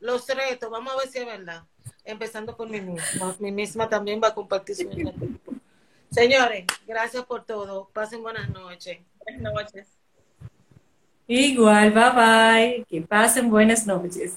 Los 0.00 0.26
retos, 0.28 0.70
vamos 0.70 0.92
a 0.92 0.98
ver 0.98 1.09
si 1.09 1.18
es 1.18 1.26
verdad. 1.26 1.64
Empezando 2.04 2.57
por 2.57 2.68
mí 2.68 2.80
misma. 2.80 3.36
Mi 3.38 3.50
misma 3.50 3.88
también 3.88 4.20
va 4.22 4.28
a 4.28 4.34
compartir 4.34 4.76
su 4.76 4.82
eneatipo. 4.82 5.52
Señores, 6.11 6.64
gracias 6.86 7.24
por 7.24 7.44
todo. 7.44 7.88
Pasen 7.92 8.22
buenas 8.22 8.48
noches. 8.50 8.98
Buenas 9.24 9.52
noches. 9.52 9.88
Igual, 11.26 11.90
bye 11.90 12.11
bye. 12.11 12.86
Que 12.88 13.00
pasen 13.02 13.50
buenas 13.50 13.86
noches. 13.86 14.36